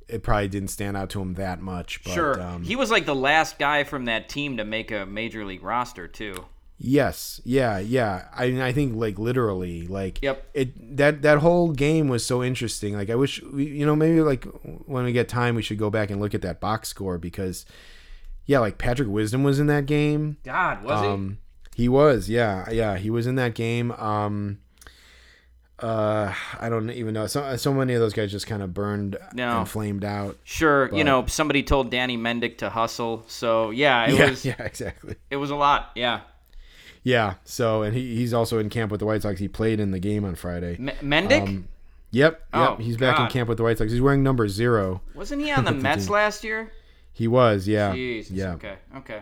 [0.07, 2.03] it probably didn't stand out to him that much.
[2.03, 5.05] But Sure, um, he was like the last guy from that team to make a
[5.05, 6.45] major league roster too.
[6.79, 8.27] Yes, yeah, yeah.
[8.35, 10.49] I mean, I think like literally, like Yep.
[10.53, 12.95] It that that whole game was so interesting.
[12.95, 14.45] Like I wish you know, maybe like
[14.85, 17.65] when we get time, we should go back and look at that box score because,
[18.45, 20.37] yeah, like Patrick Wisdom was in that game.
[20.43, 21.39] God, was Um,
[21.75, 23.91] he was, yeah, yeah, he was in that game.
[23.93, 24.59] Um,
[25.79, 27.27] uh, I don't even know.
[27.27, 29.59] So so many of those guys just kind of burned No.
[29.59, 30.37] and flamed out.
[30.43, 34.55] Sure, you know somebody told Danny Mendick to hustle, so yeah, it yeah, was yeah,
[34.63, 35.15] exactly.
[35.29, 35.91] it was a lot.
[35.95, 36.21] Yeah,
[37.03, 37.35] Yeah.
[37.43, 39.39] So and he, he's also in camp with the White Sox.
[39.39, 40.75] He played in the game on Friday.
[40.79, 41.67] M- Mendick Um,
[42.11, 42.41] Yep, yep.
[42.53, 43.91] Oh, he's back in camp with the White Sox.
[43.91, 45.01] He's wearing number zero.
[45.13, 46.71] wasn't he on the Mets last year?
[47.11, 48.31] He was, yeah, Jesus.
[48.31, 48.53] yeah.
[48.53, 48.75] Okay.
[48.95, 49.21] Okay.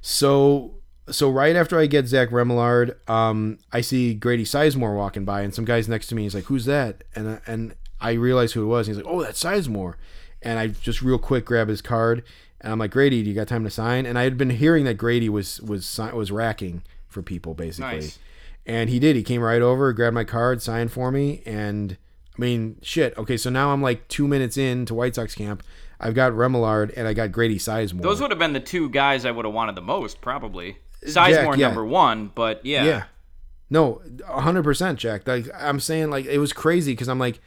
[0.00, 0.74] So,
[1.10, 5.54] so right after I get Zach Remillard, um, I see Grady Sizemore walking by, and
[5.54, 6.22] some guys next to me.
[6.22, 8.86] He's like, "Who's that?" And uh, and I realize who it was.
[8.86, 9.94] He's like, "Oh, that's Sizemore."
[10.42, 12.22] And I just real quick grab his card,
[12.60, 14.84] and I'm like, "Grady, do you got time to sign?" And I had been hearing
[14.84, 18.00] that Grady was was was racking for people basically.
[18.00, 18.18] Nice.
[18.66, 19.16] And he did.
[19.16, 21.96] He came right over, grabbed my card, signed for me, and
[22.36, 23.16] I mean, shit.
[23.18, 25.62] Okay, so now I'm like two minutes in to White Sox camp.
[25.98, 28.00] I've got Remillard and I got Grady Sizemore.
[28.00, 30.78] Those would have been the two guys I would have wanted the most, probably.
[31.04, 31.68] Sizemore yeah.
[31.68, 32.84] number one, but yeah.
[32.84, 33.04] Yeah.
[33.70, 35.26] No, hundred percent, Jack.
[35.26, 37.40] Like I'm saying, like it was crazy because I'm like,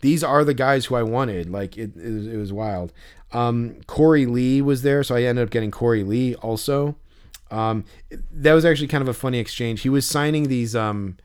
[0.00, 1.50] these are the guys who I wanted.
[1.50, 2.92] Like it, it, was, it was wild.
[3.32, 6.96] Um, Korey Lee was there, so I ended up getting Korey Lee also.
[7.50, 7.84] Um,
[8.32, 9.82] that was actually kind of a funny exchange.
[9.82, 11.16] He was signing these um,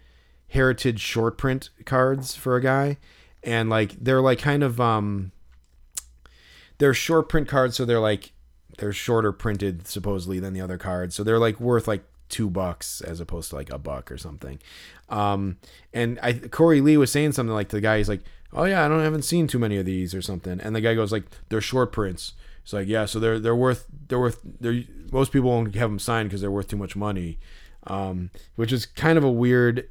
[0.49, 2.97] heritage short print cards for a guy,
[3.43, 5.31] and like they're like kind of um,
[6.79, 8.33] they're short print cards, so they're like
[8.81, 13.01] they're shorter printed supposedly than the other cards, so they're like worth like two bucks
[13.01, 14.59] as opposed to like a buck or something.
[15.07, 15.57] Um,
[15.93, 18.83] and I Korey Lee was saying something like to the guy, he's like, "Oh yeah,
[18.83, 21.25] I don't haven't seen too many of these or something." And the guy goes like,
[21.49, 22.33] "They're short prints."
[22.63, 25.99] It's like, yeah, so they're they're worth they're worth they're most people won't have them
[25.99, 27.37] signed because they're worth too much money,
[27.87, 29.87] um, which is kind of a weird.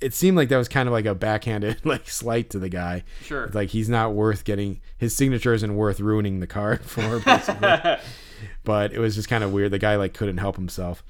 [0.00, 3.04] It seemed like that was kind of like a backhanded like slight to the guy.
[3.22, 3.48] Sure.
[3.52, 7.68] Like he's not worth getting his signature isn't worth ruining the card for basically.
[8.64, 9.70] but it was just kind of weird.
[9.70, 11.02] The guy like couldn't help himself.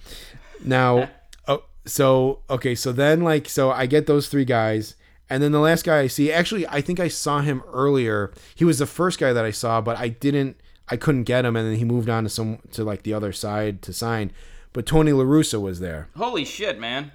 [0.64, 1.08] Now,
[1.48, 4.94] oh, so okay, so then like so I get those three guys,
[5.30, 8.32] and then the last guy I see, actually, I think I saw him earlier.
[8.54, 11.56] He was the first guy that I saw, but I didn't, I couldn't get him,
[11.56, 14.32] and then he moved on to some to like the other side to sign.
[14.72, 16.08] But Tony La Russa was there.
[16.16, 17.12] Holy shit, man.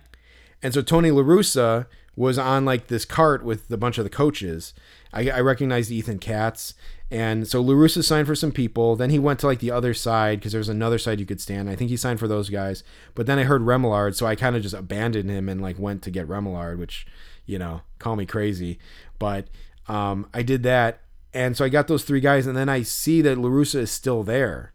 [0.64, 4.10] And so Tony La Russa was on like this cart with a bunch of the
[4.10, 4.74] coaches.
[5.14, 6.74] I, I recognized Ethan Katz.
[7.12, 8.96] And so La Russa signed for some people.
[8.96, 11.42] Then he went to like the other side because there was another side you could
[11.42, 11.70] stand.
[11.70, 12.84] I think he signed for those guys.
[13.16, 16.04] But then I heard Remillard, so I kind of just abandoned him and like went
[16.04, 17.08] to get Remillard, which,
[17.46, 18.78] you know, call me crazy.
[19.18, 19.48] But
[19.88, 21.02] um, I did that.
[21.34, 22.46] And so I got those three guys.
[22.46, 24.72] And then I see that La Russa is still there.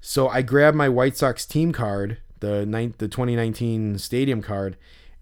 [0.00, 4.76] So I grabbed my White Sox team card, the the 2019 stadium card,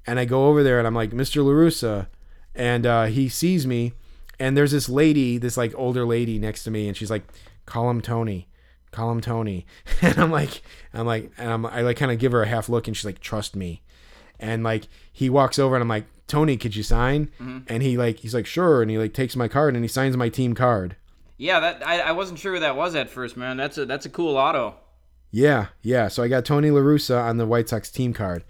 [0.06, 1.44] and I go over there and I'm like, Mr.
[1.44, 2.08] La Russa,
[2.54, 3.94] and uh, he sees me,
[4.38, 7.24] and there's this lady, this like older lady next to me, and she's like,
[7.66, 8.48] call him Tony,
[8.90, 9.66] call him Tony,
[10.02, 10.62] and I'm like,
[10.92, 13.04] I'm like, and I'm, I like kind of give her a half look, and she's
[13.04, 13.82] like, trust me,
[14.38, 17.26] and like he walks over and I'm like, Tony, could you sign?
[17.40, 17.58] Mm-hmm.
[17.68, 20.16] And he like, he's like, sure, and he like takes my card and he signs
[20.16, 20.96] my team card.
[21.36, 23.56] Yeah, that I, I wasn't sure who that was at first, man.
[23.56, 24.76] That's a that's a cool auto.
[25.30, 26.08] Yeah, yeah.
[26.08, 28.44] So I got Tony La Russa on the White Sox team card.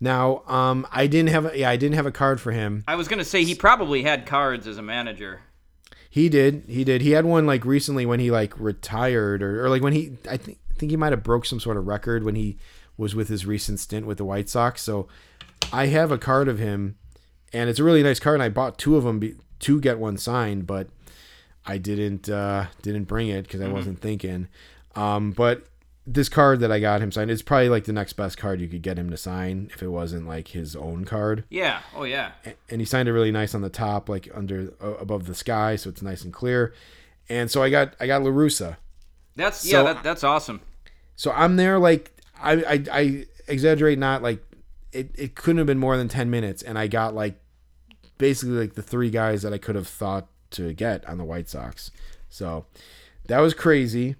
[0.00, 2.84] Now, um, I didn't have a, yeah, I didn't have a card for him.
[2.88, 5.42] I was gonna say he probably had cards as a manager.
[6.08, 7.02] He did, he did.
[7.02, 10.36] He had one like recently when he like retired or, or like when he I
[10.36, 12.56] think think he might have broke some sort of record when he
[12.96, 14.82] was with his recent stint with the White Sox.
[14.82, 15.06] So
[15.72, 16.96] I have a card of him,
[17.52, 18.34] and it's a really nice card.
[18.34, 20.88] And I bought two of them be, to get one signed, but
[21.64, 24.48] I didn't uh, didn't bring it because I wasn't thinking.
[24.96, 25.66] Um, but
[26.06, 28.68] this card that I got him signed is probably like the next best card you
[28.68, 31.44] could get him to sign if it wasn't like his own card.
[31.50, 31.80] Yeah.
[31.94, 32.32] Oh yeah.
[32.68, 35.76] And he signed it really nice on the top, like under uh, above the sky,
[35.76, 36.72] so it's nice and clear.
[37.28, 38.76] And so I got I got La Russa.
[39.36, 39.92] That's So- yeah.
[39.92, 40.60] That, that's awesome.
[41.16, 44.42] So I'm there like I I, I exaggerate not like
[44.92, 47.38] it, it couldn't have been more than ten minutes, and I got like
[48.18, 51.48] basically like the three guys that I could have thought to get on the White
[51.48, 51.90] Sox.
[52.28, 52.64] So
[53.26, 54.16] that was crazy.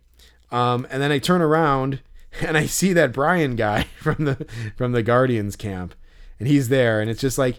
[0.50, 2.00] Um, and then I turn around
[2.40, 4.46] and I see that Brian guy from the
[4.76, 5.94] from the Guardians camp,
[6.38, 7.58] and he's there, and it's just like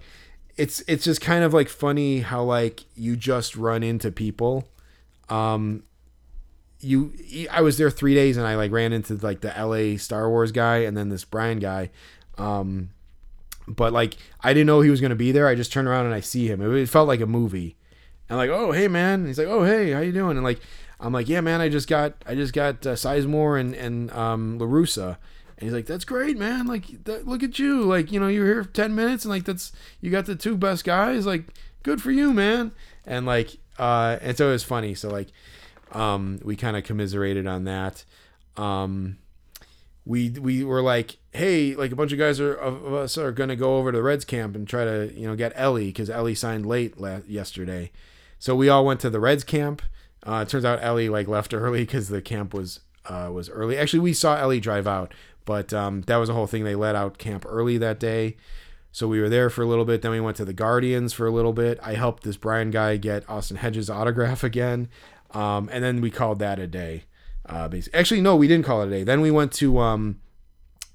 [0.57, 4.67] it's it's just kind of like funny how like you just run into people.
[5.29, 5.83] Um,
[6.79, 7.13] you
[7.49, 10.51] I was there three days and I like ran into like the LA Star Wars
[10.51, 11.89] guy and then this Brian guy.
[12.37, 12.89] Um,
[13.67, 15.47] but like I didn't know he was gonna be there.
[15.47, 16.61] I just turned around and I see him.
[16.61, 17.77] It, it felt like a movie.
[18.29, 20.37] And like, oh hey man, and he's like, oh hey, how you doing?
[20.37, 20.59] And like,
[21.01, 24.57] I'm like, yeah man, I just got I just got uh, Sizemore and and um,
[24.57, 25.17] La Russa.
[25.57, 26.65] And he's like, that's great, man.
[26.65, 27.83] Like, that, look at you.
[27.83, 30.57] Like, you know, you're here for ten minutes, and like that's you got the two
[30.57, 31.27] best guys.
[31.27, 31.43] Like,
[31.83, 32.71] good for you, man.
[33.05, 34.95] And like, uh, and so it was funny.
[34.95, 35.27] So like,
[35.91, 38.05] um, we kind of commiserated on that.
[38.57, 39.17] Um,
[40.05, 43.55] we we were like, hey, like a bunch of guys are of us are gonna
[43.55, 46.35] go over to the Reds camp and try to you know get Elly because Elly
[46.35, 47.91] signed late la- yesterday.
[48.39, 49.83] So we all went to the Reds camp.
[50.25, 53.77] Uh, it turns out Elly like left early because the camp was uh, was early.
[53.77, 55.13] Actually, we saw Elly drive out,
[55.45, 56.63] but um, that was a whole thing.
[56.63, 58.37] They let out camp early that day.
[58.91, 60.01] So we were there for a little bit.
[60.01, 61.79] Then we went to the Guardians for a little bit.
[61.81, 64.89] I helped this Brian guy get Austin Hedges autograph again,
[65.31, 67.05] um, and then we called that a day.
[67.45, 69.03] Uh, basically, actually, no, we didn't call it a day.
[69.03, 70.19] Then we went to um,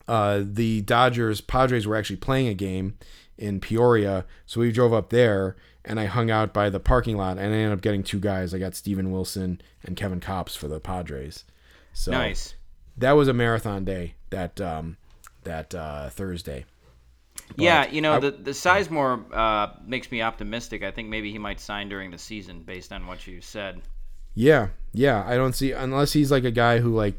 [0.06, 2.96] uh, the Dodgers Padres were actually playing a game
[3.38, 5.56] in Peoria, so we drove up there
[5.86, 8.52] and I hung out by the parking lot and I ended up getting two guys.
[8.52, 11.44] I got Steven Wilson and Kevin Kopps for the Padres.
[11.94, 12.54] So Nice.
[12.98, 14.96] that was a marathon day that um,
[15.44, 16.64] that uh, Thursday.
[17.56, 20.82] Yeah, you know I- the the Sizemore uh, makes me optimistic.
[20.82, 23.80] I think maybe he might sign during the season based on what you said.
[24.36, 25.24] Yeah, yeah.
[25.26, 27.16] I don't see unless he's like a guy who like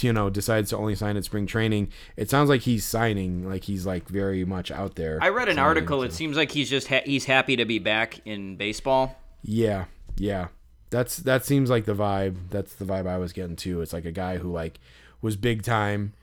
[0.00, 1.90] you know decides to only sign at spring training.
[2.16, 5.18] It sounds like he's signing, like he's like very much out there.
[5.22, 6.02] I read an signing, article.
[6.02, 9.16] It seems like he's just ha- he's happy to be back in baseball.
[9.42, 9.84] Yeah,
[10.16, 10.48] yeah.
[10.90, 12.36] That's that seems like the vibe.
[12.50, 13.82] That's the vibe I was getting too.
[13.82, 14.80] It's like a guy who like
[15.20, 16.14] was big time,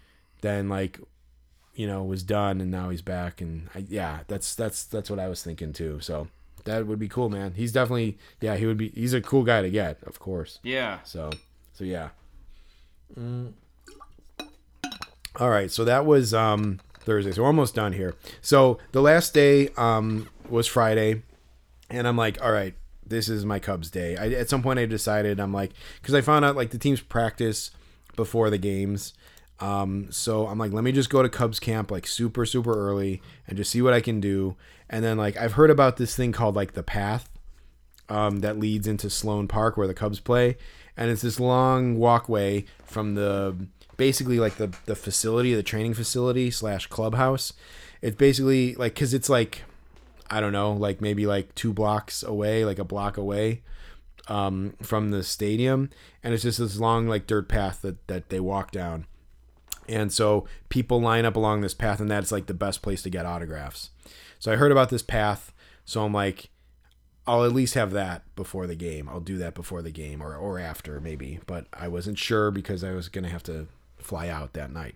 [0.41, 0.99] then like
[1.75, 3.41] you know was done, and now he's back.
[3.41, 5.99] And I, yeah, that's that's that's what I was thinking too.
[5.99, 6.29] So
[6.65, 7.53] that would be cool, man.
[7.55, 8.55] He's definitely yeah.
[8.55, 8.89] He would be.
[8.89, 10.59] He's a cool guy to get, of course.
[10.63, 10.99] Yeah.
[11.03, 11.31] So
[11.73, 12.09] so yeah.
[13.17, 13.53] Mm.
[15.39, 17.31] All right, so that was um Thursday.
[17.31, 18.15] So we're almost done here.
[18.41, 21.23] So the last day um, was Friday,
[21.89, 22.73] and I'm like, all right,
[23.05, 24.17] this is my Cubs day.
[24.17, 25.71] I, at some point, I decided I'm like,
[26.01, 27.71] because I found out like the teams practice
[28.15, 29.13] before the games.
[29.59, 33.21] Um, so I'm like, let me just go to Cubs camp like super, super early
[33.47, 34.55] and just see what I can do.
[34.91, 37.29] And then like I've heard about this thing called like the path
[38.09, 40.57] um, that leads into Sloan Park where the Cubs play,
[40.97, 43.55] and it's this long walkway from the
[43.95, 47.53] basically like the the facility, the training facility slash clubhouse.
[48.01, 49.63] It's basically like because it's like
[50.29, 53.61] I don't know, like maybe like two blocks away, like a block away
[54.27, 55.89] um, from the stadium,
[56.21, 59.05] and it's just this long like dirt path that that they walk down.
[59.91, 63.09] And so people line up along this path, and that's like the best place to
[63.09, 63.89] get autographs.
[64.39, 65.53] So I heard about this path,
[65.85, 66.49] so I'm like,
[67.27, 69.07] I'll at least have that before the game.
[69.07, 72.83] I'll do that before the game or, or after maybe, but I wasn't sure because
[72.83, 73.67] I was going to have to
[73.99, 74.95] fly out that night.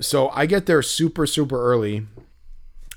[0.00, 2.06] So I get there super, super early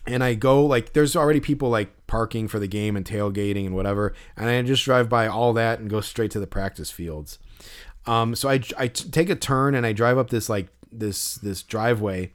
[0.08, 3.76] and I go like there's already people like parking for the game and tailgating and
[3.76, 7.38] whatever, and I just drive by all that and go straight to the practice fields.
[8.06, 11.36] Um, so I, I t- take a turn and I drive up this like this
[11.36, 12.34] this driveway,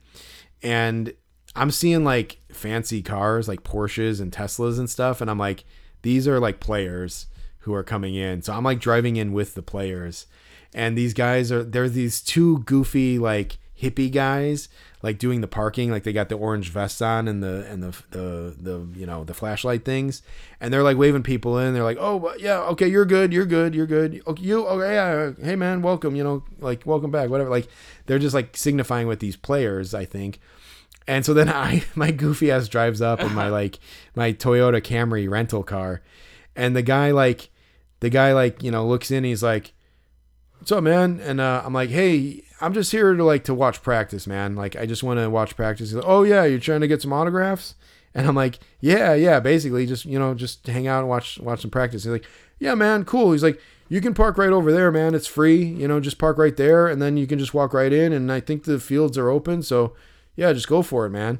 [0.61, 1.13] and
[1.55, 5.65] I'm seeing like fancy cars like Porsches and Teslas and stuff, and I'm like,
[6.01, 7.27] these are like players
[7.59, 8.41] who are coming in.
[8.41, 10.25] So I'm like driving in with the players,
[10.73, 14.69] and these guys are there's these two goofy like hippie guys
[15.03, 17.91] like doing the parking like they got the orange vests on and the and the
[18.11, 20.23] the the you know the flashlight things.
[20.61, 21.73] And they're like waving people in.
[21.73, 24.23] They're like oh yeah okay you're good you're good you're good.
[24.25, 27.49] Okay you okay yeah hey man welcome you know like welcome back whatever.
[27.49, 27.67] Like
[28.05, 30.39] they're just like signifying with these players i think.
[31.05, 33.79] And so then i my goofy ass drives up in my like
[34.15, 36.01] my toyota camry rental car.
[36.55, 37.49] And the guy like
[37.99, 39.73] the guy like you know looks in he's like
[40.59, 41.19] what's up man?
[41.19, 44.55] And uh, i'm like hey i'm just here to like to watch practice man.
[44.55, 45.93] Like i just want to watch practice.
[45.93, 47.75] Like, oh yeah you're trying to get some autographs?
[48.15, 51.61] And i'm like yeah yeah basically just you know just hang out and watch watch
[51.61, 52.03] some practice.
[52.03, 52.25] He's like
[52.59, 53.31] yeah man cool.
[53.31, 53.59] He's like
[53.89, 55.15] you can park right over there man.
[55.15, 55.63] It's free.
[55.63, 58.31] You know just park right there and then you can just walk right in and
[58.31, 59.95] i think the fields are open so
[60.35, 61.39] yeah just go for it man.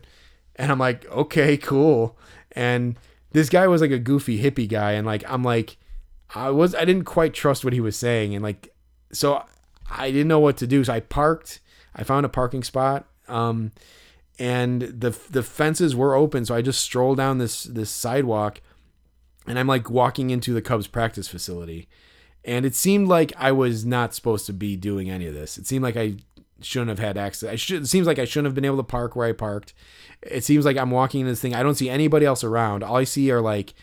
[0.55, 2.17] And i'm like okay cool.
[2.51, 2.97] And
[3.33, 5.77] this guy was like a goofy hippie guy and like i'm like
[6.33, 8.73] i was i didn't quite trust what he was saying and like
[9.11, 9.43] so
[9.97, 10.83] I didn't know what to do.
[10.83, 11.59] So I parked.
[11.95, 13.05] I found a parking spot.
[13.27, 13.71] Um,
[14.39, 18.61] and the the fences were open, so I just strolled down this this sidewalk,
[19.45, 21.87] and I'm like walking into the Cubs practice facility,
[22.43, 25.57] and it seemed like I was not supposed to be doing any of this.
[25.57, 26.15] It seemed like I
[26.61, 27.49] shouldn't have had access.
[27.49, 27.83] I should.
[27.83, 29.73] It seems like I shouldn't have been able to park where I parked.
[30.23, 31.53] It seems like I'm walking in this thing.
[31.53, 32.83] I don't see anybody else around.
[32.83, 33.75] All I see are like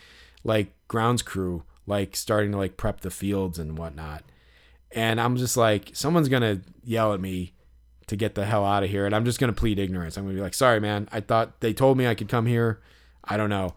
[0.43, 4.23] like grounds crew like starting to like prep the fields and whatnot
[4.93, 7.53] and I'm just like, someone's gonna yell at me
[8.07, 10.17] to get the hell out of here, and I'm just gonna plead ignorance.
[10.17, 12.81] I'm gonna be like, sorry, man, I thought they told me I could come here.
[13.23, 13.75] I don't know.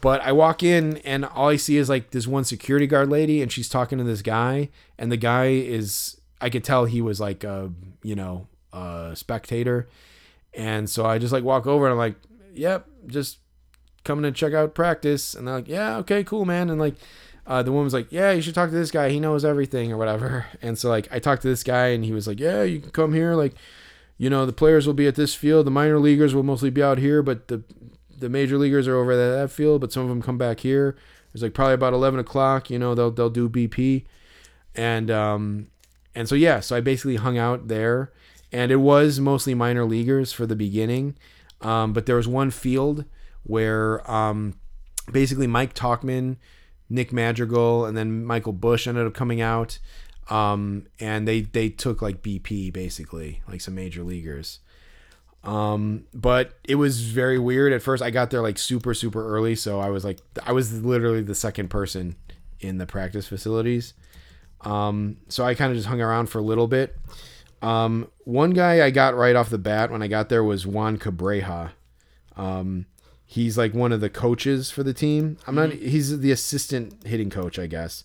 [0.00, 3.42] But I walk in and all I see is like this one security guard lady,
[3.42, 7.20] and she's talking to this guy, and the guy is I could tell he was
[7.20, 7.72] like a
[8.02, 9.88] you know a spectator,
[10.54, 12.16] and so I just like walk over and I'm like,
[12.54, 13.38] yep, just
[14.04, 16.94] coming to check out practice, and they're like, yeah, okay, cool, man, and like
[17.46, 19.08] uh, the woman was like, "Yeah, you should talk to this guy.
[19.10, 22.12] He knows everything or whatever." And so like I talked to this guy, and he
[22.12, 23.34] was like, "Yeah, you can come here.
[23.34, 23.54] Like,
[24.18, 25.66] you know, the players will be at this field.
[25.66, 27.62] The minor leaguers will mostly be out here, but the
[28.18, 29.80] the major leaguers are over at that field.
[29.80, 30.96] But some of them come back here.
[31.32, 32.68] It's like probably about eleven o'clock.
[32.70, 34.06] You know, they'll they'll do BP,
[34.74, 35.68] and um,
[36.14, 38.12] and so yeah, so I basically hung out there,
[38.50, 41.16] and it was mostly minor leaguers for the beginning,
[41.60, 43.04] um, but there was one field
[43.44, 44.58] where um,
[45.12, 46.36] basically Mike Tauchman
[46.88, 49.78] Nick Madrigal and then Michael Busch ended up coming out.
[50.28, 54.58] Um, and they they took like BP basically, like some major leaguers.
[55.44, 58.02] Um, but it was very weird at first.
[58.02, 61.34] I got there like super super early, so I was like I was literally the
[61.34, 62.16] second person
[62.58, 63.94] in the practice facilities.
[64.62, 66.96] Um, so I kind of just hung around for a little bit.
[67.62, 70.98] Um, one guy I got right off the bat when I got there was Juan
[70.98, 71.70] Cabreja.
[72.36, 72.86] Um,
[73.26, 75.36] He's like one of the coaches for the team.
[75.46, 75.70] I'm not.
[75.70, 75.86] Mm-hmm.
[75.86, 78.04] He's the assistant hitting coach, I guess.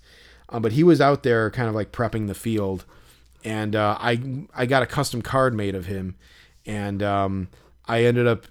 [0.49, 2.85] Um, but he was out there kind of like prepping the field,
[3.43, 6.15] and uh, I I got a custom card made of him,
[6.65, 7.49] and um,
[7.85, 8.48] I ended up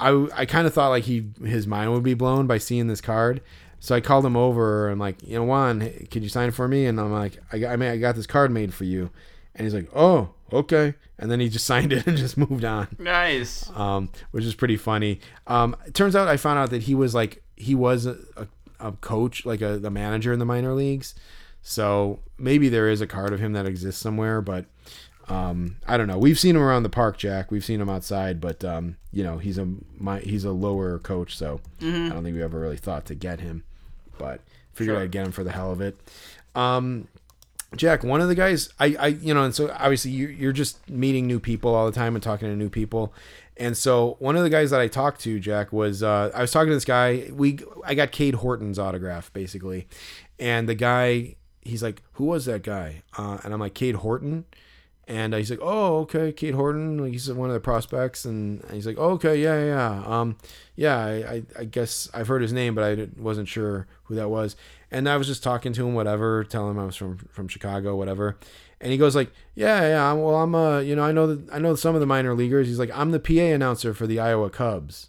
[0.00, 3.00] I I kind of thought like he his mind would be blown by seeing this
[3.00, 3.40] card.
[3.78, 5.80] So I called him over and like, you know, Juan,
[6.10, 6.86] could you sign for me?
[6.86, 9.10] And I'm like, I I mean, I got this card made for you.
[9.54, 10.94] And he's like, oh, okay.
[11.18, 12.88] And then he just signed it and just moved on.
[12.98, 13.70] Nice.
[13.74, 15.20] Um, which is pretty funny.
[15.46, 18.46] Um, it turns out I found out that he was like he was a, a,
[18.80, 21.14] a coach, like a, a manager in the minor leagues.
[21.62, 24.64] So maybe there is a card of him that exists somewhere, but
[25.28, 26.16] um, I don't know.
[26.18, 27.50] We've seen him around the park, Jack.
[27.50, 29.68] We've seen him outside, but um, you know, he's a
[29.98, 32.06] my, he's a lower coach, so Mm-hmm.
[32.06, 33.62] I don't think we ever really thought to get him,
[34.18, 34.40] but
[34.72, 35.02] figured Sure.
[35.02, 35.98] I'd get him for the hell of it.
[36.54, 37.08] Um,
[37.76, 40.88] Jack, one of the guys, I, I, you know, and so obviously you, you're just
[40.90, 43.12] meeting new people all the time and talking to new people.
[43.56, 46.50] And so one of the guys that I talked to, Jack, was uh, I was
[46.50, 47.28] talking to this guy.
[47.30, 49.86] We I got Cade Horton's autograph basically,
[50.38, 54.46] and the guy he's like, "Who was that guy?" Uh, and I'm like, "Cade Horton."
[55.06, 56.98] And he's like, "Oh, okay, Cade Horton.
[56.98, 60.20] Like he's one of the prospects." And, he's like, oh, "Okay, yeah, yeah, yeah.
[60.20, 60.36] um,
[60.74, 60.96] yeah.
[60.96, 64.56] I, I, I guess I've heard his name, but I wasn't sure who that was."
[64.90, 67.96] And I was just talking to him, whatever, telling him I was from from Chicago,
[67.96, 68.36] whatever.
[68.80, 70.12] And he goes like, "Yeah, yeah.
[70.14, 72.66] Well, I'm uh, you know, I know that I know some of the minor leaguers."
[72.66, 75.08] He's like, "I'm the PA announcer for the Iowa Cubs."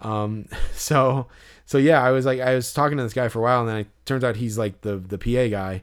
[0.00, 1.28] Um, so,
[1.66, 3.68] so yeah, I was like, I was talking to this guy for a while, and
[3.68, 5.82] then it turns out he's like the the PA guy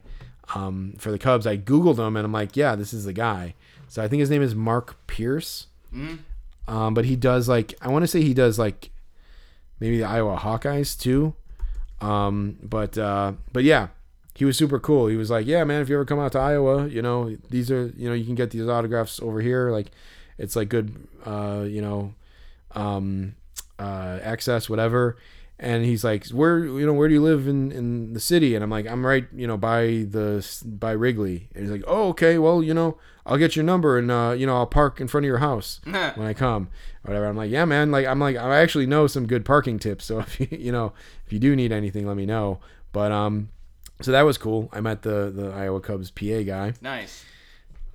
[0.54, 1.46] um, for the Cubs.
[1.46, 3.54] I googled him, and I'm like, yeah, this is the guy.
[3.88, 5.66] So I think his name is Mark Pierce.
[6.68, 8.90] Um, but he does like I want to say he does like
[9.80, 11.34] maybe the Iowa Hawkeyes too.
[12.02, 13.88] Um, but uh, but yeah,
[14.34, 15.06] he was super cool.
[15.06, 17.70] He was like, yeah, man, if you ever come out to Iowa, you know, these
[17.70, 19.70] are you know you can get these autographs over here.
[19.70, 19.92] Like,
[20.38, 22.14] it's like good, uh, you know,
[22.72, 23.36] um,
[23.78, 25.16] uh, access, whatever.
[25.62, 28.56] And he's like, where you know where do you live in, in the city?
[28.56, 31.48] And I'm like, I'm right, you know, by the by Wrigley.
[31.54, 34.44] And he's like, oh, okay, well, you know, I'll get your number and uh, you
[34.44, 36.68] know, I'll park in front of your house when I come,
[37.04, 37.26] or whatever.
[37.26, 37.92] I'm like, yeah, man.
[37.92, 40.04] Like, I'm like, I actually know some good parking tips.
[40.04, 40.94] So if you you know
[41.24, 42.58] if you do need anything, let me know.
[42.90, 43.50] But um,
[44.00, 44.68] so that was cool.
[44.72, 46.74] I met the the Iowa Cubs PA guy.
[46.80, 47.24] Nice.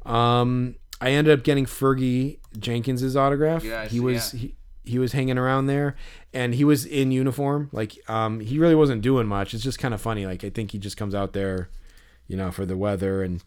[0.06, 3.66] Um, I ended up getting Fergie Jenkins's autograph.
[3.66, 4.40] Yes, he was yeah.
[4.40, 4.56] he,
[4.88, 5.96] he was hanging around there,
[6.34, 7.70] and he was in uniform.
[7.72, 9.54] Like, um, he really wasn't doing much.
[9.54, 10.26] It's just kind of funny.
[10.26, 11.70] Like, I think he just comes out there,
[12.28, 13.44] you know, for the weather and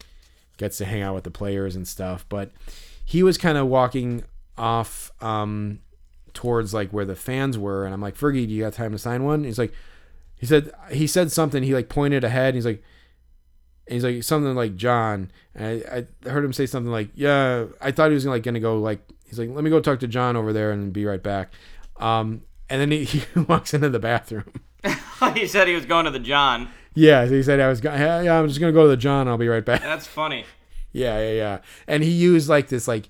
[0.57, 2.25] gets to hang out with the players and stuff.
[2.29, 2.51] But
[3.03, 4.23] he was kind of walking
[4.57, 5.79] off um
[6.33, 8.97] towards like where the fans were, and I'm like, Fergie, do you got time to
[8.97, 9.43] sign one?
[9.43, 9.73] He's like,
[10.37, 11.63] he said he said something.
[11.63, 12.49] He like pointed ahead.
[12.49, 12.83] And he's like.
[13.91, 15.33] And he's like something like John.
[15.53, 18.61] And I, I heard him say something like, "Yeah, I thought he was like gonna
[18.61, 21.21] go like." He's like, "Let me go talk to John over there and be right
[21.21, 21.51] back."
[21.97, 24.45] Um, and then he, he walks into the bathroom.
[25.35, 26.69] he said he was going to the John.
[26.93, 27.81] Yeah, he said I was.
[27.81, 29.27] go- Yeah, yeah, I'm just gonna go to the John.
[29.27, 29.81] I'll be right back.
[29.81, 30.45] That's funny.
[30.93, 31.57] Yeah, yeah, yeah.
[31.85, 33.09] And he used like this like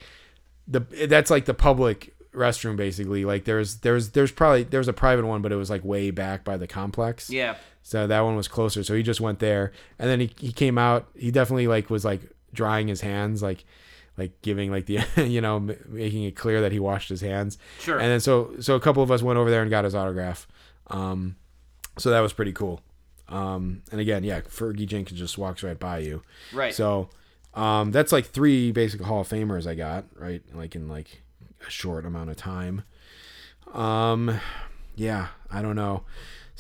[0.68, 3.24] the that's like the public restroom basically.
[3.24, 6.44] Like there's there's there's probably there's a private one, but it was like way back
[6.44, 7.30] by the complex.
[7.30, 7.56] Yeah.
[7.84, 8.84] So that one was closer.
[8.84, 11.10] So he just went there, and then he, he came out.
[11.16, 12.22] He definitely like was like
[12.54, 13.66] drying his hands, like
[14.18, 17.58] like giving like the you know making it clear that he washed his hands.
[17.80, 17.98] Sure.
[17.98, 20.48] And then so so a couple of us went over there and got his autograph.
[20.88, 21.36] Um,
[21.98, 22.82] so that was pretty cool.
[23.28, 26.22] Um, and again, yeah, Fergie Jenkins just walks right by you.
[26.54, 26.74] Right.
[26.74, 27.10] So
[27.54, 31.22] um, that's like three basic Hall of Famers I got right, like in like
[31.66, 32.84] a short amount of time.
[33.74, 34.40] Um,
[34.96, 36.04] yeah, I don't know.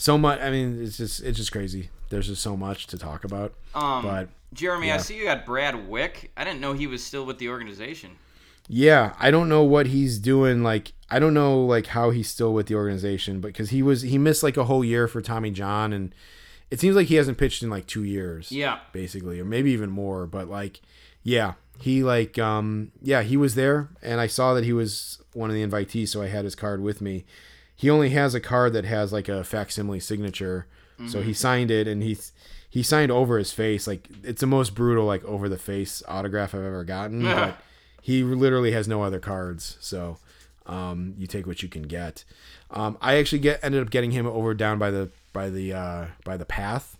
[0.02, 0.40] So much.
[0.41, 1.91] I mean, it's just it's just crazy.
[2.10, 3.53] There's just so much to talk about.
[3.76, 6.32] Um, but Jeremy, I see you got Brad Wieck.
[6.36, 8.18] I didn't know he was still with the organization.
[8.68, 10.64] yeah, I don't know what he's doing.
[10.64, 14.02] Like, I don't know like how he's still with the organization, but because he was
[14.02, 16.15] he missed like a whole year for Tommy John, and
[16.72, 18.52] it seems like he hasn't pitched in like two years.
[18.52, 18.80] Yeah.
[18.94, 20.26] basically, or maybe even more.
[20.26, 20.82] But like,
[21.22, 25.52] yeah, he like um yeah he was there, and I saw that he was one
[25.52, 27.23] of the invitees, so I had his card with me.
[27.82, 30.68] He only has a card that has like a facsimile signature,
[31.08, 32.32] so he signed it, and he's
[32.70, 33.88] he signed over his face.
[33.88, 37.58] Like it's the most brutal like over the face autograph I've ever gotten, but
[37.99, 40.18] he literally has no other cards, so
[40.68, 42.24] um, you take what you can get.
[42.70, 46.06] Um, I actually get ended up getting him over down by the by the uh,
[46.24, 46.99] by the path.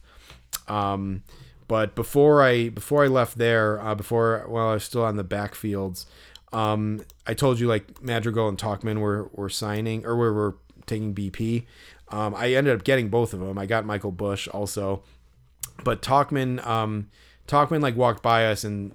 [0.68, 1.22] Um,
[1.68, 5.24] but before I before I left there, uh, before while I was still on the
[5.24, 6.08] backfields,
[6.52, 10.56] um, I told you like Madrigal and Tauchman were were signing or were, were
[10.92, 11.66] taking BP.
[12.10, 13.58] Um, I ended up getting both of them.
[13.58, 15.04] I got Michael Busch also,
[15.84, 17.10] but Tauchman um,
[17.48, 18.94] Tauchman like walked by us and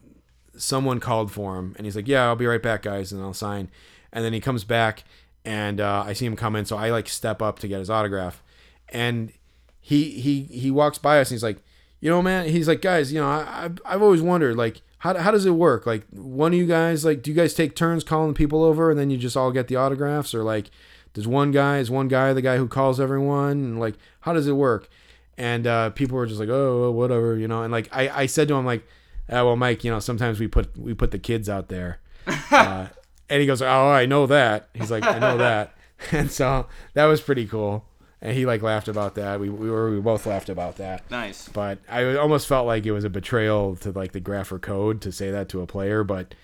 [0.56, 3.34] someone called for him and he's like, "Yeah, I'll be right back, guys," and I'll
[3.34, 3.70] sign.
[4.12, 5.04] And then he comes back
[5.44, 7.88] and uh, I see him come in, so I like step up to get his
[7.90, 8.42] autograph,
[8.88, 9.32] and
[9.80, 11.58] he he he walks by us and he's like,
[12.00, 15.16] "You know, man," he's like, "Guys, you know, I I've, I've always wondered like." How,
[15.18, 15.86] how does it work?
[15.86, 18.98] Like one of you guys, like, do you guys take turns calling people over and
[18.98, 20.70] then you just all get the autographs, or like,
[21.16, 24.46] does one guy is one guy the guy who calls everyone, and like, how does
[24.46, 24.90] it work?
[25.38, 27.62] And uh, people were just like, oh, whatever, you know.
[27.62, 28.82] And like, I, I said to him like,
[29.30, 32.00] uh, well, Mike, you know, sometimes we put we put the kids out there,
[32.50, 32.88] uh,
[33.30, 34.68] and he goes, oh, I know that.
[34.74, 35.74] He's like, I know that,
[36.12, 37.86] and so that was pretty cool.
[38.20, 39.40] And he like laughed about that.
[39.40, 41.10] We we were we both laughed about that.
[41.10, 41.48] Nice.
[41.48, 45.12] But I almost felt like it was a betrayal to like the grapher code to
[45.12, 46.04] say that to a player.
[46.04, 46.34] But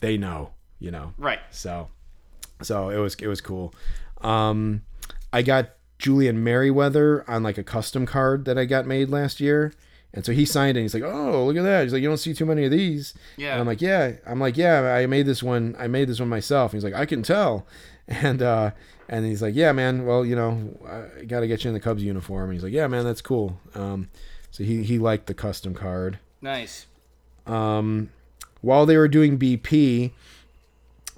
[0.00, 1.12] they know, you know.
[1.18, 1.40] Right.
[1.50, 1.88] So,
[2.62, 3.74] so it was it was cool.
[4.22, 4.82] Um,
[5.32, 9.72] I got Julian Merryweather on like a custom card that I got made last year,
[10.12, 10.80] and so he signed it.
[10.80, 12.70] and He's like, "Oh, look at that!" He's like, "You don't see too many of
[12.70, 13.52] these." Yeah.
[13.52, 15.74] And I'm like, "Yeah." I'm like, "Yeah." I made this one.
[15.78, 16.72] I made this one myself.
[16.72, 17.66] he's like, "I can tell,"
[18.08, 18.70] and uh,
[19.08, 20.04] and he's like, "Yeah, man.
[20.06, 20.78] Well, you know,
[21.20, 23.22] I got to get you in the Cubs uniform." And he's like, "Yeah, man, that's
[23.22, 24.08] cool." Um,
[24.50, 26.86] so he he liked the custom card Nice.
[27.46, 28.10] um,
[28.62, 30.12] while they were doing BP,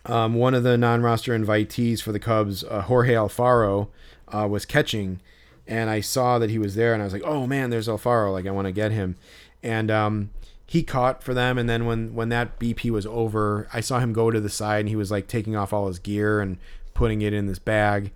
[0.09, 3.89] um, one of the non-roster invitees for the Cubs, uh, Jorge Alfaro,
[4.29, 5.21] uh, was catching,
[5.67, 8.33] and I saw that he was there, and I was like, "Oh man, there's Alfaro!
[8.33, 9.17] Like I want to get him."
[9.63, 10.31] And um,
[10.67, 14.13] he caught for them, and then when when that BP was over, I saw him
[14.13, 16.59] go to the side, and he was like taking off all his gear and
[16.95, 18.13] putting it in this bag,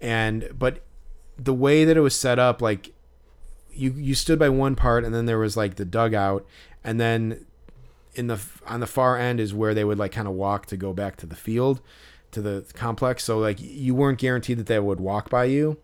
[0.00, 0.82] and but
[1.38, 2.92] the way that it was set up, like
[3.76, 6.46] you you stood by one part and then there was like the dugout
[6.82, 7.44] and then
[8.16, 10.76] in the on the far end is where they would like kind of walk to
[10.76, 11.80] go back to the field
[12.32, 15.76] to the complex so like you weren't guaranteed that they would walk by you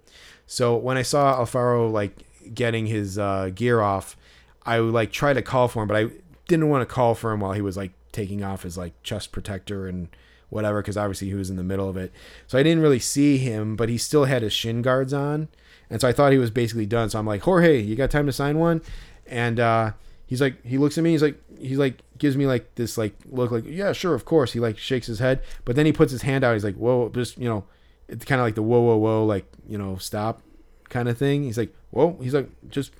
[0.47, 4.17] so when i saw alfaro like getting his uh, gear off
[4.65, 6.07] i would like try to call for him but i
[6.49, 9.33] didn't want to call for him while he was like taking off his like chest
[9.33, 10.09] protector and
[10.51, 12.13] whatever because obviously he was in the middle of it
[12.47, 15.49] so i didn't really see him but he still had his shin guards on
[15.93, 17.11] and so I thought he was basically done.
[17.11, 18.81] So I'm like, Jorge, you got time to sign one?
[19.27, 19.93] And uh,
[20.25, 21.11] he's like, he looks at me.
[21.11, 24.53] He's like, he's like, gives me like this like look, like, yeah, sure, of course.
[24.53, 26.55] He like shakes his head, but then he puts his hand out.
[26.55, 27.65] He's like, whoa, just you know,
[28.09, 30.41] it's kind of like the whoa, whoa, whoa, like you know, stop,
[30.89, 31.43] kind of thing.
[31.43, 32.17] He's like, whoa.
[32.23, 32.93] He's like, just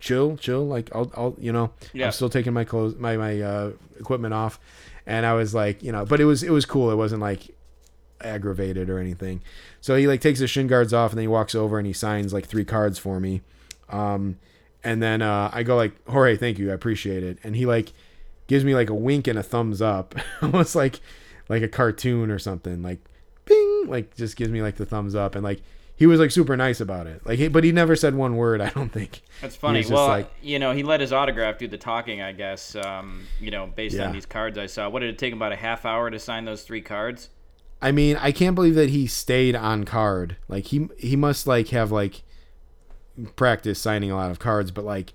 [0.00, 0.66] chill, chill.
[0.66, 2.06] Like I'll, I'll, you know, Yeah.
[2.06, 3.70] I'm still taking my clothes, my my uh,
[4.00, 4.58] equipment off,
[5.06, 6.90] and I was like, you know, but it was it was cool.
[6.90, 7.54] It wasn't like
[8.20, 9.40] aggravated or anything.
[9.80, 11.92] So he like takes his shin guards off and then he walks over and he
[11.92, 13.40] signs like three cards for me.
[13.88, 14.38] Um,
[14.84, 17.38] and then uh, I go like, Jorge, thank you, I appreciate it.
[17.44, 17.92] And he like
[18.46, 21.00] gives me like a wink and a thumbs up, almost like
[21.48, 22.82] like a cartoon or something.
[22.82, 22.98] Like,
[23.44, 25.60] ping, like just gives me like the thumbs up and like
[25.96, 27.24] he was like super nice about it.
[27.24, 28.60] Like, he, but he never said one word.
[28.60, 29.20] I don't think.
[29.40, 29.84] That's funny.
[29.88, 32.74] Well, like- you know, he let his autograph do the talking, I guess.
[32.74, 34.06] Um, you know, based Yeah.
[34.06, 34.88] on these cards I saw.
[34.88, 37.28] What did it take him about a half hour to sign those three cards?
[37.80, 40.36] I mean, I can't believe that he stayed on card.
[40.48, 42.22] Like he he must like have like
[43.36, 45.12] practice signing a lot of cards, but like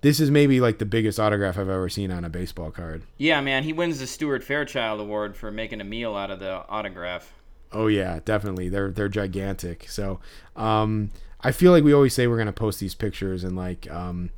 [0.00, 3.02] this is maybe like the biggest autograph I've ever seen on a baseball card.
[3.18, 6.64] Yeah, man, he wins the Stuart Fairchild Award for making a meal out of the
[6.68, 7.32] autograph.
[7.72, 8.68] Oh yeah, definitely.
[8.68, 9.86] They're they're gigantic.
[9.88, 10.20] So
[10.56, 11.10] um,
[11.40, 14.30] I feel like we always say we're gonna post these pictures and like um,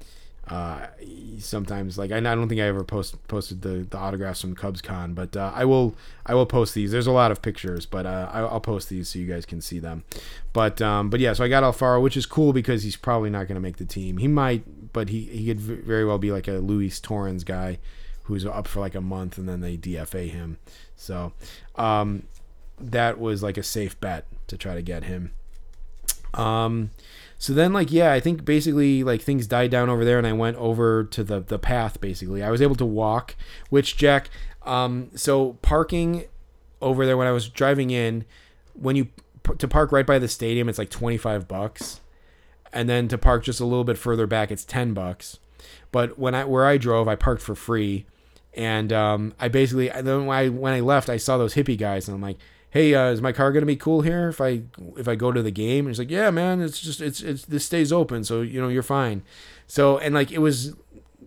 [0.48, 0.86] uh,
[1.38, 4.82] sometimes like I, I don't think I ever post posted the, the autographs from Cubs
[4.82, 5.94] Con, but uh, I will
[6.26, 6.90] I will post these.
[6.90, 9.60] There's a lot of pictures, but uh, I, I'll post these so you guys can
[9.60, 10.04] see them.
[10.52, 13.46] But um, but yeah, so I got Alfaro, which is cool because he's probably not
[13.46, 14.18] gonna make the team.
[14.18, 17.78] He might, but he he could very well be like a Luis Torrens guy
[18.24, 20.58] who's up for like a month and then they DFA him.
[20.96, 21.32] So
[21.76, 22.24] um,
[22.80, 25.32] that was like a safe bet to try to get him.
[26.34, 26.90] Um,
[27.42, 30.32] so then like yeah, I think basically like things died down over there, and I
[30.32, 32.00] went over to the the path.
[32.00, 33.34] Basically, I was able to walk.
[33.68, 34.30] Which Jack,
[34.64, 36.26] um, so parking
[36.80, 38.26] over there when I was driving in,
[38.74, 39.08] when you
[39.58, 42.00] to park right by the stadium, it's like twenty five bucks,
[42.72, 45.40] and then to park just a little bit further back, it's ten bucks.
[45.90, 48.06] But when I where I drove, I parked for free,
[48.54, 52.06] and um, I basically then when I when I left, I saw those hippie guys,
[52.06, 52.38] and I'm like,
[52.72, 54.62] "Hey, uh, is my car gonna be cool here if I
[54.96, 57.44] if I go to the game?" And he's like, "Yeah, man, it's just it's it's
[57.44, 59.22] this stays open, so you know you're fine."
[59.66, 60.74] So and like it was,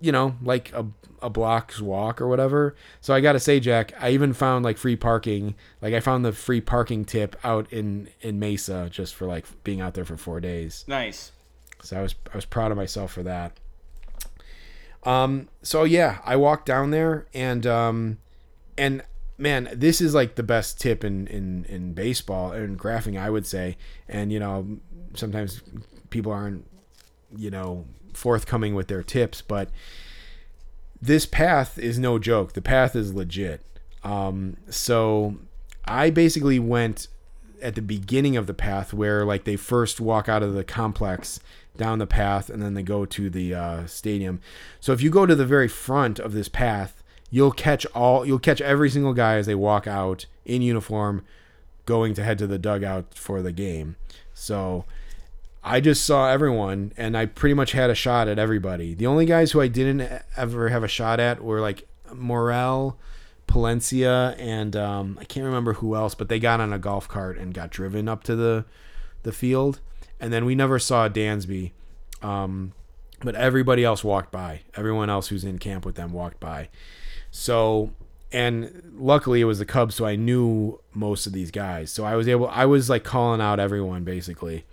[0.02, 0.88] you know, like a
[1.22, 2.76] a block's walk or whatever.
[3.02, 5.56] So I gotta say, Jack, I even found like free parking.
[5.82, 9.82] Like I found the free parking tip out in in Mesa just for like being
[9.82, 10.84] out there for four days.
[10.88, 11.32] Nice.
[11.82, 13.54] So I was I was proud of myself for that.
[15.04, 18.18] Um so yeah, I walked down there and um
[18.78, 19.04] and
[19.38, 23.46] man, this is like the best tip in in in baseball and graphing I would
[23.46, 23.78] say.
[24.08, 24.80] And you know,
[25.14, 25.62] sometimes
[26.10, 26.66] people aren't
[27.36, 29.70] you know forthcoming with their tips, but
[31.02, 32.54] this path is no joke.
[32.54, 33.62] The path is legit.
[34.04, 35.38] Um, so
[35.86, 37.08] I basically went
[37.62, 41.40] at the beginning of the path where like they first walk out of the complex
[41.78, 44.40] down the path and then they go to the uh, stadium.
[44.80, 47.04] So if you go to the very front of this path,
[47.36, 51.22] you'll catch all you'll catch every single guy as they walk out in uniform
[51.86, 53.98] going to head to the dugout for the game.
[54.34, 54.86] So
[55.62, 58.94] I just saw everyone and I pretty much had a shot at everybody.
[58.94, 62.98] The only guys who I didn't ever have a shot at were like Morel,
[63.50, 67.38] Palencia, and um, I can't remember who else, but they got on a golf cart
[67.38, 68.64] and got driven up to the
[69.24, 69.82] the field.
[70.22, 71.74] And then we never saw Dansby.
[72.22, 72.72] Um,
[73.22, 74.62] but everybody else walked by.
[74.76, 76.70] Everyone else who's in camp with them walked by.
[77.38, 77.92] So
[78.32, 81.92] and luckily it was the Cubs, so I knew most of these guys.
[81.92, 84.64] So I was able, I was like calling out everyone basically,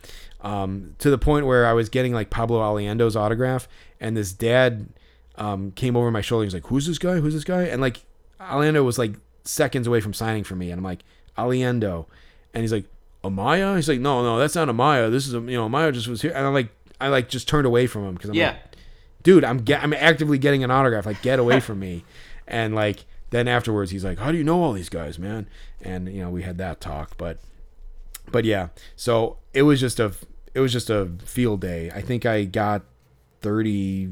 [0.42, 3.66] um, to the point where I was getting like Pablo Aliendo's autograph,
[4.00, 4.88] and this dad
[5.36, 6.44] um, came over my shoulder.
[6.44, 7.16] He's like, "Who's this guy?
[7.18, 8.04] Who's this guy?" And like
[8.40, 9.14] Aliendo was like
[9.44, 11.02] seconds away from signing for me, and I'm like,
[11.36, 12.06] "Aliendo,"
[12.54, 12.86] and he's like,
[13.24, 15.10] "Amaya?" He's like, "No, no, that's not Amaya.
[15.10, 16.70] This is a, you know, Amaya just was here," and I'm like,
[17.00, 18.50] I like just turned away from him because I'm Yeah.
[18.50, 18.76] like,
[19.24, 21.06] dude, I'm get, I'm actively getting an autograph.
[21.06, 22.04] Like, get away from me.
[22.52, 25.48] And like then afterwards, he's like, how do you know all these guys, man?
[25.80, 27.38] And you know, we had that talk, but
[28.30, 28.68] but yeah.
[28.94, 30.12] So it was just a
[30.54, 31.90] it was just a field day.
[31.92, 32.82] I think I got
[33.40, 34.10] thirty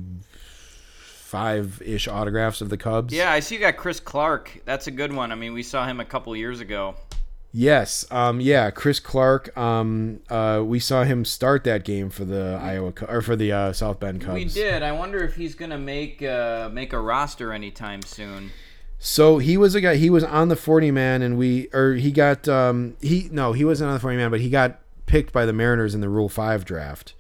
[1.31, 3.15] five ish autographs of the Cubs.
[3.15, 4.63] Yeah, I see you got Chris Clark.
[4.65, 5.31] That's a good one.
[5.31, 6.97] I mean, we saw him a couple years ago.
[7.53, 8.07] Yes.
[8.11, 8.41] Um.
[8.41, 8.71] Yeah.
[8.71, 9.57] Chris Clark.
[9.57, 10.21] Um.
[10.29, 10.63] Uh.
[10.65, 14.21] We saw him start that game for the Iowa or for the uh, South Bend
[14.21, 14.35] Cubs.
[14.35, 14.83] We did.
[14.83, 18.53] I wonder if he's gonna make uh, make a roster anytime soon.
[19.03, 19.97] So he was a guy.
[19.97, 23.65] He was on the forty man, and we or he got um he no he
[23.65, 26.29] wasn't on the forty man, but he got picked by the Mariners in the Rule
[26.29, 27.15] Five draft,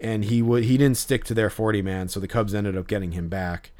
[0.00, 2.88] and he would he didn't stick to their forty man, so the Cubs ended up
[2.88, 3.70] getting him back.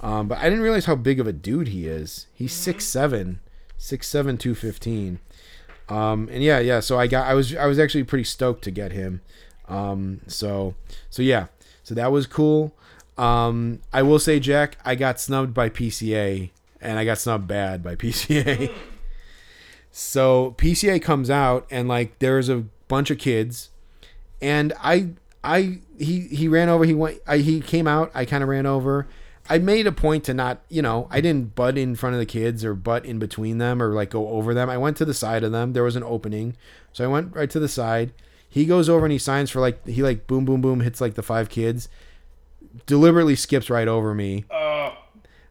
[0.00, 2.26] Um, but I didn't realize how big of a dude he is.
[2.34, 3.40] He's six seven,
[3.78, 5.18] six seven, two fifteen.
[5.92, 6.80] Um, and yeah, yeah.
[6.80, 9.20] So I got I was I was actually pretty stoked to get him.
[9.68, 10.74] Um, so
[11.10, 11.46] so yeah,
[11.82, 12.72] so that was cool.
[13.18, 16.50] Um, I will say, Jack, I got snubbed by PCA,
[16.80, 18.72] and I got snubbed bad by PCA.
[19.90, 23.68] so PCA comes out, and like there's a bunch of kids,
[24.40, 25.10] and I
[25.44, 26.86] I he he ran over.
[26.86, 27.20] He went.
[27.26, 28.10] I, he came out.
[28.14, 29.08] I kind of ran over.
[29.48, 32.26] I made a point to not, you know, I didn't butt in front of the
[32.26, 34.70] kids or butt in between them or like go over them.
[34.70, 35.72] I went to the side of them.
[35.72, 36.56] There was an opening,
[36.92, 38.12] so I went right to the side.
[38.48, 41.14] He goes over and he signs for like he like boom boom boom hits like
[41.14, 41.88] the five kids.
[42.86, 44.44] Deliberately skips right over me.
[44.50, 44.92] Uh.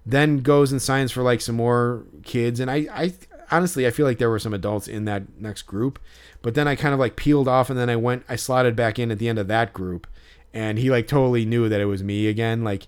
[0.06, 3.14] Then goes and signs for like some more kids, and I I
[3.52, 6.00] honestly I feel like there were some adults in that next group,
[6.42, 8.98] but then I kind of like peeled off and then I went I slotted back
[8.98, 10.08] in at the end of that group,
[10.54, 12.88] and he like totally knew that it was me again like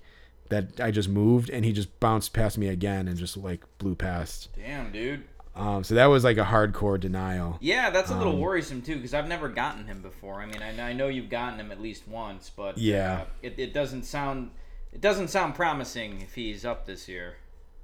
[0.54, 3.96] that I just moved and he just bounced past me again and just like blew
[3.96, 4.50] past.
[4.56, 5.24] Damn, dude.
[5.56, 7.58] Um, so that was like a hardcore denial.
[7.62, 10.42] Yeah, that's a Um, little worrisome too, because I've never gotten him before.
[10.42, 13.22] I mean, I, I know you've gotten him at least once, but Yeah.
[13.22, 14.52] uh, it, it doesn't sound
[14.92, 17.36] it doesn't sound promising if he's up this year.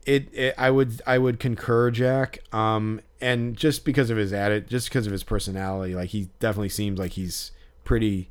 [0.06, 2.40] It, it I would I would concur, Jack.
[2.54, 6.70] Um, and just because of his attitude, just because of his personality, like he definitely
[6.70, 7.52] seems like he's
[7.84, 8.30] pretty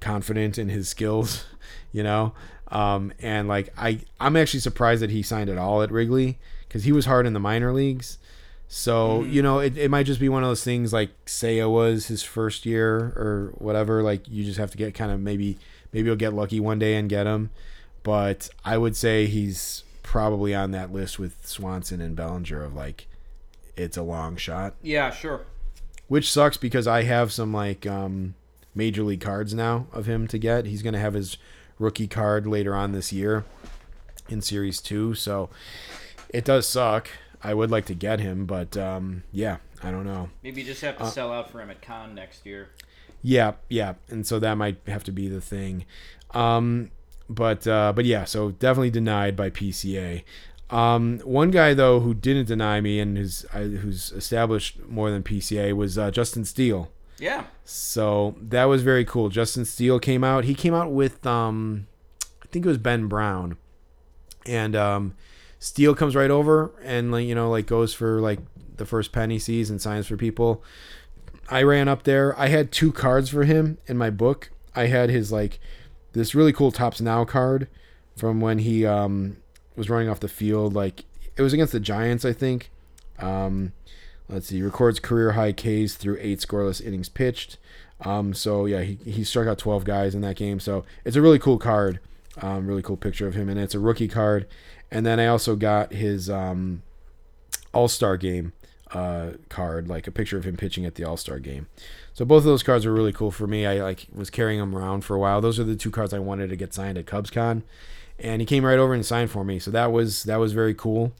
[0.00, 1.44] confident in his skills,
[1.92, 2.32] you know.
[2.72, 6.84] Um, and like I I'm actually surprised that he signed at all at Wrigley because
[6.84, 8.18] he was hard in the minor leagues.
[8.66, 12.06] So you know, it, it might just be one of those things like Saya was
[12.06, 14.02] his first year or whatever.
[14.02, 15.58] Like you just have to get kind of maybe
[15.92, 17.50] maybe you'll get lucky one day and get him.
[18.02, 23.06] But I would say he's probably on that list with Swanson and Bellinger of like
[23.76, 24.74] it's a long shot.
[24.80, 25.42] Yeah, sure.
[26.08, 28.34] Which sucks because I have some like um
[28.74, 30.64] major league cards now of him to get.
[30.64, 31.36] He's gonna have his
[31.82, 33.44] rookie card later on this year
[34.28, 35.50] in series two, so
[36.28, 37.08] it does suck.
[37.42, 40.30] I would like to get him, but um yeah, I don't know.
[40.42, 42.70] Maybe you just have to sell out for him at Con next year.
[43.22, 45.84] Yeah, yeah, and so that might have to be the thing.
[46.32, 46.90] Um,
[47.28, 50.24] but uh, but yeah, so definitely denied by PCA.
[50.70, 55.22] Um, one guy though who didn't deny me and who's uh, who's established more than
[55.22, 56.90] PCA was uh, Justin Steele.
[57.22, 57.44] Yeah.
[57.64, 59.28] So that was very cool.
[59.28, 60.42] Justin Steele came out.
[60.42, 61.86] He came out with um,
[62.42, 63.58] I think it was Ben Brown,
[64.44, 65.14] and um,
[65.60, 68.40] Steele comes right over and like you know like goes for like
[68.76, 70.64] the first penny sees and signs for people.
[71.48, 72.36] I ran up there.
[72.36, 74.50] I had two cards for him in my book.
[74.74, 75.60] I had his like
[76.14, 77.68] this really cool Topps now card
[78.16, 79.36] from when he um
[79.76, 80.74] was running off the field.
[80.74, 81.04] Like
[81.36, 82.72] it was against the Giants, I think.
[83.20, 83.74] Um,
[84.28, 87.58] let's see, records career high Ks through eight scoreless innings pitched.
[88.00, 90.60] Um, so yeah, he, he struck out 12 guys in that game.
[90.60, 92.00] So it's a really cool card.
[92.40, 94.46] Um, really cool picture of him, and it's a rookie card.
[94.90, 96.82] And then I also got his um,
[97.74, 98.52] All Star game
[98.92, 101.66] uh, card, like a picture of him pitching at the All Star game.
[102.14, 103.66] So both of those cards were really cool for me.
[103.66, 105.40] I like was carrying them around for a while.
[105.40, 107.62] Those are the two cards I wanted to get signed at CubsCon,
[108.18, 109.58] and he came right over and signed for me.
[109.58, 111.12] So that was that was very cool.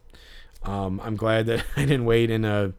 [0.65, 2.73] Um, I'm glad that I didn't wait in a,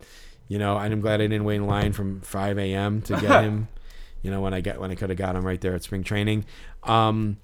[0.47, 3.01] you know, I'm glad I didn't wait in line from 5 a.m.
[3.03, 3.67] to get him.
[4.23, 6.01] You know, when I got when I could have got him right there at spring
[6.01, 6.45] training.
[6.83, 7.35] Um,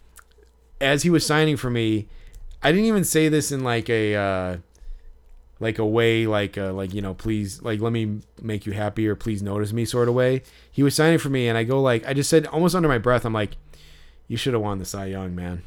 [0.80, 2.08] as he was signing for me,
[2.64, 4.58] I didn't even say this in like a uh,
[5.60, 9.10] like a way like uh, like you know please like let me make you happy
[9.10, 10.42] or please notice me sort of way.
[10.72, 12.98] He was signing for me, and I go like I just said almost under my
[12.98, 13.26] breath.
[13.26, 13.58] I'm like,
[14.30, 15.64] you should have won the Cy Young, man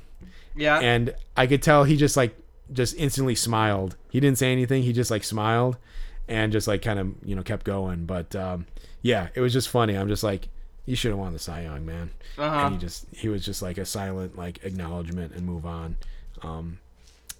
[0.56, 0.78] Yeah.
[0.78, 2.34] and I could tell he just like
[2.72, 3.96] just instantly smiled.
[4.10, 4.82] He didn't say anything.
[4.82, 5.76] He just like smiled
[6.28, 8.04] and just like kind of you know kept going.
[8.06, 8.66] But um,
[9.02, 9.94] yeah, it was just funny.
[9.96, 10.48] I'm just like,
[10.86, 12.10] you should have won the Cy Young, man.
[12.38, 12.66] Uh-huh.
[12.66, 15.96] And he just he was just like a silent like acknowledgement and move on.
[16.42, 16.78] Um,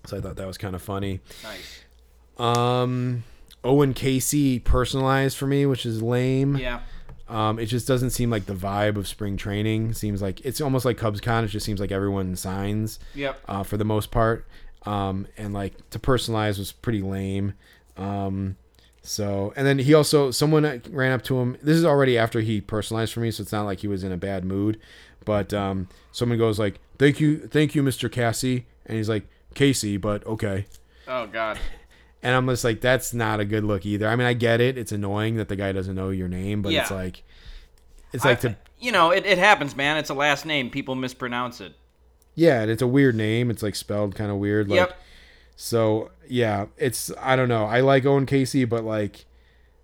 [0.07, 1.21] so I thought that was kind of funny.
[1.43, 1.81] Nice.
[2.39, 3.25] Um,
[3.65, 6.57] Owen Caissie personalized for me, which is lame.
[6.57, 6.81] Yeah.
[7.29, 9.95] Um, it just doesn't seem like the vibe of spring training.
[9.95, 11.45] Seems like it's almost like Cubs Con.
[11.45, 13.41] It just seems like everyone signs Yep.
[13.49, 14.47] uh, for the most part.
[14.85, 17.55] Um, and like to personalize was pretty lame.
[17.97, 18.57] Um,
[19.03, 21.57] so and then he also someone ran up to him.
[21.63, 24.13] This is already after he personalized for me, so it's not like he was in
[24.13, 24.81] a bad mood.
[25.25, 28.11] But um, someone goes like, "Thank you, thank you, Mr.
[28.11, 30.67] Cassie," and he's like, "Casey," but okay.
[31.09, 31.59] Oh God.
[32.25, 34.07] And I'm just like, that's not a good look either.
[34.07, 34.79] I mean, I get it.
[34.79, 37.25] It's annoying that the guy doesn't know your name, but it's like,
[38.13, 39.97] it's like I- to, you know, it, it happens, man.
[39.97, 40.71] It's a last name.
[40.71, 41.75] People mispronounce it.
[42.35, 43.51] Yeah, and it's a weird name.
[43.51, 44.69] It's like spelled kind of weird.
[44.69, 44.99] Like, yep.
[45.57, 47.65] So yeah, it's I don't know.
[47.67, 49.25] I like Owen Caissie, but like,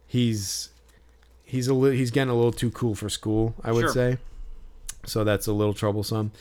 [0.06, 0.70] he's
[1.44, 3.54] he's a li- he's getting a little too cool for school.
[3.62, 3.92] I would Sure.
[3.92, 4.18] say.
[5.06, 6.32] So that's a little troublesome.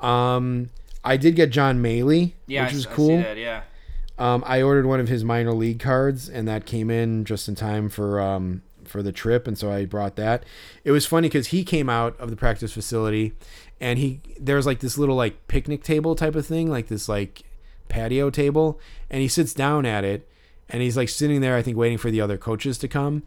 [0.00, 0.70] Um,
[1.04, 2.64] I did get John Mallee, Yeah.
[2.64, 3.16] which I, was I cool.
[3.18, 3.62] that, yeah.
[4.18, 7.54] Um, I ordered one of his minor league cards, and that came in just in
[7.54, 10.42] time for um, for the trip, and so I brought that.
[10.82, 13.34] It was funny because he came out of the practice facility,
[13.80, 17.42] and he there's like this little like picnic table type of thing, like this like
[17.88, 18.80] patio table,
[19.10, 20.28] and he sits down at it,
[20.68, 23.22] and he's like sitting there, I think, waiting for the other coaches to come.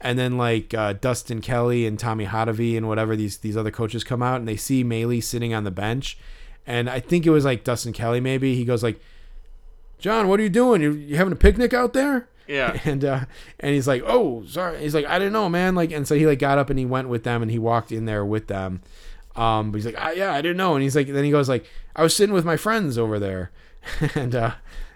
[0.00, 4.04] And then like uh, Dustin Kelly and Tommy Hottovy and whatever these these other coaches
[4.04, 6.18] come out and they see Mallee sitting on the bench,
[6.66, 9.00] and I think it was like Dustin Kelly maybe he goes like,
[9.98, 10.82] John, what are you doing?
[10.82, 12.28] You, you having a picnic out there?
[12.46, 12.78] Yeah.
[12.84, 13.24] And uh,
[13.58, 14.80] and he's like, oh, sorry.
[14.80, 15.74] He's like, I didn't know, man.
[15.74, 17.90] Like, and so he like got up and he went with them and he walked
[17.90, 18.82] in there with them.
[19.36, 20.74] Um, but he's like, ah, yeah, I didn't know.
[20.74, 23.50] And he's like, then he goes like, I was sitting with my friends over there,
[24.14, 24.52] and uh,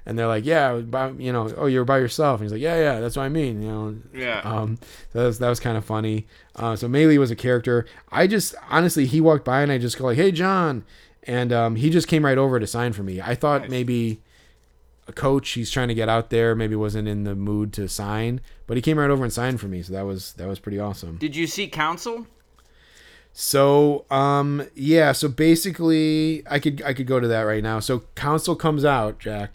[0.07, 2.41] and they're like, yeah, by, you know, oh, you're by yourself.
[2.41, 3.97] And he's like, yeah, yeah, that's what I mean, you know.
[4.15, 4.41] Yeah.
[4.41, 4.79] Um,
[5.13, 6.27] so that was that was kind of funny.
[6.57, 7.87] Uh, so Mallee was a character.
[8.11, 10.85] I just honestly, he walked by and I just go like, hey, John,
[11.25, 13.21] and um, he just came right over to sign for me.
[13.21, 13.71] I thought Nice.
[13.71, 14.23] maybe
[15.07, 18.41] a coach he's trying to get out there maybe wasn't in the mood to sign,
[18.67, 19.83] but he came right over and signed for me.
[19.83, 21.17] So that was that was pretty awesome.
[21.19, 22.27] Did you see Counsell?
[23.33, 27.81] So um yeah, so basically I could I could go to that right now.
[27.81, 29.53] So Counsell comes out, Jack.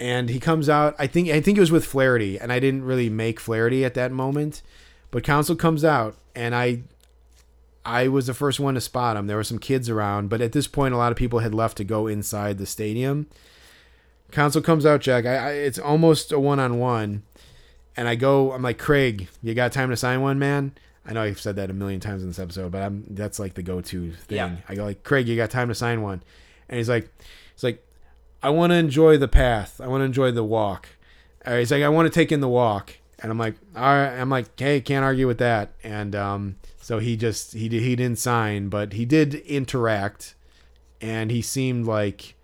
[0.00, 2.84] And he comes out, I think I think it was with Flaherty, and I didn't
[2.84, 4.60] really make Flaherty at that moment.
[5.10, 6.82] But Counsell comes out and I
[7.84, 9.26] I was the first one to spot him.
[9.26, 11.76] There were some kids around, but at this point a lot of people had left
[11.76, 13.28] to go inside the stadium.
[14.32, 15.26] Counsell comes out, Jack.
[15.26, 17.22] I, I it's almost a one on one.
[17.96, 20.72] And I go, I'm like, Craig, you got time to sign one, man?
[21.06, 23.54] I know I've said that a million times in this episode, but I'm that's like
[23.54, 24.36] the go-to thing.
[24.36, 24.56] Yeah.
[24.68, 26.22] I go like, Craig, you got time to sign one?
[26.68, 27.10] And he's like,
[27.54, 27.86] he's like,
[28.42, 29.80] I want to enjoy the path.
[29.80, 30.88] I want to enjoy the walk.
[31.44, 32.94] Uh, he's like, I want to take in the walk.
[33.20, 34.18] And I'm like, all right.
[34.18, 35.72] I'm like, hey, can't argue with that.
[35.82, 40.34] And um, so he just he did, he didn't sign, but he did interact,
[41.00, 42.34] and he seemed like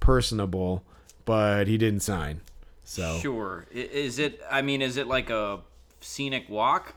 [0.00, 0.84] personable,
[1.24, 2.40] but he didn't sign.
[2.84, 3.66] So Sure.
[3.70, 4.40] Is it?
[4.50, 5.60] I mean, is it like a
[6.00, 6.94] scenic walk?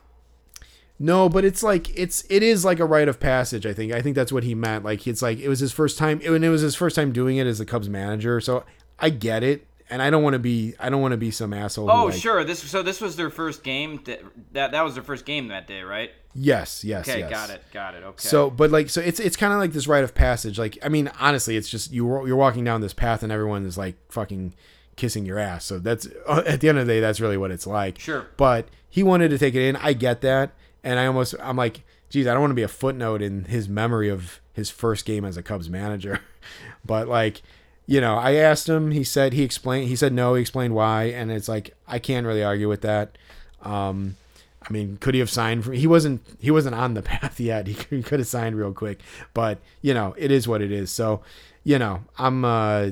[0.99, 3.65] No, but it's like it's it is like a rite of passage.
[3.65, 4.83] I think I think that's what he meant.
[4.83, 7.37] Like it's like it was his first time, and it was his first time doing
[7.37, 8.41] it as the Cubs manager.
[8.41, 8.65] So
[8.99, 11.53] I get it, and I don't want to be I don't want to be some
[11.53, 11.87] asshole.
[11.87, 12.43] who, Oh, like- sure.
[12.43, 14.01] This so this was their first game.
[14.05, 14.21] That
[14.51, 16.11] that that was their first game that day, right?
[16.35, 17.29] Yes, yes, Okay, yes.
[17.31, 18.03] got it, got it.
[18.03, 18.27] Okay.
[18.27, 20.59] So, but like, so it's it's kind of like this rite of passage.
[20.59, 23.77] Like, I mean, honestly, it's just you you're walking down this path, and everyone is
[23.77, 24.53] like fucking
[24.97, 25.63] kissing your ass.
[25.65, 27.99] So that's uh, at the end of the day, that's really what it's like.
[27.99, 28.27] Sure.
[28.37, 29.75] But he wanted to take it in.
[29.77, 30.51] I get that,
[30.83, 33.69] and I almost I'm like, geez, I don't want to be a footnote in his
[33.69, 36.19] memory of his first game as a Cubs manager.
[36.85, 37.41] but like,
[37.85, 38.91] you know, I asked him.
[38.91, 39.87] He said he explained.
[39.89, 40.35] He said no.
[40.35, 43.17] He explained why, and it's like I can't really argue with that.
[43.61, 44.15] Um,
[44.61, 45.65] I mean, could he have signed?
[45.65, 46.21] For, he wasn't.
[46.39, 47.67] He wasn't on the path yet.
[47.67, 48.99] He, he could have signed real quick,
[49.33, 50.91] but you know, it is what it is.
[50.91, 51.21] So,
[51.63, 52.91] you know, I'm uh,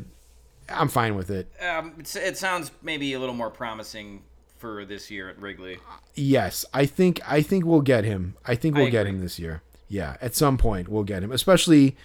[0.69, 1.47] I'm fine with it.
[1.61, 4.23] um, it sounds maybe a little more promising
[4.57, 5.77] for this year at Wrigley.
[6.15, 8.35] Yes, I think I think we'll get him.
[8.45, 9.61] I think we'll get him this year.
[9.88, 11.95] Yeah, at some point we'll get him, especially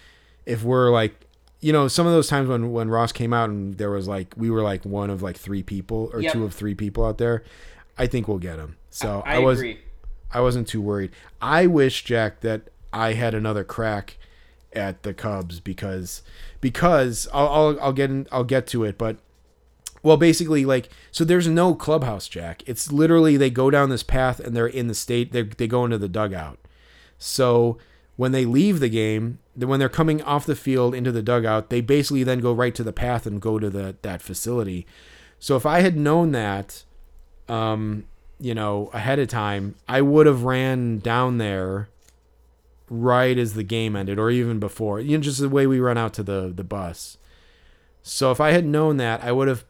[0.47, 1.15] if we're like,
[1.61, 4.35] you know, some of those times when when Ross came out and there was like
[4.37, 6.33] we were like one of like three people or Yep.
[6.33, 7.43] two of three people out there.
[7.99, 8.77] I think we'll get him.
[8.91, 9.79] So I, I, was agree.
[10.33, 11.11] I wasn't too worried.
[11.41, 12.63] I wish Jack that
[12.93, 14.17] I had another crack
[14.73, 16.23] at the Cubs because
[16.61, 19.19] because I'll I'll, I'll get in, I'll get to it, but
[20.03, 22.63] well, basically, like, so there's no clubhouse, Jack.
[22.67, 25.33] It's literally they go down this path and they're in the state.
[25.33, 26.59] They they go into the dugout.
[27.19, 27.79] So
[28.17, 31.81] when they leave the game, when they're coming off the field into the dugout, they
[31.81, 34.87] basically then go right to the path and go to the that facility.
[35.39, 36.85] So if I had known that,
[37.49, 38.05] um,
[38.41, 41.89] you know, ahead of time, I would have ran down there
[42.91, 45.01] right as the game ended, or even before.
[45.01, 47.19] You know, just the way we run out to the the bus.
[48.03, 49.65] So if I had known that, I would have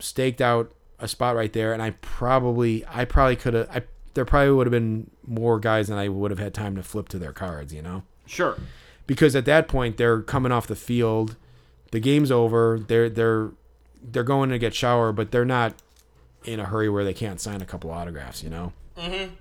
[0.00, 3.70] staked out a spot right there, and I probably, I probably could have.
[3.70, 3.82] I
[4.14, 7.08] there probably would have been more guys than I would have had time to flip
[7.10, 7.72] to their cards.
[7.72, 8.56] You know Sure.
[9.06, 11.36] because at that point they're coming off the field,
[11.92, 12.78] the game's over.
[12.78, 13.50] They're they're
[14.02, 15.74] they're going to get shower, but they're not
[16.44, 18.42] in a hurry where they can't sign a couple autographs.
[18.42, 18.72] You know.
[18.98, 19.34] Mm-hmm.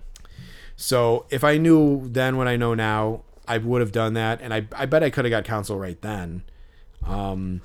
[0.75, 4.53] So if I knew then what I know now, I would have done that, and
[4.53, 6.43] I I bet I could have got Counsell right then,
[7.05, 7.61] um,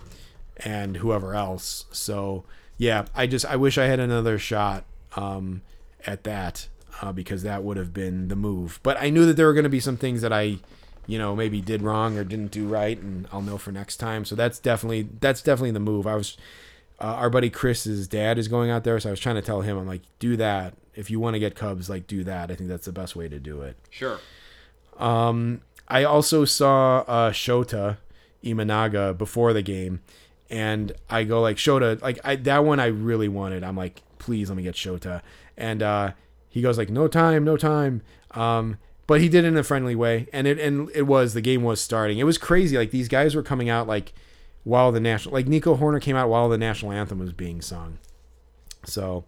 [0.57, 1.85] and whoever else.
[1.93, 2.45] So
[2.77, 4.85] yeah, I just I wish I had another shot
[5.17, 5.63] um,
[6.07, 6.69] at that
[7.01, 8.81] uh, because that would have been the move.
[8.83, 10.59] But I knew that there were going to be some things that I,
[11.07, 14.25] you know, maybe did wrong or didn't do right, and I'll know for next time.
[14.25, 16.07] So that's definitely that's definitely the move.
[16.07, 16.37] I was.
[17.01, 19.63] Uh, our buddy Chris's dad is going out there, so I was trying to tell
[19.63, 22.51] him, I'm like, do that if you want to get Cubs, like do that.
[22.51, 23.77] I think that's the best way to do it.
[23.91, 24.21] Sure.
[24.99, 27.99] Um, I also saw uh, Shota
[28.43, 30.03] Imanaga before the game,
[30.51, 33.65] and I go like Shota, like I that one I really wanted.
[33.65, 35.23] I'm like, please let me get Shota,
[35.57, 36.12] and uh,
[36.49, 38.03] he goes like, no time, no time.
[38.33, 41.41] Um, but he did it in a friendly way, and it and it was the
[41.41, 42.19] game was starting.
[42.19, 42.77] It was crazy.
[42.79, 44.12] Like these guys were coming out like
[44.65, 47.99] while the national, like Nico Hoerner came out while the national anthem was being sung.
[48.87, 49.25] So,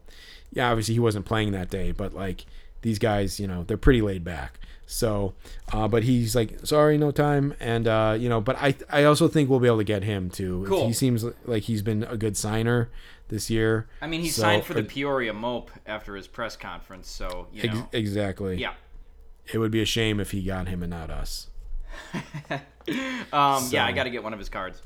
[0.51, 2.47] yeah, obviously he wasn't playing that day, but like
[2.83, 4.59] these guys, you know, they're pretty laid back.
[4.89, 5.35] So,
[5.73, 9.27] uh, but he's like, sorry, no time, and uh, you know, but I I also
[9.27, 10.65] think we'll be able to get him too.
[10.69, 10.87] Cool.
[10.87, 12.89] He seems like he's been a good signer
[13.29, 13.89] this year.
[14.01, 17.65] I mean, he So, signed for the Peoria Mope after his press conference, so you
[17.65, 17.89] ex- know.
[17.93, 18.59] exactly.
[18.59, 18.75] Yeah.
[19.53, 21.49] It would be a shame if he got him and not us.
[23.33, 24.81] Um, yeah, I got to get one of his cards.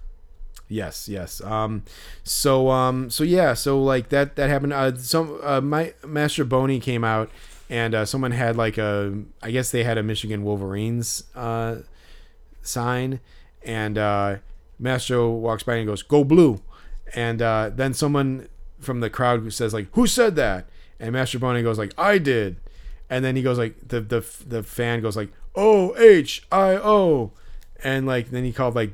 [0.69, 1.43] Yes, yes.
[1.43, 1.83] Um,
[2.25, 4.73] so um, so yeah, so like that that happened.
[4.73, 7.31] Uh, some uh, my Mastrobuoni came out,
[7.71, 11.77] and uh, someone had like a, I guess they had a Michigan Wolverines uh,
[12.63, 13.21] sign,
[13.63, 14.37] and uh,
[14.79, 16.61] Master walks by and goes, "Go blue,"
[17.15, 18.49] and uh, then someone
[18.81, 20.69] from the crowd says like, "Who said that?"
[20.99, 22.57] And Mastrobuoni goes like, "I did,"
[23.09, 27.31] and then he goes like, the the the fan goes like, "O H I O,"
[27.85, 28.93] and like then he called like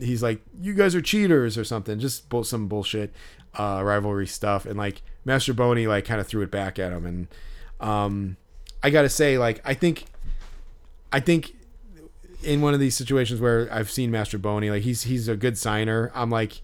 [0.00, 3.12] he's like, "You guys are cheaters" or something, just bull- some bullshit
[3.54, 7.06] uh, rivalry stuff, and like Master Boney like kind of threw it back at him,
[7.06, 7.28] and
[7.84, 8.36] um,
[8.82, 10.06] I gotta say, like, I think,
[11.12, 11.54] I think
[12.42, 16.10] in one of these situations where I've seen Mastrobuoni, like he's he's a good signer.
[16.14, 16.62] I'm like,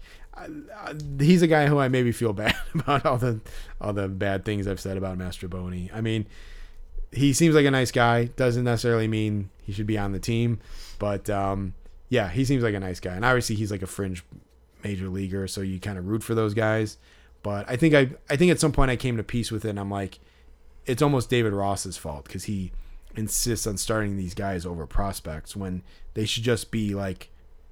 [1.19, 3.39] he's a guy who I maybe feel bad about all the
[3.79, 5.93] all the bad things I've said about Mastrobuoni.
[5.93, 6.25] I mean,
[7.11, 8.25] he seems like a nice guy.
[8.25, 10.59] Doesn't necessarily mean he should be on the team,
[10.99, 11.73] but um,
[12.09, 13.13] yeah, he seems like a nice guy.
[13.13, 14.23] And obviously, he's like a fringe
[14.83, 16.97] major leaguer, so you kind of root for those guys.
[17.43, 19.69] But I think I I think at some point I came to peace with it.
[19.69, 20.19] and I'm like,
[20.85, 22.71] it's almost David Ross's fault because he
[23.15, 25.83] insists on starting these guys over prospects when
[26.13, 27.29] they should just be like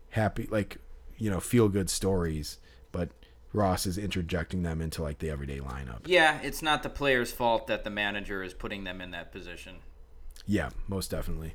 [0.10, 0.78] happy, like
[1.18, 2.60] you know, feel good stories.
[2.92, 3.10] But
[3.54, 6.02] Ross is interjecting them into like the everyday lineup.
[6.06, 9.78] Yeah, it's not the player's fault that the manager is putting them in that position.
[10.46, 11.54] Yeah, most definitely.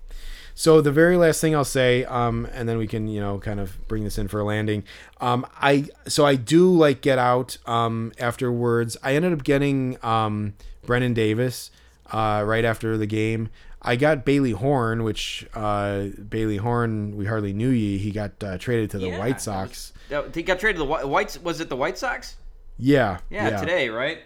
[0.55, 3.59] So the very last thing I'll say, um, and then we can, you know, kind
[3.59, 4.85] of bring this in for a landing.
[5.21, 7.59] Um, I so I do like Get Out.
[7.67, 10.55] Um, afterwards, I ended up getting um,
[10.87, 11.71] Brennen Davis
[12.13, 13.49] uh, right after the game.
[13.87, 17.99] I got Bailey Horn, which uh, Bailey Horn we hardly knew ye.
[17.99, 19.93] He got uh, traded to the Yeah, White Sox.
[20.11, 21.39] was- He got traded to the White.
[21.43, 22.37] Was it the White Sox?
[22.79, 24.19] Yeah, Yeah, today, right?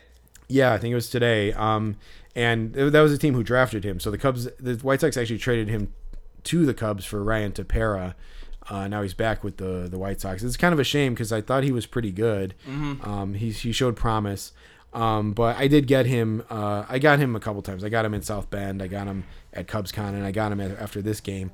[0.48, 1.52] Yeah, I think it was today.
[1.52, 1.96] Um,
[2.34, 3.98] and that was a team who drafted him.
[4.00, 5.92] So the Cubs, the White Sox actually traded him
[6.44, 8.14] to the Cubs for Ryan Tepera.
[8.70, 10.42] Uh, now he's back with the the White Sox.
[10.42, 12.54] It's kind of a shame because I thought he was pretty good.
[12.66, 14.52] Um, he he showed promise.
[14.98, 16.42] Um, but I did get him.
[16.50, 17.84] Uh, I got him a couple times.
[17.84, 18.82] I got him in South Bend.
[18.82, 19.22] I got him
[19.52, 21.52] at CubsCon, and I got him after this game.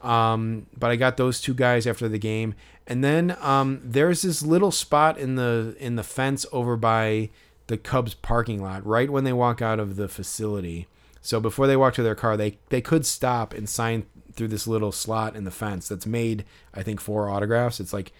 [0.00, 2.54] Um, but I got those two guys after the game,
[2.86, 7.30] and then um, there's this little spot in the in the fence over by
[7.66, 10.86] the Cubs parking lot, right when they walk out of the facility.
[11.20, 14.68] So before they walk to their car, they they could stop and sign through this
[14.68, 17.80] little slot in the fence that's made, I think, for autographs.
[17.80, 18.12] It's like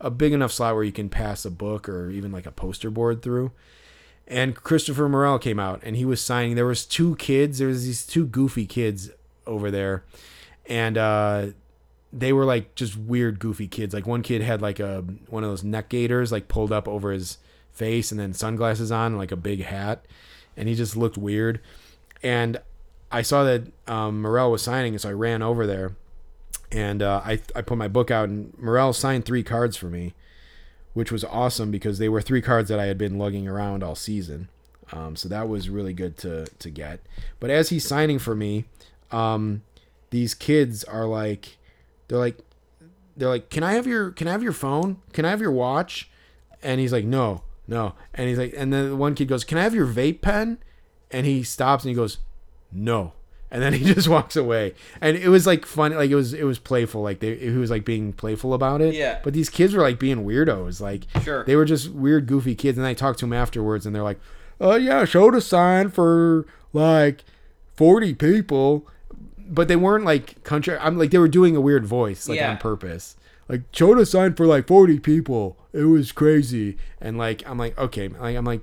[0.00, 2.90] a big enough slot where you can pass a book or even like a poster
[2.90, 3.52] board through
[4.26, 6.54] and Christopher Morel came out and he was signing.
[6.54, 7.58] There was two kids.
[7.58, 9.10] There was these two goofy kids
[9.46, 10.04] over there,
[10.66, 11.46] and uh,
[12.12, 13.94] they were like just weird, goofy kids.
[13.94, 17.12] Like one kid had like a one of those neck gaiters like pulled up over
[17.12, 17.38] his
[17.72, 20.04] face, and then sunglasses on, like a big hat,
[20.56, 21.60] and he just looked weird.
[22.22, 22.58] And
[23.10, 25.96] I saw that um, Morel was signing, so I ran over there,
[26.70, 30.14] and uh, I I put my book out, and Morel signed three cards for me,
[30.94, 33.94] which was awesome because they were three cards that I had been lugging around all
[33.94, 34.48] season.
[34.92, 37.00] Um, so that was really good to to get.
[37.40, 38.66] But as he's signing for me,
[39.10, 39.62] um,
[40.10, 41.56] these kids are like,
[42.08, 42.38] they're like,
[43.16, 44.98] they're like, can I have your can I have your phone?
[45.12, 46.10] Can I have your watch?
[46.62, 47.94] And he's like, no, no.
[48.14, 50.58] And he's like, and then the one kid goes, can I have your vape pen?
[51.10, 52.18] And he stops and he goes,
[52.70, 53.12] no.
[53.52, 54.74] And then he just walks away.
[55.00, 57.70] And it was like funny, like it was it was playful, like they he was
[57.70, 58.94] like being playful about it.
[58.94, 59.20] Yeah.
[59.22, 61.44] But these kids were like being weirdos, like Sure.
[61.44, 62.78] they were just weird, goofy kids.
[62.78, 64.18] And I talked to them afterwards, and they're like,
[64.60, 67.24] "Oh yeah, showed a sign for like
[67.76, 68.88] forty people."
[69.38, 70.78] But they weren't like country.
[70.78, 72.50] I'm like they were doing a weird voice, like Yeah.
[72.52, 73.16] on purpose.
[73.50, 75.58] Like showed a sign for like forty people.
[75.74, 76.78] It was crazy.
[77.02, 78.62] And like I'm like okay, like I'm like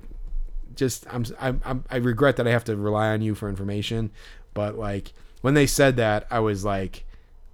[0.74, 4.10] just I'm, I'm I regret that I have to rely on you for information,
[4.54, 5.12] but like
[5.42, 7.04] when they said that, I was like,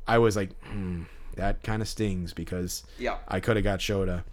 [0.06, 1.02] I was like, hmm,
[1.36, 3.18] that kind of stings because Yeah.
[3.28, 4.24] I could have got Shota.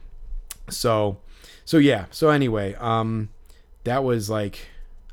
[0.69, 1.17] So,
[1.65, 2.05] so yeah.
[2.11, 3.29] So anyway, um,
[3.83, 4.67] that was like,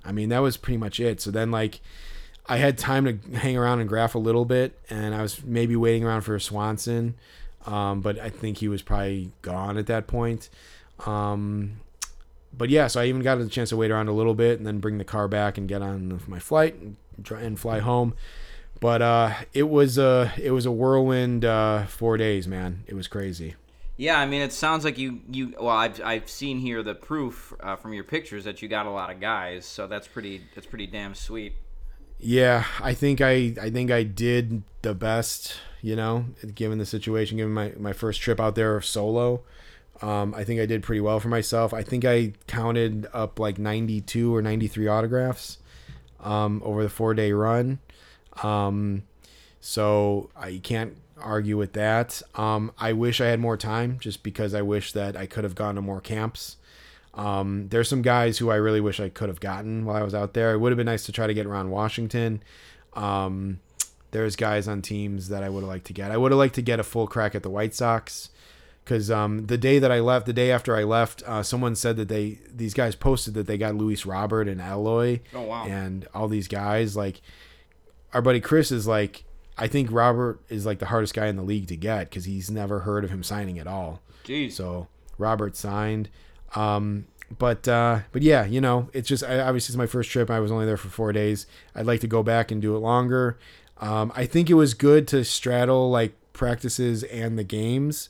[0.05, 1.21] I mean, that was pretty much it.
[1.21, 1.81] So then like,
[2.47, 5.77] I had time to hang around and graph a little bit, and I was maybe
[5.77, 7.15] waiting around for Swanson,
[7.67, 10.49] um, but I think he was probably gone at that point.
[11.07, 11.81] Um,
[12.57, 14.67] but yeah, so I even got a chance to wait around a little bit and
[14.67, 18.15] then bring the car back and get on my flight and try and fly home.
[18.81, 22.85] But uh, it was a it was a whirlwind uh, four days, man.
[22.87, 23.55] It was crazy.
[23.99, 25.55] Yeah, I mean, it sounds like you you.
[25.61, 28.91] Well, I've I've seen here the proof uh, from your pictures that you got a
[28.91, 31.53] lot of guys, so that's pretty that's pretty damn sweet.
[32.19, 36.25] Yeah, I think I I think I did the best, you know,
[36.55, 39.43] given the situation, given my my first trip out there solo.
[40.01, 41.75] Um, I think I did pretty well for myself.
[41.75, 45.59] I think I counted up like 92 or 93 autographs
[46.23, 47.79] um, over the four day run.
[48.43, 49.03] Um,
[49.61, 52.23] so I can't argue with that.
[52.35, 55.55] Um, I wish I had more time just because I wish that I could have
[55.55, 56.57] gone to more camps.
[57.13, 60.15] Um, there's some guys who I really wish I could have gotten while I was
[60.15, 60.53] out there.
[60.53, 62.43] It would have been nice to try to get around Washington.
[62.95, 63.61] Um,
[64.13, 66.11] there's guys on teams that I would have liked to get.
[66.11, 68.31] I would have liked to get a full crack at the White Sox
[68.91, 71.95] because um, the day that I left, the day after I left, uh, someone said
[71.97, 75.65] that they these guys posted that they got Luis Robert and Eloy Oh, wow.
[75.65, 76.97] and all these guys.
[76.97, 77.21] Like
[78.13, 79.23] our buddy Chris is like,
[79.57, 82.51] I think Robert is like the hardest guy in the league to get because he's
[82.51, 84.03] never heard of him signing at all.
[84.25, 84.53] Jeez.
[84.53, 84.89] So
[85.19, 86.09] Robert signed.
[86.57, 87.07] Um,
[87.39, 90.31] but uh, but yeah, you know, it's just I, obviously it's my first trip.
[90.31, 91.47] I was only there for four days.
[91.77, 93.39] I'd like to go back and do it longer.
[93.79, 98.09] Um, I think it was good to straddle like practices and the games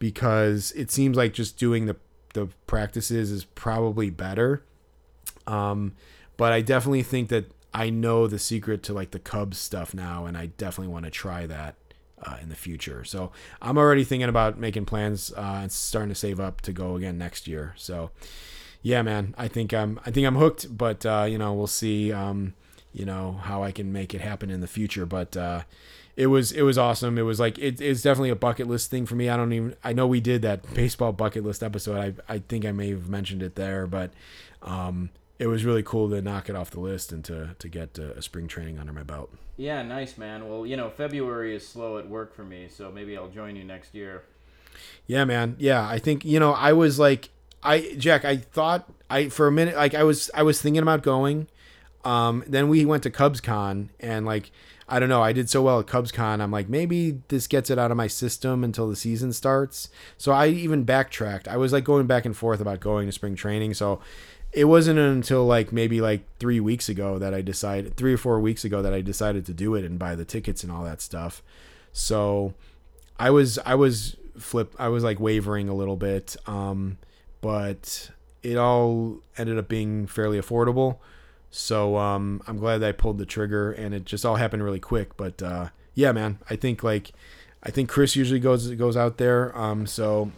[0.00, 1.94] because it seems like just doing the
[2.34, 4.64] the practices is probably better.
[5.46, 5.94] Um,
[6.36, 10.26] but I definitely think that I know the secret to like the Cubs stuff now,
[10.26, 11.76] and I definitely want to try that
[12.22, 13.04] uh, in the future.
[13.04, 16.96] So I'm already thinking about making plans uh, and starting to save up to go
[16.96, 17.74] again next year.
[17.76, 18.10] So
[18.82, 22.12] yeah, man, I think I'm I think I'm hooked, but uh, you know we'll see.
[22.12, 22.54] Um,
[22.92, 25.36] you know how I can make it happen in the future, but.
[26.20, 27.16] It was it was awesome.
[27.16, 29.30] It was like it, it's definitely a bucket list thing for me.
[29.30, 31.96] I don't even I know we did that baseball bucket list episode.
[32.28, 34.10] I I think I may have mentioned it there, but
[34.60, 37.98] um, it was really cool to knock it off the list and to to get
[37.98, 39.30] uh, a spring training under my belt.
[39.56, 40.46] Yeah, nice man.
[40.46, 43.64] Well, you know, February is slow at work for me, so maybe I'll join you
[43.64, 44.24] next year.
[45.06, 45.56] Yeah, man.
[45.58, 47.30] Yeah, I think you know I was like
[47.62, 48.26] I Jack.
[48.26, 51.48] I thought I for a minute like I was I was thinking about going.
[52.04, 54.50] Um, then we went to Cubs Con and like
[54.90, 55.22] I don't know.
[55.22, 56.40] I did so well at Cubs Con.
[56.40, 59.88] I'm like maybe this gets it out of my system until the season starts.
[60.18, 61.46] So I even backtracked.
[61.46, 63.74] I was like going back and forth about going to spring training.
[63.74, 64.00] So
[64.52, 68.40] it wasn't until like maybe like three weeks ago that I decided three or four
[68.40, 71.00] weeks ago that I decided to do it and buy the tickets and all that
[71.00, 71.42] stuff.
[71.92, 72.54] So
[73.18, 76.98] I was I was flip I was like wavering a little bit, um,
[77.40, 78.10] but
[78.42, 80.98] it all ended up being fairly affordable.
[81.50, 84.80] So um, I'm glad that I pulled the trigger and it just all happened really
[84.80, 85.16] quick.
[85.16, 87.12] But uh, yeah, man, I think like
[87.62, 89.56] I think Chris usually goes goes out there.
[89.58, 90.30] Um, so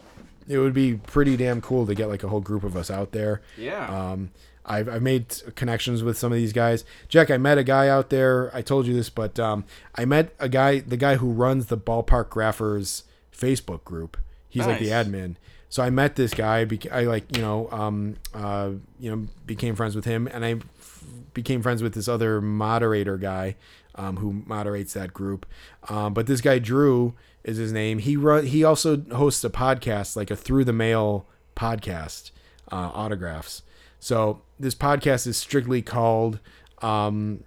[0.48, 3.12] it would be pretty damn cool to get like a whole group of us out
[3.12, 3.42] there.
[3.56, 3.86] Yeah.
[3.86, 4.30] Um,
[4.64, 5.26] I've, I've made
[5.56, 6.84] connections with some of these guys.
[7.08, 8.54] Jack, I met a guy out there.
[8.54, 9.64] I told you this, but um,
[9.96, 13.02] I met a guy, the guy who runs the Ballpark Graphers
[13.36, 14.16] Facebook group.
[14.48, 15.36] He's like the admin.
[15.72, 16.68] So I met this guy.
[16.92, 21.02] I like you know um, uh, you know became friends with him, and I f-
[21.32, 23.56] became friends with this other moderator guy
[23.94, 25.46] um, who moderates that group.
[25.88, 28.00] Um, but this guy Drew is his name.
[28.00, 28.44] He run.
[28.44, 31.26] He also hosts a podcast, like a through the mail
[31.56, 32.32] podcast,
[32.70, 33.62] uh, autographs.
[33.98, 36.38] So this podcast is strictly called
[36.82, 37.44] um,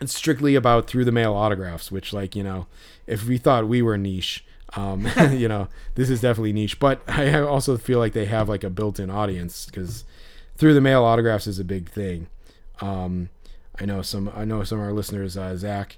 [0.00, 2.68] it's strictly about through the mail autographs, which like you know,
[3.08, 4.44] if we thought we were niche,
[4.74, 6.78] um, you know, this is definitely niche.
[6.78, 10.04] But I also feel like they have like a built-in audience because
[10.56, 12.28] through the mail autographs is a big thing.
[12.80, 13.30] Um,
[13.80, 14.30] I know some.
[14.34, 15.96] I know some of our listeners, uh, Zach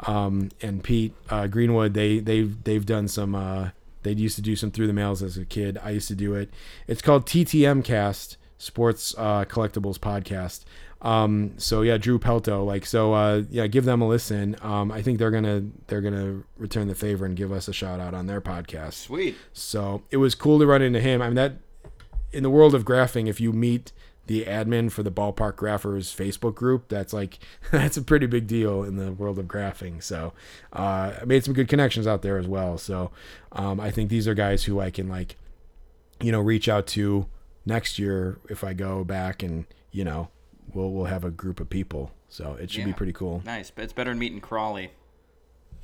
[0.00, 1.94] um, and Pete uh, Greenwood.
[1.94, 3.34] They they've they've done some.
[3.34, 3.70] Uh,
[4.02, 5.78] they used to do some through the mails as a kid.
[5.82, 6.50] I used to do it.
[6.86, 10.64] It's called TTM Cast Sports uh, Collectibles Podcast.
[11.02, 12.64] Um, so yeah, Drew Pelto.
[12.64, 14.56] Like so, uh, yeah, give them a listen.
[14.62, 18.00] Um, I think they're gonna they're gonna return the favor and give us a shout
[18.00, 18.94] out on their podcast.
[18.94, 19.36] Sweet.
[19.52, 21.22] So it was cool to run into him.
[21.22, 21.54] I mean that
[22.32, 23.92] in the world of graphing, if you meet
[24.26, 27.38] the admin for the ballpark graphers Facebook group, that's like
[27.70, 30.02] that's a pretty big deal in the world of graphing.
[30.02, 30.34] So
[30.72, 32.76] uh, I made some good connections out there as well.
[32.78, 33.10] So
[33.52, 35.36] um, I think these are guys who I can like,
[36.20, 37.26] you know, reach out to
[37.64, 40.28] next year if I go back and you know
[40.74, 42.12] we'll we'll have a group of people.
[42.28, 43.42] So it should be pretty cool.
[43.44, 44.92] Nice, but it's better than meeting Crawley.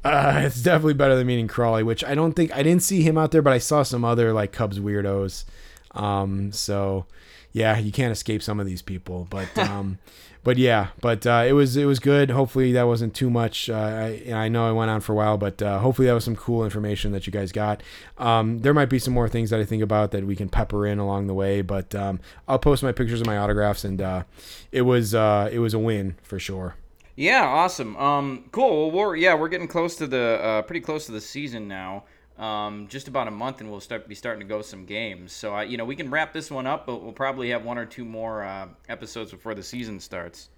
[0.05, 3.19] Uh, it's definitely better than meeting Crawley, which I don't think I didn't see him
[3.19, 5.45] out there, but I saw some other like Cubs weirdos.
[5.93, 7.07] Um, so
[7.53, 9.99] yeah, you can't escape some of these people, but um,
[10.47, 12.31] but yeah, but uh, it was it was good.
[12.31, 13.69] Hopefully that wasn't too much.
[13.69, 16.23] Uh, I I know I went on for a while, but uh, hopefully that was
[16.23, 17.83] some cool information that you guys got.
[18.17, 20.87] Um, there might be some more things that I think about that we can pepper
[20.87, 24.23] in along the way, but um, I'll post my pictures and my autographs, and uh,
[24.71, 26.77] it was uh, it was a win for sure.
[27.17, 27.97] Yeah, awesome.
[27.97, 28.93] Um, cool.
[28.93, 32.05] Well, we're yeah, we're getting close to the uh, pretty close to the season now.
[32.39, 35.33] Um, just about a month, and we'll start be starting to go some games.
[35.33, 37.79] So I, you know, we can wrap this one up, but we'll probably have one
[37.79, 40.51] or two more uh, episodes before the season starts.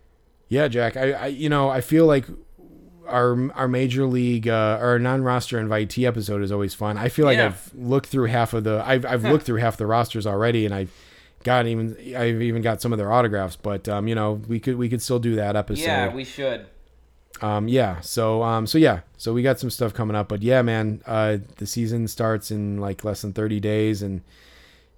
[0.48, 0.96] Yeah, Jack.
[0.96, 2.24] I, I you know I feel like
[3.06, 6.96] our our major league uh, our non-roster invitee episode is always fun.
[6.96, 7.46] I feel like Yeah.
[7.46, 10.74] I've looked through half of the I've I've looked through half the rosters already, and
[10.74, 10.90] I've
[11.44, 13.56] got even I've even got some of their autographs.
[13.56, 15.84] But um, you know we could we could still do that episode.
[15.84, 16.66] Yeah, we should.
[17.42, 18.00] Um, yeah.
[18.00, 19.00] So um, so yeah.
[19.16, 20.28] So we got some stuff coming up.
[20.28, 21.02] But yeah, man.
[21.06, 24.22] Uh, the season starts in like less than thirty days, and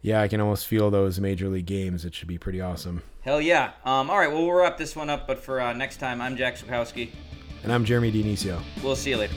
[0.03, 2.05] yeah, I can almost feel those major league games.
[2.05, 3.03] It should be pretty awesome.
[3.23, 3.73] Hell yeah.
[3.85, 6.37] Um, all right, well we'll wrap this one up, but for uh, next time, I'm
[6.37, 7.11] Jack Sukowski.
[7.63, 8.63] And I'm Jeremy Dionisio.
[8.83, 9.35] We'll see you later.